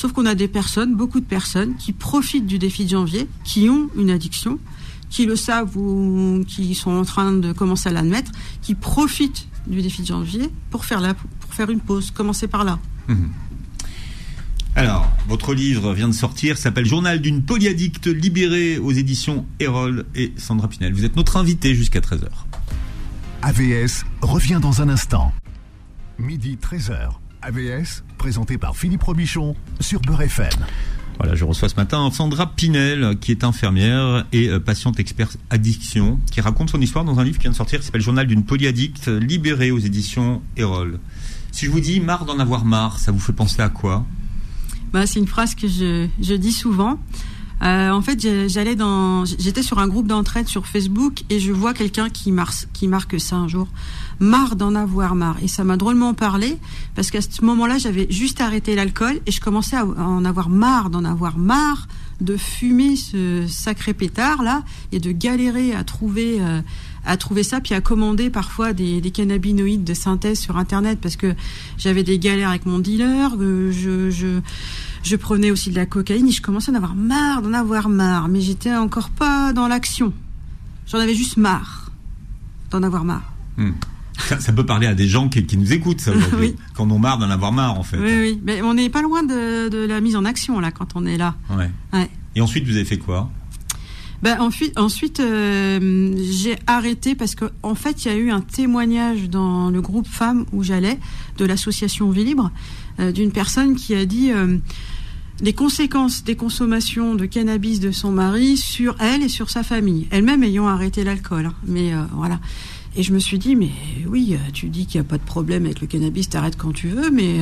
Sauf 0.00 0.14
qu'on 0.14 0.24
a 0.24 0.34
des 0.34 0.48
personnes, 0.48 0.96
beaucoup 0.96 1.20
de 1.20 1.26
personnes, 1.26 1.76
qui 1.76 1.92
profitent 1.92 2.46
du 2.46 2.58
défi 2.58 2.84
de 2.84 2.88
janvier, 2.88 3.28
qui 3.44 3.68
ont 3.68 3.90
une 3.94 4.08
addiction, 4.08 4.58
qui 5.10 5.26
le 5.26 5.36
savent 5.36 5.76
ou 5.76 6.42
qui 6.48 6.74
sont 6.74 6.92
en 6.92 7.04
train 7.04 7.32
de 7.32 7.52
commencer 7.52 7.90
à 7.90 7.92
l'admettre, 7.92 8.32
qui 8.62 8.74
profitent 8.74 9.46
du 9.66 9.82
défi 9.82 10.00
de 10.00 10.06
janvier 10.06 10.48
pour 10.70 10.86
faire, 10.86 11.02
la, 11.02 11.12
pour 11.12 11.52
faire 11.52 11.68
une 11.68 11.80
pause. 11.80 12.12
Commencer 12.12 12.48
par 12.48 12.64
là. 12.64 12.78
Mhm. 13.08 13.28
Alors, 14.74 15.06
votre 15.28 15.52
livre 15.52 15.92
vient 15.92 16.08
de 16.08 16.14
sortir, 16.14 16.56
s'appelle 16.56 16.86
Journal 16.86 17.20
d'une 17.20 17.42
polyaddicte 17.42 18.06
libérée 18.06 18.78
aux 18.78 18.92
éditions 18.92 19.44
Erol 19.58 20.06
et 20.14 20.32
Sandra 20.38 20.68
Pinel. 20.68 20.94
Vous 20.94 21.04
êtes 21.04 21.16
notre 21.16 21.36
invité 21.36 21.74
jusqu'à 21.74 22.00
13h. 22.00 22.24
AVS 23.42 24.06
revient 24.22 24.60
dans 24.62 24.80
un 24.80 24.88
instant. 24.88 25.30
Midi 26.18 26.56
13h. 26.56 27.19
AVS, 27.42 28.04
présenté 28.18 28.58
par 28.58 28.76
Philippe 28.76 29.02
Robichon 29.02 29.56
sur 29.80 30.00
Beurre 30.00 30.22
FM. 30.22 30.50
Voilà, 31.18 31.34
je 31.34 31.44
reçois 31.44 31.68
ce 31.68 31.76
matin 31.76 32.10
Sandra 32.10 32.54
Pinel, 32.54 33.18
qui 33.20 33.30
est 33.30 33.44
infirmière 33.44 34.24
et 34.32 34.48
euh, 34.48 34.58
patiente 34.58 34.98
experte 34.98 35.36
addiction, 35.50 36.18
qui 36.30 36.40
raconte 36.40 36.70
son 36.70 36.80
histoire 36.80 37.04
dans 37.04 37.20
un 37.20 37.24
livre 37.24 37.36
qui 37.36 37.42
vient 37.42 37.50
de 37.50 37.56
sortir, 37.56 37.80
qui 37.80 37.86
s'appelle 37.86 38.00
Journal 38.00 38.26
d'une 38.26 38.44
polyaddicte, 38.44 39.08
libérée 39.08 39.70
aux 39.70 39.78
éditions 39.78 40.40
Erol. 40.56 40.98
Si 41.52 41.66
je 41.66 41.70
vous 41.70 41.80
dis 41.80 42.00
marre 42.00 42.24
d'en 42.24 42.38
avoir 42.38 42.64
marre, 42.64 42.98
ça 42.98 43.12
vous 43.12 43.18
fait 43.18 43.34
penser 43.34 43.60
à 43.60 43.68
quoi? 43.68 44.06
Bah, 44.92 45.06
C'est 45.06 45.18
une 45.18 45.26
phrase 45.26 45.54
que 45.54 45.68
je, 45.68 46.08
je 46.20 46.34
dis 46.34 46.52
souvent. 46.52 46.98
Euh, 47.62 47.90
en 47.90 48.00
fait, 48.00 48.48
j'allais 48.48 48.74
dans, 48.74 49.24
j'étais 49.24 49.62
sur 49.62 49.78
un 49.78 49.88
groupe 49.88 50.06
d'entraide 50.06 50.48
sur 50.48 50.66
Facebook 50.66 51.24
et 51.28 51.38
je 51.40 51.52
vois 51.52 51.74
quelqu'un 51.74 52.08
qui, 52.08 52.32
qui 52.72 52.88
marque 52.88 53.20
ça 53.20 53.36
un 53.36 53.48
jour. 53.48 53.68
Marre 54.18 54.56
d'en 54.56 54.74
avoir 54.74 55.14
marre. 55.14 55.36
Et 55.42 55.48
ça 55.48 55.64
m'a 55.64 55.76
drôlement 55.76 56.14
parlé 56.14 56.56
parce 56.94 57.10
qu'à 57.10 57.20
ce 57.20 57.44
moment-là, 57.44 57.78
j'avais 57.78 58.06
juste 58.10 58.40
arrêté 58.40 58.74
l'alcool 58.74 59.20
et 59.26 59.30
je 59.30 59.40
commençais 59.40 59.76
à 59.76 59.84
en 59.84 60.24
avoir 60.24 60.48
marre, 60.48 60.90
d'en 60.90 61.04
avoir 61.04 61.36
marre 61.36 61.86
de 62.20 62.36
fumer 62.36 62.96
ce 62.96 63.46
sacré 63.48 63.94
pétard 63.94 64.42
là 64.42 64.62
et 64.92 65.00
de 65.00 65.10
galérer 65.10 65.74
à 65.74 65.84
trouver 65.84 66.38
euh, 66.40 66.60
à 67.06 67.16
trouver 67.16 67.42
ça 67.42 67.60
puis 67.60 67.74
à 67.74 67.80
commander 67.80 68.28
parfois 68.28 68.74
des, 68.74 69.00
des, 69.00 69.10
cannabinoïdes 69.10 69.84
de 69.84 69.94
synthèse 69.94 70.38
sur 70.38 70.58
internet 70.58 70.98
parce 71.00 71.16
que 71.16 71.34
j'avais 71.78 72.02
des 72.02 72.18
galères 72.18 72.50
avec 72.50 72.66
mon 72.66 72.78
dealer 72.78 73.30
je, 73.38 74.10
je 74.10 74.40
je 75.02 75.16
prenais 75.16 75.50
aussi 75.50 75.70
de 75.70 75.76
la 75.76 75.86
cocaïne 75.86 76.28
et 76.28 76.32
je 76.32 76.42
commençais 76.42 76.70
à 76.70 76.74
en 76.74 76.76
avoir 76.76 76.94
marre, 76.94 77.42
d'en 77.42 77.52
avoir 77.52 77.88
marre. 77.88 78.28
Mais 78.28 78.40
j'étais 78.40 78.74
encore 78.74 79.10
pas 79.10 79.52
dans 79.52 79.68
l'action. 79.68 80.12
J'en 80.86 80.98
avais 80.98 81.14
juste 81.14 81.36
marre 81.36 81.90
d'en 82.70 82.82
avoir 82.82 83.04
marre. 83.04 83.32
Hmm. 83.56 83.72
Ça, 84.38 84.52
peut 84.52 84.66
parler 84.66 84.86
à 84.86 84.94
des 84.94 85.08
gens 85.08 85.28
qui, 85.28 85.56
nous 85.56 85.72
écoutent, 85.72 86.00
ça, 86.00 86.12
oui. 86.38 86.54
quand 86.74 86.90
on 86.90 86.96
a 86.96 86.98
marre 86.98 87.18
d'en 87.18 87.30
avoir 87.30 87.52
marre, 87.52 87.78
en 87.78 87.82
fait. 87.82 87.96
Oui, 87.96 88.20
oui. 88.20 88.40
Mais 88.44 88.60
on 88.60 88.74
n'est 88.74 88.90
pas 88.90 89.02
loin 89.02 89.22
de, 89.22 89.86
la 89.86 90.00
mise 90.00 90.14
en 90.14 90.24
action, 90.24 90.60
là, 90.60 90.70
quand 90.70 90.94
on 90.94 91.06
est 91.06 91.16
là. 91.16 91.34
Ouais. 91.50 92.10
Et 92.36 92.40
ensuite, 92.40 92.66
vous 92.66 92.76
avez 92.76 92.84
fait 92.84 92.98
quoi? 92.98 93.30
Ben, 94.22 94.38
ensuite, 94.40 94.78
ensuite 94.78 95.20
euh, 95.20 96.12
j'ai 96.30 96.58
arrêté 96.66 97.14
parce 97.14 97.34
qu'en 97.34 97.48
en 97.62 97.74
fait, 97.74 98.04
il 98.04 98.08
y 98.08 98.14
a 98.14 98.16
eu 98.16 98.30
un 98.30 98.40
témoignage 98.40 99.30
dans 99.30 99.70
le 99.70 99.80
groupe 99.80 100.06
femmes 100.06 100.44
où 100.52 100.62
j'allais 100.62 100.98
de 101.38 101.44
l'association 101.46 102.10
Vie 102.10 102.24
Libre 102.24 102.50
euh, 103.00 103.12
d'une 103.12 103.32
personne 103.32 103.76
qui 103.76 103.94
a 103.94 104.04
dit 104.04 104.30
euh, 104.30 104.58
les 105.40 105.54
conséquences 105.54 106.22
des 106.22 106.36
consommations 106.36 107.14
de 107.14 107.24
cannabis 107.24 107.80
de 107.80 107.92
son 107.92 108.10
mari 108.10 108.58
sur 108.58 108.94
elle 109.00 109.22
et 109.22 109.28
sur 109.28 109.48
sa 109.48 109.62
famille, 109.62 110.06
elle-même 110.10 110.42
ayant 110.42 110.66
arrêté 110.66 111.02
l'alcool. 111.02 111.46
Hein. 111.46 111.54
Mais 111.66 111.94
euh, 111.94 112.02
voilà. 112.12 112.40
Et 112.96 113.02
je 113.02 113.12
me 113.12 113.20
suis 113.20 113.38
dit, 113.38 113.56
mais 113.56 113.70
oui, 114.06 114.36
tu 114.52 114.68
dis 114.68 114.84
qu'il 114.84 115.00
n'y 115.00 115.06
a 115.06 115.08
pas 115.08 115.16
de 115.16 115.22
problème 115.22 115.64
avec 115.64 115.80
le 115.80 115.86
cannabis, 115.86 116.28
t'arrêtes 116.28 116.58
quand 116.58 116.72
tu 116.72 116.88
veux, 116.88 117.10
mais 117.12 117.38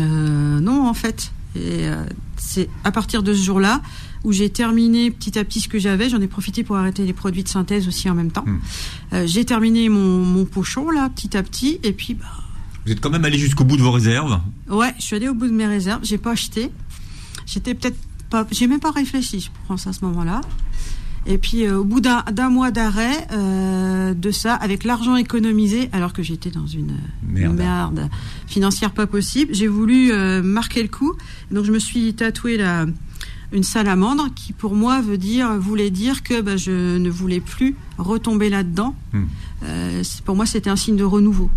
non, 0.60 0.86
en 0.86 0.92
fait. 0.92 1.32
Et 1.58 1.88
c'est 2.36 2.68
à 2.84 2.92
partir 2.92 3.22
de 3.22 3.34
ce 3.34 3.42
jour-là 3.42 3.82
où 4.24 4.32
j'ai 4.32 4.50
terminé 4.50 5.10
petit 5.10 5.38
à 5.38 5.44
petit 5.44 5.60
ce 5.60 5.68
que 5.68 5.78
j'avais. 5.78 6.08
J'en 6.08 6.20
ai 6.20 6.26
profité 6.26 6.64
pour 6.64 6.76
arrêter 6.76 7.04
les 7.04 7.12
produits 7.12 7.42
de 7.42 7.48
synthèse 7.48 7.88
aussi 7.88 8.08
en 8.08 8.14
même 8.14 8.30
temps. 8.30 8.44
Hmm. 8.46 9.26
j'ai 9.26 9.44
terminé 9.44 9.88
mon, 9.88 10.24
mon, 10.24 10.44
pochon 10.44 10.90
là, 10.90 11.08
petit 11.10 11.36
à 11.36 11.42
petit, 11.42 11.78
et 11.82 11.92
puis. 11.92 12.14
Bah, 12.14 12.26
vous 12.88 12.92
êtes 12.92 13.00
quand 13.00 13.10
même 13.10 13.26
allé 13.26 13.36
jusqu'au 13.36 13.64
bout 13.64 13.76
de 13.76 13.82
vos 13.82 13.90
réserves. 13.90 14.40
Ouais, 14.70 14.94
je 14.98 15.04
suis 15.04 15.14
allé 15.16 15.28
au 15.28 15.34
bout 15.34 15.46
de 15.46 15.52
mes 15.52 15.66
réserves. 15.66 16.00
J'ai 16.04 16.16
pas 16.16 16.30
acheté. 16.30 16.70
J'étais 17.44 17.74
peut-être 17.74 17.98
pas. 18.30 18.46
J'ai 18.50 18.66
même 18.66 18.80
pas 18.80 18.92
réfléchi, 18.92 19.40
je 19.40 19.50
pense 19.66 19.86
à 19.86 19.92
ce 19.92 20.02
moment-là. 20.06 20.40
Et 21.28 21.36
puis 21.36 21.66
euh, 21.66 21.78
au 21.78 21.84
bout 21.84 22.00
d'un 22.00 22.48
mois 22.48 22.70
d'arrêt 22.70 23.28
euh, 23.32 24.14
de 24.14 24.30
ça, 24.30 24.54
avec 24.54 24.82
l'argent 24.84 25.14
économisé, 25.14 25.90
alors 25.92 26.14
que 26.14 26.22
j'étais 26.22 26.50
dans 26.50 26.66
une 26.66 26.96
merde. 27.28 28.08
financière 28.46 28.92
pas 28.92 29.06
possible, 29.06 29.54
j'ai 29.54 29.68
voulu 29.68 30.10
euh, 30.10 30.42
marquer 30.42 30.82
le 30.82 30.88
coup. 30.88 31.12
Donc 31.50 31.66
je 31.66 31.72
me 31.72 31.78
suis 31.78 32.14
tatoué 32.14 32.56
la, 32.56 32.86
une 33.52 33.62
salamandre 33.62 34.28
qui 34.34 34.54
pour 34.54 34.74
moi 34.74 35.02
veut 35.02 35.18
dire 35.18 35.52
voulait 35.58 35.90
dire 35.90 36.22
que 36.22 36.40
bah, 36.40 36.56
je 36.56 36.96
ne 36.96 37.10
voulais 37.10 37.40
plus 37.40 37.76
retomber 37.98 38.48
là-dedans. 38.48 38.94
Hmm. 39.12 39.26
pour 40.24 40.34
moi 40.34 40.46
c'était 40.46 40.70
un 40.70 40.76
signe 40.76 40.96
de 40.96 41.04
renouveau. 41.04 41.50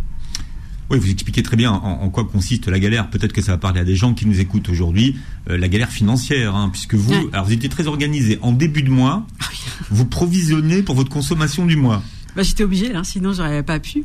Oui, 0.92 1.00
vous 1.00 1.10
expliquez 1.10 1.42
très 1.42 1.56
bien 1.56 1.72
en, 1.72 2.10
quoi 2.10 2.26
consiste 2.26 2.68
la 2.68 2.78
galère. 2.78 3.10
Peut-être 3.10 3.32
que 3.32 3.42
ça 3.42 3.54
va 3.54 3.58
parler 3.58 3.80
à 3.80 3.86
des 3.86 3.96
gens 3.96 4.14
qui 4.14 4.26
nous 4.26 4.42
écoutent 4.42 4.68
aujourd'hui. 4.68 5.16
Euh, 5.50 5.58
la 5.58 5.70
galère 5.70 5.90
financière, 5.90 6.54
hein, 6.54 6.68
puisque 6.70 6.96
vous, 6.96 7.14
alors 7.32 7.46
vous 7.46 7.54
étiez 7.54 7.70
très 7.70 7.88
organisé. 7.88 8.40
En 8.42 8.52
début 8.52 8.84
de 8.84 8.90
mois, 8.90 9.26
ah 9.40 9.46
vous 9.90 10.04
provisionnez 10.04 10.84
pour 10.84 10.96
votre 10.96 11.10
consommation 11.10 11.66
du 11.66 11.78
mois. 11.78 12.04
Bah, 12.36 12.44
j'étais 12.44 12.66
obligée, 12.66 12.94
hein, 12.94 13.06
sinon 13.06 13.32
j'aurais 13.32 13.64
pas 13.64 13.80
pu. 13.80 14.04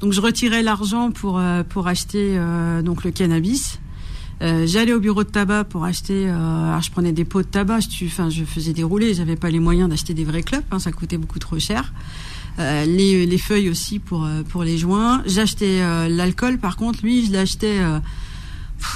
Donc 0.00 0.12
je 0.12 0.20
retirais 0.20 0.64
l'argent 0.64 1.12
pour 1.12 1.38
euh, 1.38 1.62
pour 1.62 1.86
acheter 1.86 2.32
euh, 2.36 2.82
donc 2.82 3.04
le 3.04 3.12
cannabis. 3.12 3.78
J'allais 4.40 4.92
au 4.92 5.00
bureau 5.00 5.24
de 5.24 5.30
tabac 5.30 5.64
pour 5.64 5.84
acheter. 5.84 6.28
alors 6.28 6.82
je 6.82 6.90
prenais 6.90 7.12
des 7.12 7.24
pots 7.24 7.40
de 7.40 7.46
tabac. 7.46 7.80
Je, 7.80 8.04
enfin, 8.04 8.28
je 8.30 8.44
faisais 8.44 8.74
dérouler. 8.74 9.14
J'avais 9.14 9.36
pas 9.36 9.48
les 9.48 9.60
moyens 9.60 9.88
d'acheter 9.88 10.12
des 10.12 10.24
vrais 10.24 10.42
clubs. 10.42 10.64
Hein, 10.72 10.78
ça 10.78 10.92
coûtait 10.92 11.16
beaucoup 11.16 11.38
trop 11.38 11.58
cher. 11.58 11.94
Euh, 12.58 12.86
les, 12.86 13.26
les, 13.26 13.38
feuilles 13.38 13.68
aussi 13.68 13.98
pour 13.98 14.24
euh, 14.24 14.42
pour 14.42 14.64
les 14.64 14.78
joints. 14.78 15.22
J'achetais 15.26 15.80
euh, 15.80 16.08
l'alcool, 16.08 16.58
par 16.58 16.76
contre, 16.76 17.02
lui, 17.02 17.26
je 17.26 17.32
l'achetais. 17.32 17.78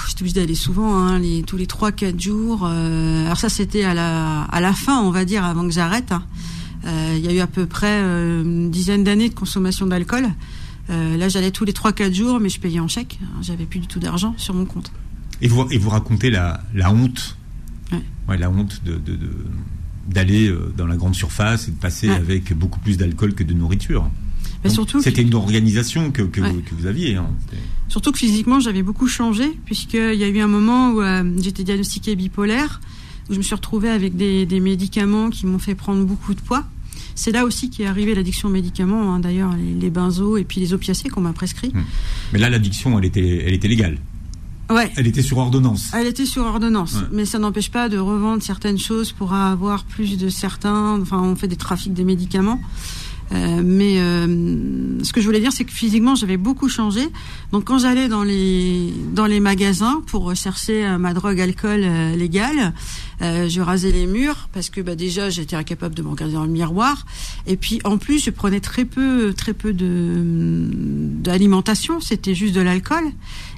J'étais 0.08 0.22
obligée 0.22 0.40
d'aller 0.40 0.54
souvent, 0.54 0.96
hein, 0.96 1.18
les, 1.18 1.42
tous 1.42 1.56
les 1.56 1.66
3-4 1.66 2.20
jours. 2.20 2.66
alors 2.66 3.38
ça, 3.38 3.48
c'était 3.48 3.82
à 3.82 3.94
la, 3.94 4.42
à 4.42 4.60
la 4.60 4.74
fin, 4.74 5.00
on 5.00 5.10
va 5.10 5.24
dire, 5.24 5.42
avant 5.42 5.64
que 5.64 5.72
j'arrête. 5.72 6.12
Hein. 6.12 6.22
Il 6.84 7.24
y 7.24 7.28
a 7.28 7.32
eu 7.32 7.40
à 7.40 7.46
peu 7.46 7.64
près 7.64 8.00
une 8.00 8.70
dizaine 8.70 9.04
d'années 9.04 9.30
de 9.30 9.34
consommation 9.34 9.86
d'alcool. 9.86 10.28
là, 10.90 11.28
j'allais 11.30 11.50
tous 11.50 11.64
les 11.64 11.72
3-4 11.72 12.12
jours, 12.12 12.40
mais 12.40 12.50
je 12.50 12.60
payais 12.60 12.78
en 12.78 12.88
chèque. 12.88 13.18
J'avais 13.40 13.64
plus 13.64 13.80
du 13.80 13.86
tout 13.86 14.00
d'argent 14.00 14.34
sur 14.36 14.52
mon 14.52 14.66
compte. 14.66 14.92
Et 15.40 15.48
vous, 15.48 15.66
et 15.70 15.78
vous 15.78 15.88
racontez 15.88 16.28
la, 16.30 16.62
la 16.74 16.92
honte 16.92 17.38
ouais. 17.90 18.02
Ouais, 18.28 18.36
la 18.36 18.50
honte 18.50 18.84
de, 18.84 18.92
de, 18.96 19.16
de 19.16 19.30
d'aller 20.12 20.48
euh, 20.48 20.72
dans 20.76 20.86
la 20.86 20.96
grande 20.96 21.14
surface 21.14 21.68
et 21.68 21.70
de 21.70 21.76
passer 21.76 22.10
avec 22.10 22.52
beaucoup 22.52 22.80
plus 22.80 22.96
d'alcool 22.96 23.34
que 23.34 23.44
de 23.44 23.54
nourriture. 23.54 24.10
Mais 24.62 24.70
surtout, 24.70 25.00
c'était 25.00 25.22
une 25.22 25.34
organisation 25.34 26.10
que, 26.10 26.22
que, 26.22 26.40
vous, 26.72 26.86
aviez. 26.86 27.16
Hein. 27.16 27.30
Surtout 27.88 28.12
que 28.12 28.18
physiquement, 28.18 28.60
j'avais 28.60 28.82
beaucoup 28.82 29.06
changé, 29.06 29.58
puisqu'il 29.64 30.14
y 30.14 30.24
a 30.24 30.28
eu 30.28 30.40
un 30.40 30.48
moment 30.48 30.90
où 30.90 31.00
euh, 31.00 31.24
j'étais 31.40 31.64
diagnostiquée 31.64 32.14
bipolaire, 32.14 32.80
où 33.30 33.32
je 33.32 33.38
me 33.38 33.42
suis 33.42 33.54
retrouvée 33.54 33.88
avec 33.88 34.16
des, 34.16 34.44
des 34.44 34.60
médicaments 34.60 35.30
qui 35.30 35.46
m'ont 35.46 35.58
fait 35.58 35.74
prendre 35.74 36.04
beaucoup 36.04 36.34
de 36.34 36.40
poids. 36.40 36.64
C'est 37.14 37.30
là 37.30 37.44
aussi 37.44 37.70
qu'est 37.70 37.86
arrivée 37.86 38.14
l'addiction 38.14 38.48
aux 38.48 38.52
médicaments, 38.52 39.14
hein, 39.14 39.20
d'ailleurs, 39.20 39.54
les, 39.56 39.74
les, 39.74 39.90
benzos 39.90 40.36
et 40.36 40.44
puis 40.44 40.60
les 40.60 40.74
opiacés 40.74 41.08
qu'on 41.08 41.22
m'a 41.22 41.32
prescrits. 41.32 41.72
Hum. 41.74 41.84
Mais 42.32 42.38
là, 42.38 42.50
l'addiction, 42.50 42.98
elle 42.98 43.06
était, 43.06 43.44
elle 43.46 43.54
était 43.54 43.68
légale. 43.68 43.98
Ouais. 44.70 44.92
Elle 44.96 45.06
était 45.06 45.22
sur 45.22 45.38
ordonnance. 45.38 45.90
Elle 45.92 46.06
était 46.06 46.26
sur 46.26 46.44
ordonnance, 46.44 46.96
mais 47.12 47.24
ça 47.24 47.38
n'empêche 47.38 47.70
pas 47.70 47.88
de 47.88 47.98
revendre 47.98 48.42
certaines 48.42 48.78
choses 48.78 49.12
pour 49.12 49.32
avoir 49.34 49.84
plus 49.84 50.16
de 50.16 50.28
certains. 50.28 51.00
Enfin, 51.00 51.20
on 51.20 51.34
fait 51.36 51.48
des 51.48 51.56
trafics 51.56 51.92
des 51.92 52.04
médicaments. 52.04 52.60
Euh, 53.32 53.62
mais 53.64 54.00
euh, 54.00 55.02
ce 55.02 55.12
que 55.12 55.20
je 55.20 55.26
voulais 55.26 55.40
dire, 55.40 55.52
c'est 55.52 55.64
que 55.64 55.70
physiquement, 55.70 56.14
j'avais 56.14 56.36
beaucoup 56.36 56.68
changé. 56.68 57.08
Donc, 57.52 57.64
quand 57.64 57.78
j'allais 57.78 58.08
dans 58.08 58.24
les 58.24 58.92
dans 59.12 59.26
les 59.26 59.40
magasins 59.40 60.02
pour 60.06 60.34
chercher 60.34 60.84
euh, 60.84 60.98
ma 60.98 61.14
drogue 61.14 61.40
alcool 61.40 61.80
légale, 62.16 62.72
je 63.20 63.60
rasais 63.60 63.90
les 63.90 64.06
murs 64.06 64.48
parce 64.52 64.70
que 64.70 64.80
bah, 64.80 64.94
déjà, 64.94 65.28
j'étais 65.28 65.54
incapable 65.54 65.94
de 65.94 66.02
me 66.02 66.08
regarder 66.08 66.34
dans 66.34 66.44
le 66.44 66.50
miroir. 66.50 67.04
Et 67.46 67.56
puis, 67.56 67.80
en 67.84 67.98
plus, 67.98 68.24
je 68.24 68.30
prenais 68.30 68.60
très 68.60 68.84
peu 68.84 69.32
très 69.36 69.54
peu 69.54 69.72
de 69.72 70.68
d'alimentation. 71.20 72.00
C'était 72.00 72.34
juste 72.34 72.54
de 72.54 72.60
l'alcool. 72.60 73.04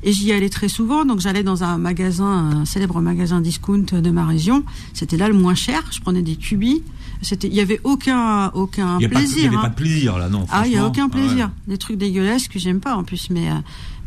Et 0.03 0.13
j'y 0.13 0.33
allais 0.33 0.49
très 0.49 0.69
souvent. 0.69 1.05
Donc, 1.05 1.21
j'allais 1.21 1.45
dans 1.45 1.63
un 1.63 1.79
magasin, 1.79 2.25
un 2.25 2.65
célèbre 2.65 3.01
magasin 3.01 3.41
discount 3.41 3.79
de 3.93 4.11
ma 4.11 4.27
région. 4.27 4.65
C'était 4.95 5.17
là 5.17 5.29
le 5.29 5.35
moins 5.35 5.55
cher. 5.55 5.83
Je 5.93 6.01
prenais 6.01 6.23
des 6.23 6.37
cubis 6.37 6.83
il 7.31 7.55
y 7.55 7.61
avait 7.61 7.81
aucun 7.85 8.49
aucun 8.49 8.99
plaisir. 8.99 9.39
il 9.39 9.51
n'y 9.51 9.57
avait 9.57 9.63
pas 9.63 9.69
de 9.69 9.75
plaisir 9.75 10.19
là, 10.19 10.29
non. 10.29 10.47
Ah, 10.51 10.67
il 10.67 10.73
y 10.73 10.77
a 10.77 10.87
aucun 10.87 11.09
plaisir. 11.09 11.51
Des 11.67 11.79
trucs 11.79 11.99
dégueulasses 11.99 12.49
que 12.49 12.59
j'aime 12.59 12.81
pas 12.81 12.97
en 12.97 13.05
plus, 13.05 13.31
mais 13.31 13.51
euh, 13.51 13.55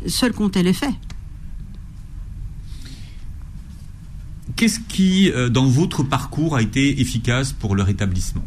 seul 0.06 0.32
comptait 0.32 0.62
l'effet. 0.62 0.92
Qu'est-ce 4.56 4.80
qui, 4.80 5.30
euh, 5.30 5.48
dans 5.48 5.66
votre 5.66 6.02
parcours, 6.02 6.56
a 6.56 6.62
été 6.62 7.00
efficace 7.00 7.52
pour 7.52 7.74
le 7.74 7.82
rétablissement 7.82 8.44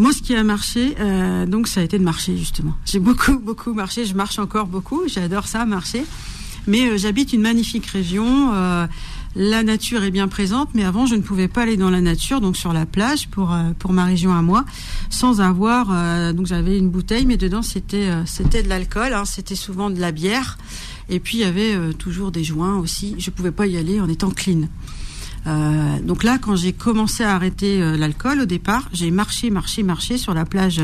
moi, 0.00 0.12
ce 0.12 0.22
qui 0.22 0.32
a 0.36 0.44
marché, 0.44 0.94
euh, 1.00 1.44
donc 1.44 1.66
ça 1.66 1.80
a 1.80 1.82
été 1.82 1.98
de 1.98 2.04
marcher 2.04 2.36
justement. 2.36 2.72
J'ai 2.84 3.00
beaucoup, 3.00 3.36
beaucoup 3.40 3.74
marché. 3.74 4.04
Je 4.04 4.14
marche 4.14 4.38
encore 4.38 4.68
beaucoup. 4.68 5.08
J'adore 5.08 5.48
ça, 5.48 5.64
marcher. 5.64 6.04
Mais 6.68 6.96
j'habite 6.98 7.32
une 7.32 7.40
magnifique 7.40 7.86
région 7.86 8.52
la 9.38 9.62
nature 9.62 10.02
est 10.02 10.10
bien 10.10 10.26
présente, 10.26 10.70
mais 10.74 10.82
avant 10.82 11.06
je 11.06 11.14
ne 11.14 11.22
pouvais 11.22 11.46
pas 11.46 11.62
aller 11.62 11.76
dans 11.76 11.90
la 11.90 12.00
nature, 12.00 12.40
donc 12.40 12.56
sur 12.56 12.72
la 12.72 12.86
plage 12.86 13.28
pour 13.28 13.52
euh, 13.52 13.70
pour 13.78 13.92
ma 13.92 14.04
région 14.04 14.34
à 14.34 14.42
moi, 14.42 14.64
sans 15.10 15.40
avoir. 15.40 15.90
Euh, 15.92 16.32
donc 16.32 16.46
j'avais 16.46 16.76
une 16.76 16.90
bouteille, 16.90 17.24
mais 17.24 17.36
dedans 17.36 17.62
c'était 17.62 18.08
euh, 18.08 18.26
c'était 18.26 18.64
de 18.64 18.68
l'alcool, 18.68 19.14
hein, 19.14 19.24
c'était 19.24 19.54
souvent 19.54 19.90
de 19.90 20.00
la 20.00 20.10
bière, 20.10 20.58
et 21.08 21.20
puis 21.20 21.38
il 21.38 21.40
y 21.42 21.44
avait 21.44 21.94
toujours 21.94 22.32
des 22.32 22.42
joints 22.42 22.78
aussi. 22.78 23.14
Je 23.18 23.30
pouvais 23.30 23.52
pas 23.52 23.68
y 23.68 23.76
aller 23.76 24.00
en 24.00 24.08
étant 24.08 24.30
clean. 24.30 24.62
donc 26.02 26.24
là, 26.24 26.38
quand 26.38 26.56
j'ai 26.56 26.72
commencé 26.72 27.22
à 27.22 27.34
arrêter 27.34 27.78
l'alcool 27.96 28.40
au 28.40 28.44
départ, 28.44 28.88
j'ai 28.92 29.10
marché, 29.10 29.50
marché, 29.50 29.82
marché 29.82 30.18
sur 30.18 30.34
la 30.34 30.44
plage 30.44 30.82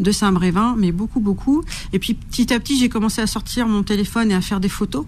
de 0.00 0.10
Saint-Brévin, 0.10 0.74
mais 0.76 0.90
beaucoup, 0.90 1.20
beaucoup. 1.20 1.62
Et 1.92 1.98
puis 2.00 2.14
petit 2.14 2.52
à 2.52 2.58
petit, 2.58 2.78
j'ai 2.78 2.88
commencé 2.88 3.20
à 3.20 3.28
sortir 3.28 3.68
mon 3.68 3.84
téléphone 3.84 4.32
et 4.32 4.34
à 4.34 4.40
faire 4.40 4.58
des 4.58 4.70
photos. 4.70 5.04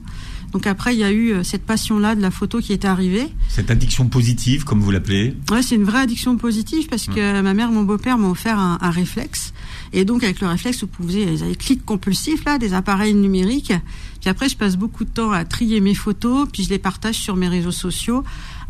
Donc 0.52 0.66
après, 0.66 0.94
il 0.94 0.98
y 0.98 1.04
a 1.04 1.10
eu 1.10 1.32
euh, 1.32 1.42
cette 1.42 1.64
passion-là 1.64 2.14
de 2.14 2.20
la 2.20 2.30
photo 2.30 2.60
qui 2.60 2.72
est 2.72 2.84
arrivée. 2.84 3.28
Cette 3.48 3.70
addiction 3.70 4.08
positive, 4.08 4.64
comme 4.64 4.80
vous 4.80 4.90
l'appelez 4.90 5.34
Ouais, 5.50 5.62
c'est 5.62 5.76
une 5.76 5.84
vraie 5.84 6.00
addiction 6.00 6.36
positive 6.36 6.88
parce 6.88 7.06
que 7.06 7.40
ma 7.40 7.54
mère, 7.54 7.70
mon 7.70 7.82
beau-père 7.82 8.18
m'ont 8.18 8.30
offert 8.30 8.58
un, 8.58 8.90
réflexe. 8.90 9.54
Et 9.94 10.04
donc 10.04 10.22
avec 10.22 10.40
le 10.40 10.48
réflexe, 10.48 10.82
vous 10.82 10.86
pouvez, 10.86 11.24
les 11.24 11.54
clics 11.54 11.84
compulsifs 11.84 12.44
là, 12.44 12.58
des 12.58 12.74
appareils 12.74 13.14
numériques. 13.14 13.72
Puis 14.20 14.28
après, 14.28 14.48
je 14.48 14.56
passe 14.56 14.76
beaucoup 14.76 15.04
de 15.04 15.10
temps 15.10 15.32
à 15.32 15.44
trier 15.44 15.80
mes 15.80 15.94
photos, 15.94 16.46
puis 16.52 16.64
je 16.64 16.68
les 16.68 16.78
partage 16.78 17.14
sur 17.14 17.36
mes 17.36 17.48
réseaux 17.48 17.72
sociaux, 17.72 18.22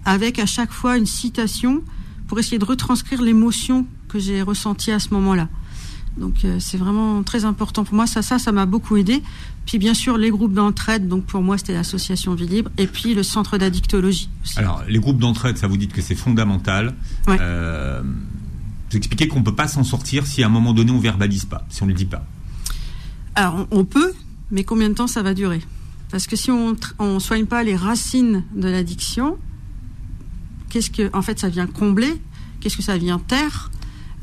avec 0.05 0.39
à 0.39 0.47
chaque 0.47 0.73
fois 0.73 0.97
une 0.97 1.07
citation 1.07 1.83
pour 2.29 2.39
essayer 2.39 2.59
de 2.59 2.65
retranscrire 2.65 3.21
l'émotion 3.21 3.87
que 4.09 4.19
j'ai 4.19 4.43
ressentie 4.43 4.93
à 4.93 4.99
ce 4.99 5.13
moment-là. 5.15 5.49
Donc 6.17 6.45
euh, 6.45 6.59
c'est 6.61 6.77
vraiment 6.77 7.23
très 7.23 7.45
important 7.45 7.85
pour 7.85 7.95
moi. 7.95 8.07
Ça, 8.07 8.23
ça, 8.23 8.39
ça 8.39 8.53
m'a 8.53 8.67
beaucoup 8.67 8.97
aidé. 8.97 9.23
Puis 9.67 9.79
bien 9.79 9.95
sûr 9.95 10.19
les 10.19 10.31
groupes 10.31 10.53
d'entraide. 10.53 11.09
Donc 11.09 11.25
pour 11.25 11.43
moi 11.43 11.59
c'était 11.59 11.73
l'association 11.75 12.35
Vie 12.35 12.47
Libre 12.47 12.71
et 12.79 12.87
puis 12.87 13.15
le 13.15 13.23
centre 13.23 13.59
d'addictologie. 13.59 14.29
Alors 14.57 14.83
les 14.89 14.99
groupes 14.99 15.19
d'entraide, 15.19 15.57
ça 15.57 15.67
vous 15.67 15.77
dit 15.77 15.89
que 15.89 16.03
c'est 16.03 16.15
fondamental. 16.15 16.95
Euh, 17.29 18.03
vous 18.91 18.97
expliquez 18.97 19.29
qu'on 19.29 19.43
peut 19.43 19.55
pas 19.55 19.69
s'en 19.69 19.85
sortir 19.85 20.27
si 20.27 20.43
à 20.43 20.47
un 20.47 20.51
moment 20.51 20.75
donné 20.75 20.91
on 20.91 20.99
verbalise 20.99 21.47
pas, 21.47 21.65
si 21.71 21.83
on 21.83 21.87
ne 21.87 21.93
le 21.93 21.97
dit 21.97 22.05
pas. 22.05 22.25
Alors 23.35 23.67
on 23.71 23.85
peut, 23.85 24.13
mais 24.51 24.65
combien 24.65 24.91
de 24.91 24.95
temps 24.95 25.07
ça 25.07 25.23
va 25.23 25.33
durer? 25.33 25.63
Parce 26.11 26.27
que 26.27 26.37
si 26.37 26.51
on 26.51 26.77
ne 27.01 27.19
soigne 27.19 27.47
pas 27.47 27.63
les 27.63 27.75
racines 27.75 28.45
de 28.55 28.69
l'addiction, 28.69 29.39
qu'est-ce 30.69 30.91
que 30.91 31.09
en 31.15 31.23
fait 31.23 31.39
ça 31.39 31.49
vient 31.49 31.67
combler? 31.67 32.21
Qu'est-ce 32.61 32.77
que 32.77 32.83
ça 32.83 32.99
vient 32.99 33.19
taire? 33.19 33.71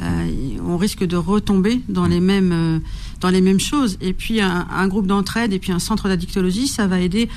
On 0.01 0.77
risque 0.77 1.03
de 1.03 1.17
retomber 1.17 1.81
dans 1.89 2.05
les 2.05 2.19
mêmes 2.19 2.51
euh, 2.51 2.79
dans 3.19 3.29
les 3.29 3.41
mêmes 3.41 3.59
choses. 3.59 3.97
Et 4.01 4.13
puis 4.13 4.39
un, 4.39 4.87
groupe 4.87 5.07
d'entraide 5.07 5.51
et 5.51 5.59
puis 5.59 5.71
un 5.71 5.79
centre 5.79 6.07
d'addictologie, 6.07 6.67
ça 6.67 6.87
va 6.87 6.99
aider 7.01 7.29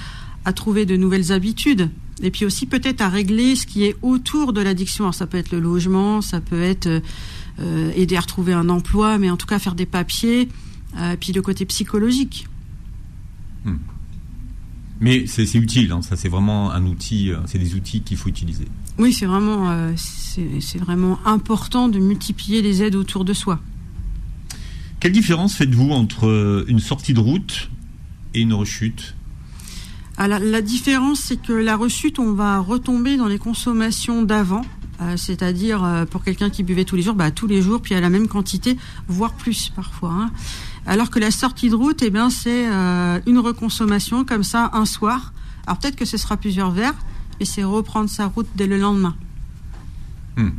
à 0.44 0.52
trouver 0.52 0.86
de 0.86 0.96
nouvelles 0.96 1.32
habitudes. 1.32 1.90
Et 2.22 2.30
puis 2.30 2.44
aussi 2.44 2.66
peut-être 2.66 3.00
à 3.00 3.08
régler 3.08 3.56
ce 3.56 3.66
qui 3.66 3.84
est 3.84 3.96
autour 4.02 4.52
de 4.52 4.60
l'addiction. 4.60 5.10
ça 5.10 5.26
peut 5.26 5.38
être 5.38 5.50
le 5.50 5.58
logement, 5.58 6.20
ça 6.20 6.40
peut 6.40 6.62
être 6.62 6.88
euh, 7.58 7.92
aider 7.96 8.16
à 8.16 8.20
retrouver 8.20 8.52
un 8.52 8.68
emploi, 8.68 9.18
mais 9.18 9.30
en 9.30 9.36
tout 9.36 9.46
cas 9.46 9.58
faire 9.58 9.74
des 9.74 9.86
papiers, 9.86 10.48
euh, 10.98 11.16
puis 11.18 11.32
le 11.32 11.42
côté 11.42 11.64
psychologique. 11.64 12.46
Hmm. 13.64 13.76
Mais 15.00 15.26
c'est 15.26 15.52
utile, 15.56 15.90
hein. 15.90 16.02
ça 16.02 16.14
c'est 16.14 16.28
vraiment 16.28 16.70
un 16.70 16.86
outil, 16.86 17.32
c'est 17.46 17.58
des 17.58 17.74
outils 17.74 18.02
qu'il 18.02 18.16
faut 18.16 18.28
utiliser. 18.28 18.68
Oui, 18.98 19.12
c'est 19.12 19.26
vraiment, 19.26 19.70
euh, 19.70 19.92
c'est 19.96 20.78
vraiment 20.78 21.18
important 21.24 21.88
de 21.88 21.98
multiplier 21.98 22.62
les 22.62 22.82
aides 22.82 22.94
autour 22.94 23.24
de 23.24 23.32
soi. 23.32 23.60
Quelle 25.00 25.12
différence 25.12 25.56
faites-vous 25.56 25.90
entre 25.90 26.64
une 26.68 26.78
sortie 26.78 27.14
de 27.14 27.20
route 27.20 27.70
et 28.34 28.40
une 28.40 28.52
rechute? 28.52 29.14
Ah, 30.18 30.28
la, 30.28 30.62
différence, 30.62 31.20
c'est 31.20 31.40
que 31.40 31.52
la 31.52 31.74
rechute, 31.74 32.18
on 32.18 32.32
va 32.32 32.58
retomber 32.58 33.16
dans 33.16 33.28
les 33.28 33.38
consommations 33.38 34.22
d'avant. 34.22 34.62
Euh, 35.00 35.16
c'est-à-dire 35.16 35.82
euh, 35.82 36.04
pour 36.04 36.22
quelqu'un 36.22 36.50
qui 36.50 36.62
buvait 36.62 36.84
tous 36.84 36.96
les 36.96 37.02
jours, 37.02 37.14
bah, 37.14 37.30
tous 37.30 37.46
les 37.46 37.62
jours, 37.62 37.80
puis 37.80 37.94
à 37.94 38.00
la 38.00 38.10
même 38.10 38.28
quantité, 38.28 38.76
voire 39.08 39.32
plus 39.32 39.70
parfois. 39.74 40.12
Hein. 40.12 40.30
Alors 40.86 41.10
que 41.10 41.18
la 41.18 41.30
sortie 41.30 41.70
de 41.70 41.74
route, 41.74 42.02
eh 42.02 42.10
bien, 42.10 42.30
c'est 42.30 42.68
euh, 42.68 43.18
une 43.26 43.38
reconsommation 43.38 44.24
comme 44.24 44.44
ça 44.44 44.70
un 44.74 44.84
soir. 44.84 45.32
Alors 45.66 45.78
peut-être 45.78 45.96
que 45.96 46.04
ce 46.04 46.16
sera 46.16 46.36
plusieurs 46.36 46.70
verres, 46.70 46.94
mais 47.38 47.46
c'est 47.46 47.64
reprendre 47.64 48.08
sa 48.08 48.26
route 48.26 48.48
dès 48.56 48.66
le 48.66 48.78
lendemain. 48.78 49.14
Hmm. 50.36 50.50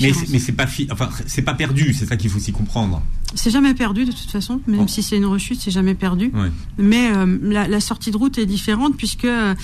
Mais 0.00 0.38
c'est 0.38 0.52
pas 0.52 0.66
enfin 0.90 1.08
c'est 1.26 1.42
pas 1.42 1.54
perdu, 1.54 1.94
c'est 1.94 2.06
ça 2.06 2.16
qu'il 2.16 2.28
faut 2.28 2.38
aussi 2.38 2.52
comprendre. 2.52 3.02
C'est 3.34 3.50
jamais 3.50 3.74
perdu 3.74 4.04
de 4.04 4.10
toute 4.10 4.30
façon, 4.30 4.60
même 4.66 4.88
si 4.88 5.02
c'est 5.02 5.16
une 5.16 5.26
rechute, 5.26 5.60
c'est 5.60 5.70
jamais 5.70 5.94
perdu. 5.94 6.32
Mais 6.76 7.12
euh, 7.14 7.38
la, 7.42 7.80
sortie 7.80 8.10
de 8.10 8.16
route 8.16 8.36
est 8.38 8.46
différente 8.46 8.96
puisque 8.96 9.24
euh, 9.24 9.54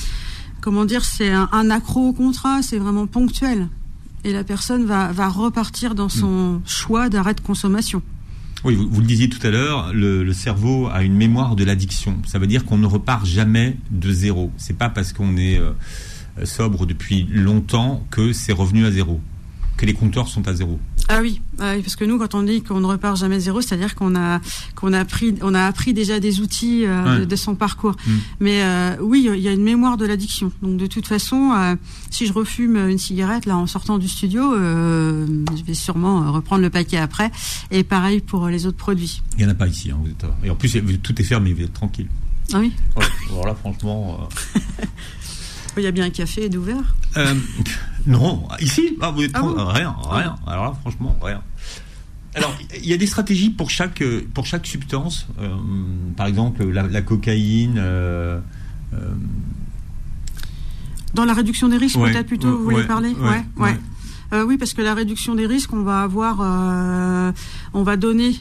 comment 0.60 0.84
dire, 0.84 1.04
c'est 1.04 1.32
un, 1.32 1.70
accro 1.70 2.08
au 2.08 2.12
contrat, 2.12 2.62
c'est 2.62 2.78
vraiment 2.78 3.06
ponctuel 3.06 3.68
et 4.24 4.32
la 4.32 4.44
personne 4.44 4.84
va, 4.84 5.12
va 5.12 5.28
repartir 5.28 5.94
dans 5.94 6.08
son 6.08 6.54
hmm. 6.54 6.62
choix 6.66 7.08
d'arrêt 7.08 7.34
de 7.34 7.40
consommation. 7.40 8.02
Oui, 8.64 8.74
vous, 8.74 9.00
le 9.00 9.06
disiez 9.06 9.28
tout 9.28 9.44
à 9.46 9.50
l'heure, 9.50 9.92
le, 9.92 10.32
cerveau 10.32 10.88
a 10.88 11.02
une 11.02 11.14
mémoire 11.14 11.56
de 11.56 11.64
l'addiction. 11.64 12.16
Ça 12.26 12.38
veut 12.38 12.46
dire 12.46 12.64
qu'on 12.64 12.78
ne 12.78 12.86
repart 12.86 13.24
jamais 13.24 13.76
de 13.90 14.10
zéro. 14.10 14.50
C'est 14.56 14.76
pas 14.76 14.88
parce 14.88 15.12
qu'on 15.12 15.36
est 15.36 15.58
euh, 15.58 15.72
sobre 16.44 16.86
depuis 16.86 17.28
longtemps 17.30 18.04
que 18.10 18.32
c'est 18.32 18.52
revenu 18.52 18.86
à 18.86 18.90
zéro 18.90 19.20
que 19.76 19.86
les 19.86 19.92
compteurs 19.92 20.28
sont 20.28 20.48
à 20.48 20.54
zéro. 20.54 20.78
Ah 21.08 21.20
oui, 21.22 21.40
ah 21.60 21.74
parce 21.82 21.94
que 21.94 22.04
nous, 22.04 22.18
quand 22.18 22.34
on 22.34 22.42
dit 22.42 22.62
qu'on 22.62 22.80
ne 22.80 22.86
repart 22.86 23.16
jamais 23.16 23.38
zéro, 23.38 23.60
c'est-à-dire 23.60 23.94
qu'on 23.94 24.16
a 24.16 24.40
qu'on 24.74 24.92
a 24.92 24.98
appris, 24.98 25.34
on 25.40 25.54
a 25.54 25.64
appris 25.64 25.94
déjà 25.94 26.18
des 26.18 26.40
outils 26.40 26.84
euh, 26.84 27.24
de, 27.24 27.36
son 27.36 27.54
parcours. 27.54 27.94
Mm. 28.06 28.12
Mais 28.40 28.62
euh, 28.62 28.96
oui, 29.00 29.28
il 29.32 29.40
y 29.40 29.46
a 29.46 29.52
une 29.52 29.62
mémoire 29.62 29.96
de 29.96 30.04
l'addiction. 30.04 30.50
Donc 30.62 30.78
de 30.78 30.86
toute 30.86 31.06
façon, 31.06 31.52
euh, 31.54 31.76
si 32.10 32.26
je 32.26 32.32
refume 32.32 32.76
une 32.88 32.98
cigarette 32.98 33.46
là 33.46 33.56
en 33.56 33.68
sortant 33.68 33.98
du 33.98 34.08
studio, 34.08 34.54
je 34.56 35.64
vais 35.64 35.74
sûrement 35.74 36.32
reprendre 36.32 36.62
le 36.62 36.70
paquet 36.70 36.98
après. 36.98 37.30
Et 37.70 37.84
pareil 37.84 38.20
pour 38.20 38.48
les 38.48 38.66
autres 38.66 38.78
produits. 38.78 39.22
Il 39.38 39.44
n'y 39.44 39.50
en 39.50 39.52
a 39.52 39.54
pas 39.54 39.68
ici. 39.68 39.92
Hein, 39.92 39.98
vous 40.02 40.10
êtes, 40.10 40.26
et 40.42 40.50
en 40.50 40.56
plus, 40.56 40.82
tout 41.02 41.20
est 41.20 41.24
fermé, 41.24 41.52
vous 41.52 41.62
êtes 41.62 41.72
tranquille. 41.72 42.08
Ah 42.52 42.58
oui. 42.58 42.72
alors 43.30 43.46
là, 43.46 43.54
franchement. 43.54 44.28
Il 45.76 45.82
y 45.82 45.86
a 45.86 45.90
bien 45.90 46.04
un 46.04 46.10
café 46.10 46.48
d'ouvert 46.48 46.96
euh, 47.16 47.34
Non, 48.06 48.48
ici, 48.60 48.96
ah, 49.00 49.10
vous 49.10 49.24
êtes 49.24 49.32
ah 49.34 49.42
rien, 49.72 49.94
rien. 50.08 50.36
Alors 50.46 50.64
là, 50.64 50.76
franchement, 50.80 51.14
rien. 51.20 51.42
Alors, 52.34 52.54
il 52.78 52.86
y 52.86 52.92
a 52.92 52.96
des 52.96 53.06
stratégies 53.06 53.50
pour 53.50 53.70
chaque, 53.70 54.02
pour 54.32 54.46
chaque 54.46 54.66
substance. 54.66 55.26
Euh, 55.40 55.48
par 56.16 56.26
exemple, 56.26 56.64
la, 56.64 57.02
cocaïne. 57.02 57.76
Euh, 57.78 58.40
Dans 61.14 61.24
la 61.24 61.34
réduction 61.34 61.68
des 61.68 61.76
risques, 61.76 61.98
peut-être 61.98 62.26
plutôt, 62.26 62.56
vous 62.56 62.64
voulez 62.64 62.84
parler 62.84 63.14
Ouais, 63.60 63.76
oui, 64.44 64.56
parce 64.58 64.72
que 64.72 64.82
la 64.82 64.94
réduction 64.94 65.34
des 65.34 65.46
risques, 65.46 65.72
on 65.74 65.82
va 65.82 66.02
avoir, 66.02 66.40
on 67.74 67.82
va 67.82 67.96
donner 67.96 68.34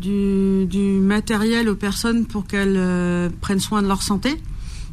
du, 0.00 0.66
du, 0.66 0.98
matériel 1.00 1.68
aux 1.68 1.76
personnes 1.76 2.26
pour 2.26 2.46
qu'elles 2.46 3.30
prennent 3.40 3.60
soin 3.60 3.80
de 3.80 3.88
leur 3.88 4.02
santé. 4.02 4.40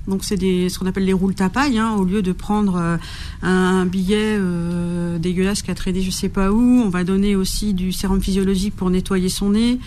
Donc 0.08 0.24
c'est 0.24 0.38
ce 0.38 0.80
qu'on 0.80 0.86
appelle 0.86 1.06
les 1.06 1.14
roules 1.14 1.36
tapailles. 1.36 1.78
Hein. 1.78 1.96
Au 1.98 2.06
lieu 2.06 2.22
de 2.22 2.32
prendre 2.32 2.78
euh, 2.78 2.98
un 3.42 3.86
billet 3.86 4.38
euh, 4.40 5.18
dégueulasse 5.20 5.62
qui 5.62 5.72
a 5.72 5.76
traîné 5.76 6.02
je 6.02 6.12
sais 6.12 6.30
pas 6.30 6.52
où, 6.52 6.82
on 6.86 6.90
va 6.90 7.04
donner 7.04 7.36
aussi 7.36 7.74
du 7.74 7.92
sérum 7.92 8.22
physiologique 8.22 8.76
pour 8.76 8.90
nettoyer 8.90 9.30
son 9.30 9.52
nez. 9.52 9.80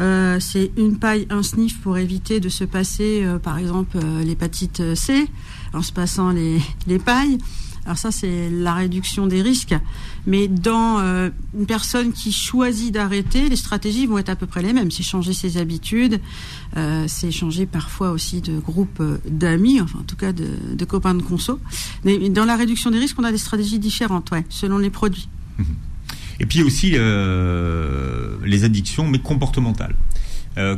Euh, 0.00 0.38
c'est 0.40 0.70
une 0.76 0.98
paille, 0.98 1.26
un 1.30 1.42
sniff 1.42 1.80
pour 1.80 1.98
éviter 1.98 2.40
de 2.40 2.48
se 2.48 2.64
passer, 2.64 3.24
par 3.42 3.58
exemple, 3.58 3.98
l'hépatite 4.24 4.94
C 4.94 5.26
en 5.72 5.82
se 5.82 5.92
passant 5.92 6.30
les 6.30 6.98
pailles. 6.98 7.38
Alors 7.84 7.98
ça, 7.98 8.12
c'est 8.12 8.48
la 8.50 8.74
réduction 8.74 9.26
des 9.26 9.42
risques. 9.42 9.74
Mais 10.26 10.46
dans 10.46 11.00
euh, 11.00 11.30
une 11.58 11.66
personne 11.66 12.12
qui 12.12 12.32
choisit 12.32 12.92
d'arrêter, 12.94 13.48
les 13.48 13.56
stratégies 13.56 14.06
vont 14.06 14.18
être 14.18 14.28
à 14.28 14.36
peu 14.36 14.46
près 14.46 14.62
les 14.62 14.72
mêmes. 14.72 14.90
C'est 14.90 15.02
changer 15.02 15.32
ses 15.32 15.56
habitudes, 15.56 16.20
euh, 16.76 17.06
c'est 17.08 17.32
changer 17.32 17.66
parfois 17.66 18.10
aussi 18.10 18.40
de 18.40 18.58
groupe 18.58 19.00
euh, 19.00 19.18
d'amis, 19.28 19.80
enfin 19.80 19.98
en 19.98 20.04
tout 20.04 20.16
cas 20.16 20.32
de, 20.32 20.84
copains 20.84 21.14
de 21.14 21.22
conso. 21.22 21.58
Mais 22.04 22.28
dans 22.28 22.44
la 22.44 22.56
réduction 22.56 22.90
des 22.90 22.98
risques, 22.98 23.18
on 23.18 23.24
a 23.24 23.32
des 23.32 23.38
stratégies 23.38 23.80
différentes, 23.80 24.30
ouais, 24.30 24.44
selon 24.48 24.78
les 24.78 24.90
produits. 24.90 25.28
Mhm. 25.58 25.66
Et 26.40 26.46
puis 26.46 26.62
aussi 26.62 26.92
les 26.92 28.64
addictions, 28.64 29.06
mais 29.06 29.20
comportementales. 29.20 29.94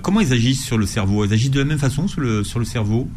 comment 0.02 0.20
ils 0.20 0.32
agissent 0.32 0.64
sur 0.64 0.76
le 0.76 0.84
cerveau? 0.84 1.24
Ils 1.24 1.32
agissent 1.32 1.52
de 1.52 1.60
la 1.60 1.64
même 1.64 1.78
façon 1.78 2.06
sur 2.06 2.20
le, 2.20 2.44
sur 2.44 2.58
le 2.58 2.66
cerveau? 2.66 3.08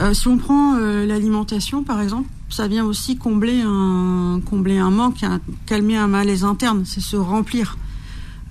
Euh, 0.00 0.12
si 0.12 0.26
on 0.26 0.38
prend 0.38 0.74
euh, 0.74 1.06
l'alimentation, 1.06 1.84
par 1.84 2.00
exemple, 2.00 2.28
ça 2.48 2.66
vient 2.66 2.84
aussi 2.84 3.16
combler 3.16 3.62
un, 3.64 4.40
combler 4.44 4.78
un 4.78 4.90
manque, 4.90 5.24
calmer 5.66 5.96
un 5.96 6.08
malaise 6.08 6.44
interne, 6.44 6.84
c'est 6.84 7.00
se 7.00 7.16
remplir. 7.16 7.78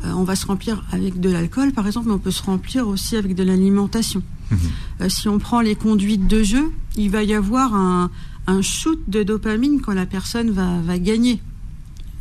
Euh, 0.05 0.11
on 0.13 0.23
va 0.23 0.35
se 0.35 0.45
remplir 0.45 0.83
avec 0.91 1.19
de 1.19 1.29
l'alcool, 1.29 1.73
par 1.73 1.85
exemple, 1.85 2.07
mais 2.07 2.13
on 2.13 2.19
peut 2.19 2.31
se 2.31 2.43
remplir 2.43 2.87
aussi 2.87 3.17
avec 3.17 3.35
de 3.35 3.43
l'alimentation. 3.43 4.23
Mhm. 4.51 5.09
si 5.09 5.29
on 5.29 5.39
prend 5.39 5.61
les 5.61 5.73
conduites 5.73 6.27
de 6.27 6.43
jeu, 6.43 6.71
il 6.95 7.09
va 7.09 7.23
y 7.23 7.33
avoir 7.33 7.73
un, 7.73 8.11
un 8.45 8.61
shoot 8.61 8.99
de 9.07 9.23
dopamine 9.23 9.81
quand 9.81 9.93
la 9.93 10.05
personne 10.05 10.51
va, 10.51 10.79
va, 10.81 10.99
gagner. 10.99 11.41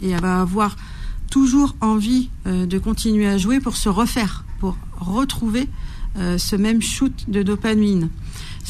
Et 0.00 0.10
elle 0.10 0.20
va 0.20 0.40
avoir 0.40 0.76
toujours 1.30 1.76
envie 1.80 2.30
de 2.46 2.78
continuer 2.78 3.26
à 3.26 3.38
jouer 3.38 3.60
pour 3.60 3.76
se 3.76 3.88
refaire, 3.88 4.44
pour 4.60 4.76
retrouver 4.98 5.68
ce 6.16 6.56
même 6.56 6.82
shoot 6.82 7.12
de 7.28 7.42
dopamine. 7.42 8.10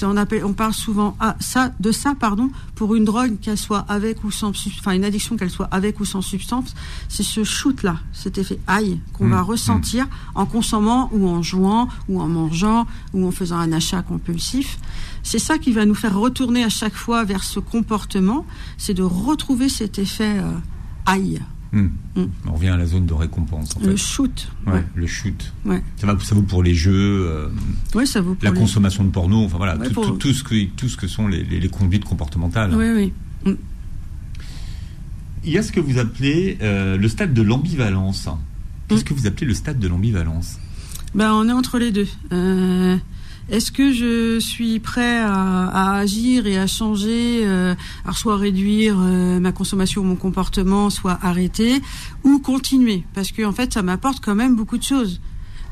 On, 0.03 0.17
appelle, 0.17 0.45
on 0.45 0.53
parle 0.53 0.73
souvent 0.73 1.17
à 1.21 1.37
ça, 1.39 1.73
de 1.79 1.93
ça 1.93 2.15
pardon, 2.19 2.51
pour 2.75 2.95
une 2.95 3.05
drogue, 3.05 3.39
qu'elle 3.41 3.59
soit 3.59 3.85
avec 3.89 4.25
ou 4.25 4.31
sans 4.31 4.49
enfin 4.49 4.93
une 4.93 5.05
addiction, 5.05 5.37
qu'elle 5.37 5.51
soit 5.51 5.69
avec 5.71 6.01
ou 6.01 6.05
sans 6.05 6.23
substance. 6.23 6.75
C'est 7.09 7.23
ce 7.23 7.45
shoot-là, 7.45 7.99
cet 8.13 8.39
effet 8.39 8.59
aïe 8.67 9.01
qu'on 9.13 9.29
va 9.29 9.43
mmh. 9.43 9.47
ressentir 9.47 10.07
en 10.35 10.47
consommant 10.47 11.09
ou 11.13 11.29
en 11.29 11.43
jouant 11.43 11.89
ou 12.09 12.21
en 12.21 12.29
mangeant 12.29 12.87
ou 13.13 13.27
en 13.27 13.31
faisant 13.31 13.59
un 13.59 13.73
achat 13.73 14.03
compulsif. 14.03 14.79
C'est 15.23 15.39
ça 15.39 15.59
qui 15.59 15.73
va 15.73 15.85
nous 15.87 15.95
faire 15.95 16.19
retourner 16.19 16.65
à 16.65 16.69
chaque 16.69 16.95
fois 16.95 17.25
vers 17.25 17.45
ce 17.45 17.61
comportement, 17.61 18.45
c'est 18.79 18.95
de 18.95 19.05
retrouver 19.05 19.69
cet 19.69 19.99
effet 19.99 20.39
euh, 20.39 20.53
aïe. 21.07 21.41
Hmm. 21.73 21.89
Hmm. 22.17 22.27
On 22.47 22.53
revient 22.53 22.69
à 22.69 22.77
la 22.77 22.85
zone 22.87 23.07
de 23.07 23.15
récompense. 23.15 23.77
Le 23.83 23.97
shoot. 23.97 24.49
Ouais, 24.67 24.85
Le 24.95 25.07
shoot. 25.07 25.53
Ça, 25.97 26.07
va, 26.07 26.19
ça 26.21 26.35
vaut 26.35 26.43
pour 26.43 26.63
les 26.63 26.75
jeux. 26.75 27.27
Euh, 27.27 27.49
ça 28.05 28.21
vaut 28.21 28.35
pour 28.35 28.45
la 28.45 28.53
consommation 28.53 29.05
de 29.05 29.11
porno. 29.11 29.45
Enfin 29.45 29.57
voilà, 29.57 29.79
tout, 29.79 30.33
ce 30.35 30.45
que, 30.45 30.65
tout 30.77 30.89
ce 30.89 30.97
que 30.99 31.07
sont 31.07 31.29
les, 31.29 31.69
conduites 31.69 32.05
comportementales. 32.05 32.75
Oui, 32.75 32.91
oui. 32.95 33.13
Hmm. 33.47 33.57
Il 35.45 35.51
y 35.51 35.59
a 35.59 35.63
ce 35.63 35.73
que 35.73 35.81
vous 35.81 35.99
appelez 35.99 36.59
euh, 36.61 36.97
le 36.99 37.09
stade 37.09 37.33
de 37.33 37.43
l'ambivalence. 37.43 38.29
Qu'est-ce 38.89 39.05
que 39.05 39.15
vous 39.15 39.27
appelez 39.27 39.47
le 39.47 39.55
stade 39.55 39.79
de 39.79 39.89
l'ambivalence? 39.89 40.59
Ben, 41.15 41.33
On 41.33 41.49
est 41.49 41.53
entre 41.53 41.79
les 41.79 41.91
deux. 41.91 42.09
Euh, 42.33 42.97
est-ce 43.51 43.73
que 43.73 43.93
je 43.93 44.39
suis 44.39 44.79
prêt 44.79 45.19
à, 45.19 45.97
agir 45.97 46.47
et 46.47 46.59
à 46.59 46.67
changer, 46.67 47.43
euh, 47.45 47.75
soit 48.15 48.37
réduire 48.37 48.97
euh, 48.99 49.41
ma 49.41 49.53
consommation, 49.53 50.05
mon 50.05 50.17
comportement, 50.17 50.91
soit 50.91 51.19
arrêter, 51.23 51.81
ou 52.25 52.39
continuer? 52.39 53.05
Parce 53.15 53.33
que 53.33 53.45
en 53.45 53.53
fait, 53.53 53.73
ça 53.73 53.83
m'apporte 53.83 54.25
quand 54.25 54.35
même 54.35 54.55
beaucoup 54.55 54.79
de 54.79 54.83
choses. 54.83 55.21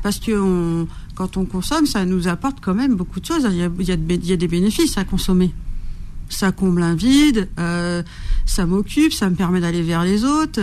Parce 0.03 0.19
que 0.19 0.85
quand 1.15 1.37
on 1.37 1.45
consomme, 1.45 1.85
ça 1.85 2.05
nous 2.05 2.27
apporte 2.27 2.57
quand 2.61 2.73
même 2.73 2.95
beaucoup 2.95 3.19
de 3.19 3.25
choses. 3.25 3.47
Il 3.49 3.57
y 3.57 3.63
a, 3.63 3.69
il 3.79 4.25
y 4.27 4.33
a, 4.33 4.37
des 4.37 4.47
bénéfices 4.47 4.97
à 4.97 5.03
consommer. 5.03 5.53
Ça 6.27 6.51
comble 6.51 6.81
un 6.81 6.95
vide, 6.95 7.49
euh, 7.59 8.01
ça 8.45 8.65
m'occupe, 8.65 9.13
ça 9.13 9.29
me 9.29 9.35
permet 9.35 9.59
d'aller 9.59 9.81
vers 9.81 10.03
les 10.03 10.23
autres. 10.23 10.59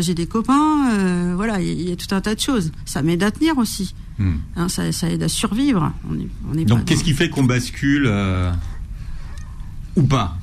J'ai 0.00 0.14
des 0.14 0.26
copains, 0.26 1.34
voilà, 1.36 1.60
il 1.60 1.88
y, 1.88 1.92
a 1.92 1.96
tout 1.96 2.12
un 2.14 2.20
tas 2.20 2.34
de 2.34 2.40
choses. 2.40 2.72
Ça 2.84 3.02
m'aide 3.02 3.22
à 3.22 3.30
tenir 3.30 3.56
aussi. 3.58 3.94
Hmm. 4.20 4.36
Hein, 4.54 4.68
ça, 4.68 4.84
aide 5.08 5.22
à 5.22 5.30
survivre. 5.30 5.94
Donc 6.66 6.84
qu'est-ce 6.84 7.02
qui 7.02 7.14
fait 7.14 7.30
qu'on 7.30 7.44
bascule 7.44 8.04
euh, 8.06 8.52
ou 9.96 10.02
pas? 10.02 10.36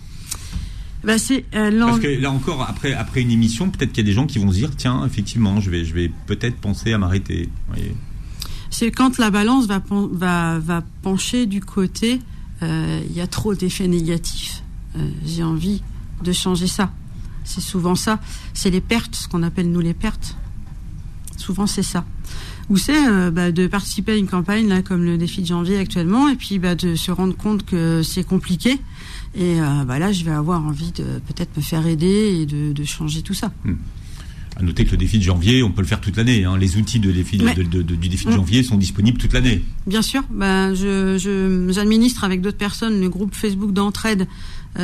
Bah, 1.04 1.14
euh, 1.14 1.80
Parce 1.80 2.00
que 2.00 2.20
là 2.20 2.32
encore, 2.32 2.64
après, 2.68 2.94
après 2.94 3.22
une 3.22 3.30
émission, 3.30 3.70
peut-être 3.70 3.92
qu'il 3.92 4.04
y 4.04 4.08
a 4.08 4.10
des 4.10 4.16
gens 4.16 4.26
qui 4.26 4.40
vont 4.40 4.52
se 4.52 4.58
dire 4.58 4.76
tiens, 4.76 5.06
effectivement, 5.06 5.62
je 5.62 5.70
vais, 5.70 5.86
je 5.86 5.94
vais 5.94 6.12
peut-être 6.26 6.56
penser 6.56 6.92
à 6.92 6.98
m'arrêter. 6.98 7.50
C'est 8.72 8.90
quand 8.90 9.20
la 9.20 9.30
balance 9.30 9.68
va, 9.68 9.80
va, 10.12 10.58
va 10.58 10.84
pencher 11.04 11.46
du 11.46 11.62
côté 11.62 12.20
euh, 12.64 13.04
il 13.08 13.16
y 13.16 13.22
a 13.22 13.28
trop 13.28 13.54
d'effets 13.54 13.88
négatifs. 13.88 14.64
J'ai 15.24 15.44
envie 15.44 15.84
de 16.24 16.32
changer 16.32 16.66
ça. 16.66 16.92
C'est 17.44 17.62
souvent 17.62 17.94
ça. 17.94 18.20
C'est 18.56 18.72
les 18.72 18.82
pertes, 18.82 19.16
ce 19.16 19.28
qu'on 19.28 19.44
appelle 19.44 19.72
nous 19.72 19.82
les 19.82 19.94
pertes. 19.94 20.36
Souvent, 21.38 21.68
c'est 21.68 21.84
ça 21.84 22.04
ou 22.70 22.78
c'est 22.78 23.08
euh, 23.08 23.32
bah, 23.32 23.52
de 23.52 23.68
participer 23.68 24.12
à 24.14 24.16
une 24.18 24.28
campagne 24.28 24.68
là 24.68 24.82
comme 24.82 25.04
le 25.04 25.18
défi 25.18 25.42
de 25.42 25.48
janvier 25.48 25.78
actuellement 25.78 26.28
et 26.30 26.36
puis 26.36 26.60
bah, 26.60 26.76
de 26.76 26.96
se 26.96 27.12
rendre 27.12 27.36
compte 27.36 27.66
que 27.66 28.04
c'est 28.04 28.24
compliqué 28.26 28.72
et 29.36 29.62
euh, 29.62 29.84
bah, 29.86 30.00
là 30.00 30.12
je 30.12 30.24
vais 30.26 30.32
avoir 30.32 30.66
envie 30.66 30.92
de 30.92 31.04
peut-être 31.28 31.56
me 31.56 31.62
faire 31.62 31.86
aider 31.88 32.42
et 32.42 32.46
de, 32.46 32.84
changer 32.84 33.22
tout 33.22 33.34
ça. 33.34 33.52
Hmm. 33.66 33.76
À 34.60 34.64
noter 34.64 34.86
que 34.86 34.92
le 34.92 34.98
défi 34.98 35.20
de 35.20 35.24
janvier, 35.24 35.62
on 35.62 35.70
peut 35.72 35.82
le 35.82 35.88
faire 35.88 36.02
toute 36.02 36.18
l'année. 36.18 36.44
Hein. 36.44 36.58
Les 36.58 36.78
outils 36.78 37.00
de 37.00 37.12
défi, 37.12 37.40
Ouais. 37.40 37.54
de- 37.54 37.62
de- 37.62 37.84
de- 37.84 37.96
du 37.96 38.10
défi 38.10 38.26
de 38.26 38.32
Mm. 38.32 38.36
janvier 38.38 38.64
sont 38.64 38.76
disponibles 38.76 39.20
toute 39.20 39.34
l'année. 39.34 39.64
Bien 39.86 40.02
sûr, 40.02 40.24
ben, 40.32 40.74
je, 40.74 41.16
je- 41.20 41.72
j'administre 41.72 42.24
avec 42.24 42.42
d'autres 42.42 42.58
personnes 42.58 43.00
le 43.00 43.08
groupe 43.08 43.36
Facebook 43.36 43.72
d'entraide 43.72 44.26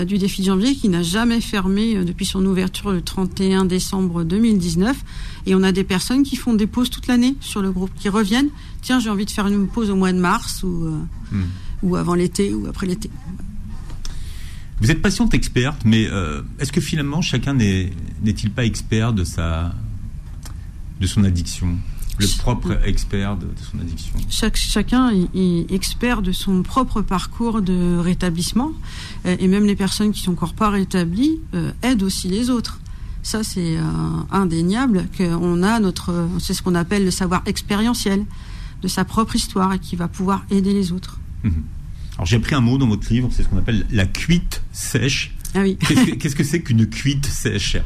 du 0.05 0.17
défi 0.17 0.41
de 0.41 0.47
janvier 0.47 0.75
qui 0.75 0.89
n'a 0.89 1.03
jamais 1.03 1.39
fermé 1.41 1.95
euh, 1.95 2.03
depuis 2.03 2.25
son 2.25 2.43
ouverture 2.45 2.91
le 2.91 3.01
31 3.01 3.65
décembre 3.65 4.23
2019. 4.23 4.97
Et 5.45 5.53
on 5.55 5.61
a 5.63 5.71
des 5.71 5.83
personnes 5.83 6.23
qui 6.23 6.35
font 6.35 6.53
des 6.55 6.65
pauses 6.67 6.89
toute 6.89 7.05
l'année 7.07 7.35
sur 7.41 7.61
le 7.61 7.71
groupe, 7.71 7.91
qui 7.95 8.09
reviennent. 8.09 8.49
Tiens, 8.81 8.99
j'ai 8.99 9.09
envie 9.09 9.25
de 9.25 9.31
faire 9.31 9.45
une 9.47 9.67
pause 9.67 9.89
au 9.91 9.95
mois 9.95 10.11
de 10.11 10.17
mars 10.19 10.63
ou, 10.63 10.85
euh, 10.85 10.97
Mm. 11.31 11.43
ou 11.83 11.95
avant 11.95 12.15
l'été 12.15 12.53
ou 12.53 12.65
après 12.67 12.87
l'été. 12.87 13.09
Vous 14.81 14.91
êtes 14.91 15.01
patiente 15.01 15.33
experte, 15.33 15.81
mais 15.85 16.07
euh, 16.09 16.41
est-ce 16.59 16.71
que 16.71 16.81
finalement 16.81 17.21
chacun 17.21 17.53
n'est- 17.53 17.93
n'est-il 18.23 18.49
pas 18.51 18.65
expert 18.65 19.13
de 19.13 19.23
sa 19.23 19.73
de 20.99 21.07
son 21.07 21.23
addiction? 21.23 21.77
Le 22.19 22.27
propre 22.37 22.79
expert 22.85 23.37
de, 23.37 23.45
de 23.45 23.51
son 23.71 23.79
addiction 23.79 24.15
Chaque, 24.29 24.55
chacun 24.55 25.11
est, 25.11 25.71
expert 25.71 26.21
de 26.21 26.31
son 26.31 26.61
propre 26.61 27.01
parcours 27.01 27.61
de 27.61 27.97
rétablissement. 27.97 28.71
Euh, 29.25 29.35
et 29.39 29.47
même 29.47 29.65
les 29.65 29.75
personnes 29.75 30.11
qui 30.11 30.21
sont 30.21 30.33
encore 30.33 30.53
pas 30.53 30.69
rétablies 30.69 31.39
euh, 31.53 31.71
aident 31.81 32.03
aussi 32.03 32.27
les 32.27 32.49
autres. 32.49 32.79
Ça, 33.23 33.43
c'est 33.43 33.77
euh, 33.77 33.81
indéniable 34.31 35.07
qu'on 35.17 35.63
a 35.63 35.79
notre, 35.79 36.27
c'est 36.39 36.53
ce 36.53 36.61
qu'on 36.61 36.75
appelle 36.75 37.05
le 37.05 37.11
savoir 37.11 37.41
expérientiel 37.45 38.25
de 38.81 38.87
sa 38.87 39.05
propre 39.05 39.35
histoire 39.35 39.73
et 39.73 39.79
qui 39.79 39.95
va 39.95 40.07
pouvoir 40.07 40.45
aider 40.51 40.73
les 40.73 40.91
autres. 40.91 41.19
Mhm. 41.43 41.63
Alors 42.15 42.25
j'ai 42.27 42.35
appris 42.35 42.53
un 42.53 42.61
mot 42.61 42.77
dans 42.77 42.87
votre 42.87 43.11
livre, 43.11 43.29
c'est 43.31 43.43
ce 43.43 43.47
qu'on 43.47 43.57
appelle 43.57 43.85
la 43.91 44.05
cuite 44.05 44.61
sèche. 44.71 45.33
Ah 45.55 45.61
oui. 45.61 45.77
Qu'est-ce 45.79 46.05
que 46.05 46.11
qu'est-ce 46.15 46.35
que 46.35 46.43
c'est 46.43 46.61
qu'une 46.61 46.85
cuite 46.85 47.25
sèche? 47.25 47.77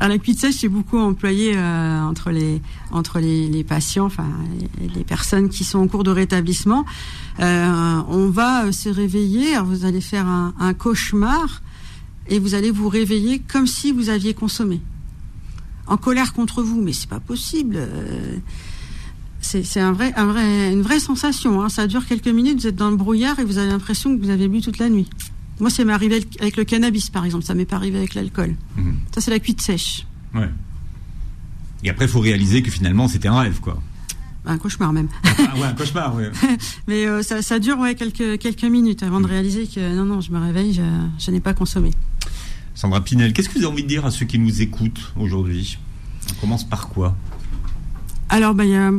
Alors 0.00 0.08
la 0.08 0.18
cuite 0.18 0.38
sèche, 0.38 0.54
c'est 0.54 0.68
beaucoup 0.68 0.96
employé 0.98 1.52
euh, 1.54 2.00
entre 2.00 2.30
les 3.20 3.64
patients, 3.64 4.06
enfin 4.06 4.26
les, 4.96 5.04
personnes 5.04 5.50
qui 5.50 5.62
sont 5.62 5.78
en 5.78 5.88
cours 5.88 6.04
de 6.04 6.10
rétablissement. 6.10 6.86
Euh, 7.38 8.00
on 8.08 8.30
va 8.30 8.64
euh, 8.64 8.72
se 8.72 8.88
réveiller, 8.88 9.58
vous 9.62 9.84
allez 9.84 10.00
faire 10.00 10.26
un, 10.26 10.72
cauchemar 10.72 11.60
et 12.28 12.38
vous 12.38 12.54
allez 12.54 12.70
vous 12.70 12.88
réveiller 12.88 13.40
comme 13.40 13.66
si 13.66 13.92
vous 13.92 14.08
aviez 14.08 14.32
consommé, 14.32 14.80
en 15.86 15.98
colère 15.98 16.32
contre 16.32 16.62
vous. 16.62 16.80
Mais 16.80 16.94
c'est 16.94 17.10
pas 17.10 17.20
possible. 17.20 17.78
c'est 19.42 19.76
une 19.76 20.82
vraie 20.82 21.00
sensation. 21.00 21.60
Hein. 21.60 21.68
Ça 21.68 21.86
dure 21.86 22.06
quelques 22.06 22.28
minutes, 22.28 22.60
vous 22.60 22.68
êtes 22.68 22.76
dans 22.76 22.90
le 22.90 22.96
brouillard 22.96 23.38
et 23.38 23.44
vous 23.44 23.58
avez 23.58 23.68
l'impression 23.68 24.16
que 24.16 24.22
vous 24.24 24.30
avez 24.30 24.48
bu 24.48 24.62
toute 24.62 24.78
la 24.78 24.88
nuit. 24.88 25.10
Moi, 25.60 25.70
ça 25.70 25.84
m'est 25.84 25.92
arrivé 25.92 26.22
avec- 26.40 26.56
le 26.56 26.64
cannabis, 26.64 27.10
par 27.10 27.24
exemple. 27.24 27.44
Ça 27.44 27.54
m'est 27.54 27.64
pas 27.64 27.76
arrivé 27.76 27.98
avec 27.98 28.14
l'alcool. 28.14 28.56
Mhm. 28.76 28.96
Ça, 29.14 29.20
c'est 29.20 29.30
la 29.30 29.38
cuite 29.38 29.60
sèche. 29.60 30.06
Ouais. 30.34 30.48
Et 31.84 31.90
après, 31.90 32.04
il 32.06 32.10
faut 32.10 32.20
réaliser 32.20 32.62
que 32.62 32.70
finalement, 32.70 33.08
c'était 33.08 33.28
un 33.28 33.38
rêve, 33.40 33.60
quoi. 33.60 33.80
Un 34.46 34.56
cauchemar 34.58 34.92
même. 34.92 35.08
Ah 35.24 35.54
ouais, 35.56 35.64
un 35.66 35.74
cauchemar, 35.74 36.14
ouais. 36.14 36.30
Mais 36.88 37.06
euh, 37.06 37.22
ça, 37.22 37.42
ça 37.42 37.58
dure 37.58 37.78
ouais, 37.78 37.94
quelques, 37.94 38.38
quelques 38.38 38.64
minutes 38.64 39.02
avant 39.02 39.20
de 39.20 39.26
réaliser 39.26 39.66
que 39.66 39.94
non, 39.94 40.04
non, 40.06 40.20
je 40.22 40.32
me 40.32 40.38
réveille, 40.40 40.72
je, 40.72 40.82
je 41.18 41.30
n'ai 41.30 41.40
pas 41.40 41.52
consommé. 41.52 41.90
Sandra 42.74 43.02
Pinel, 43.02 43.32
qu'est-ce 43.34 43.48
que 43.50 43.54
vous 43.58 43.64
avez 43.64 43.72
envie 43.72 43.82
de 43.82 43.88
dire 43.88 44.06
à 44.06 44.10
ceux 44.10 44.24
qui 44.26 44.38
nous 44.38 44.62
écoutent 44.62 45.12
aujourd'hui? 45.18 45.78
On 46.30 46.40
commence 46.40 46.64
par 46.64 46.88
quoi? 46.88 47.16
Alors, 48.30 48.54
bah, 48.54 48.64
il 48.64 48.70
y 48.70 48.76
a, 48.76 48.90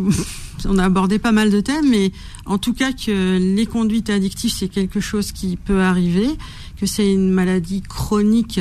on 0.68 0.78
a 0.78 0.86
abordé 0.86 1.20
pas 1.20 1.32
mal 1.32 1.50
de 1.50 1.62
thèmes, 1.62 1.90
mais 1.90 2.12
en 2.46 2.58
tout 2.58 2.74
cas 2.74 2.92
que 2.92 3.38
les 3.38 3.66
conduites 3.66 4.10
addictives, 4.10 4.52
c'est 4.52 4.70
quelque 4.70 5.00
chose 5.00 5.32
qui 5.32 5.58
peut 5.58 5.82
arriver, 5.82 6.30
que 6.78 6.86
c'est 6.86 7.12
une 7.12 7.32
maladie 7.32 7.82
chronique 7.82 8.60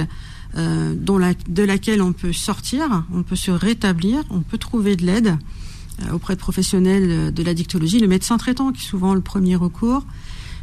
euh, 0.57 0.95
de 0.97 1.63
laquelle 1.63 2.03
on 2.03 2.13
peut 2.13 2.33
sortir, 2.33 3.05
on 3.15 3.23
peut 3.23 3.37
se 3.37 3.53
rétablir, 3.53 4.25
on 4.31 4.41
peut 4.41 4.59
trouver 4.59 4.97
de 4.97 5.07
l'aide 5.07 5.37
euh, 6.03 6.13
auprès 6.13 6.35
de 6.35 6.41
professionnels 6.41 7.09
euh, 7.09 7.31
de 7.31 7.43
l'addictologie, 7.45 8.01
le 8.01 8.09
médecin 8.09 8.37
traitant 8.37 8.73
qui 8.73 8.83
est 8.83 8.89
souvent 8.89 9.15
le 9.15 9.21
premier 9.21 9.55
recours. 9.55 10.05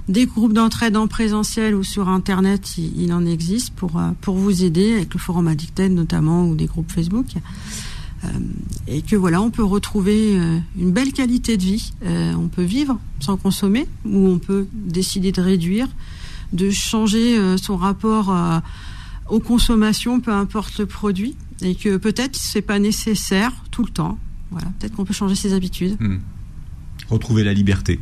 Des 0.10 0.26
groupes 0.26 0.54
d'entraide 0.54 0.96
en 0.96 1.08
présentiel 1.08 1.76
ou 1.76 1.84
sur 1.84 2.08
Internet, 2.10 2.78
il, 2.78 3.12
en 3.12 3.26
existe 3.26 3.74
pour, 3.76 4.02
pour 4.22 4.36
vous 4.36 4.64
aider, 4.64 4.94
avec 4.94 5.14
le 5.14 5.20
forum 5.20 5.48
Addicted 5.48 5.92
notamment, 5.92 6.48
ou 6.48 6.56
des 6.56 6.66
groupes 6.66 6.90
Facebook. 6.90 7.26
Euh, 8.24 8.28
et 8.88 9.02
que 9.02 9.16
voilà, 9.16 9.42
on 9.42 9.52
peut 9.52 9.64
retrouver 9.64 10.38
euh, 10.38 10.60
une 10.78 10.92
belle 10.92 11.14
qualité 11.14 11.58
de 11.58 11.64
vie. 11.64 11.94
Euh, 12.04 12.34
on 12.34 12.48
peut 12.48 12.64
vivre 12.64 13.00
sans 13.20 13.38
consommer, 13.38 13.88
ou 14.06 14.28
on 14.28 14.40
peut 14.40 14.68
décider 14.74 15.32
de 15.32 15.42
réduire, 15.42 15.88
de 16.54 16.70
changer 16.70 17.58
son 17.58 17.76
rapport 17.76 18.34
aux 19.28 19.40
consommations, 19.40 20.22
peu 20.22 20.32
importe 20.32 20.78
le 20.78 20.86
produit, 20.86 21.36
et 21.62 21.76
que 21.76 21.98
peut-être 21.98 22.36
c'est 22.36 22.62
pas 22.62 22.80
nécessaire 22.80 23.52
tout 23.72 23.84
le 23.84 23.90
temps. 23.90 24.18
Voilà, 24.52 24.68
peut-être 24.80 24.96
qu'on 24.96 25.04
peut 25.04 25.14
changer 25.14 25.36
ses 25.36 25.54
habitudes, 25.54 25.98
Hmm. 26.00 26.20
Retrouver 27.10 27.44
la 27.44 27.54
liberté. 27.54 28.00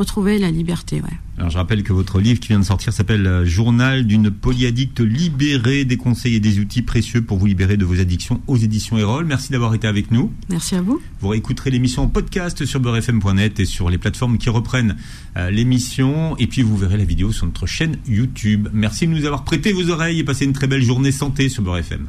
Retrouver 0.00 0.38
la 0.38 0.50
liberté. 0.50 0.96
Ouais. 1.00 1.18
Alors 1.38 1.50
je 1.50 1.56
rappelle 1.56 1.82
que 1.82 1.92
votre 1.92 2.20
livre 2.20 2.40
qui 2.40 2.48
vient 2.48 2.58
de 2.58 2.64
sortir 2.64 2.92
s'appelle 2.92 3.26
euh, 3.26 3.44
Journal 3.44 4.06
d'une 4.06 4.30
polyaddicte 4.30 5.00
libérée, 5.00 5.84
des 5.84 5.96
conseils 5.96 6.34
et 6.34 6.40
des 6.40 6.58
outils 6.58 6.82
précieux 6.82 7.22
pour 7.22 7.38
vous 7.38 7.46
libérer 7.46 7.76
de 7.76 7.84
vos 7.84 8.00
addictions 8.00 8.40
aux 8.46 8.56
éditions 8.56 8.98
Erol. 8.98 9.24
Merci 9.24 9.52
d'avoir 9.52 9.72
été 9.74 9.86
avec 9.86 10.10
nous. 10.10 10.32
Merci 10.48 10.74
à 10.74 10.82
vous. 10.82 11.00
Vous 11.20 11.28
réécouterez 11.28 11.70
l'émission 11.70 12.02
en 12.02 12.08
podcast 12.08 12.64
sur 12.64 12.80
beurrefm.net 12.80 13.60
et 13.60 13.64
sur 13.64 13.88
les 13.88 13.98
plateformes 13.98 14.38
qui 14.38 14.50
reprennent 14.50 14.96
euh, 15.36 15.50
l'émission. 15.50 16.36
Et 16.38 16.46
puis 16.46 16.62
vous 16.62 16.76
verrez 16.76 16.98
la 16.98 17.04
vidéo 17.04 17.32
sur 17.32 17.46
notre 17.46 17.66
chaîne 17.66 17.96
YouTube. 18.06 18.68
Merci 18.72 19.06
de 19.06 19.12
nous 19.12 19.24
avoir 19.24 19.44
prêté 19.44 19.72
vos 19.72 19.88
oreilles 19.90 20.18
et 20.18 20.24
passez 20.24 20.44
une 20.44 20.52
très 20.52 20.66
belle 20.66 20.82
journée 20.82 21.12
santé 21.12 21.48
sur 21.48 21.62
Beurre 21.62 21.78
FM. 21.78 22.08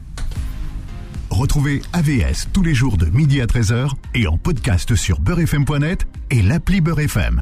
Retrouvez 1.30 1.82
AVS 1.94 2.50
tous 2.52 2.64
les 2.64 2.74
jours 2.74 2.98
de 2.98 3.06
midi 3.06 3.39
à 3.39 3.46
13h 3.46 3.92
et 4.14 4.28
en 4.28 4.38
podcast 4.38 4.96
sur 4.96 5.22
beurrefm.net 5.22 6.06
et 6.32 6.42
l'appli 6.42 6.82
Beurre 6.82 7.00
FM. 7.00 7.39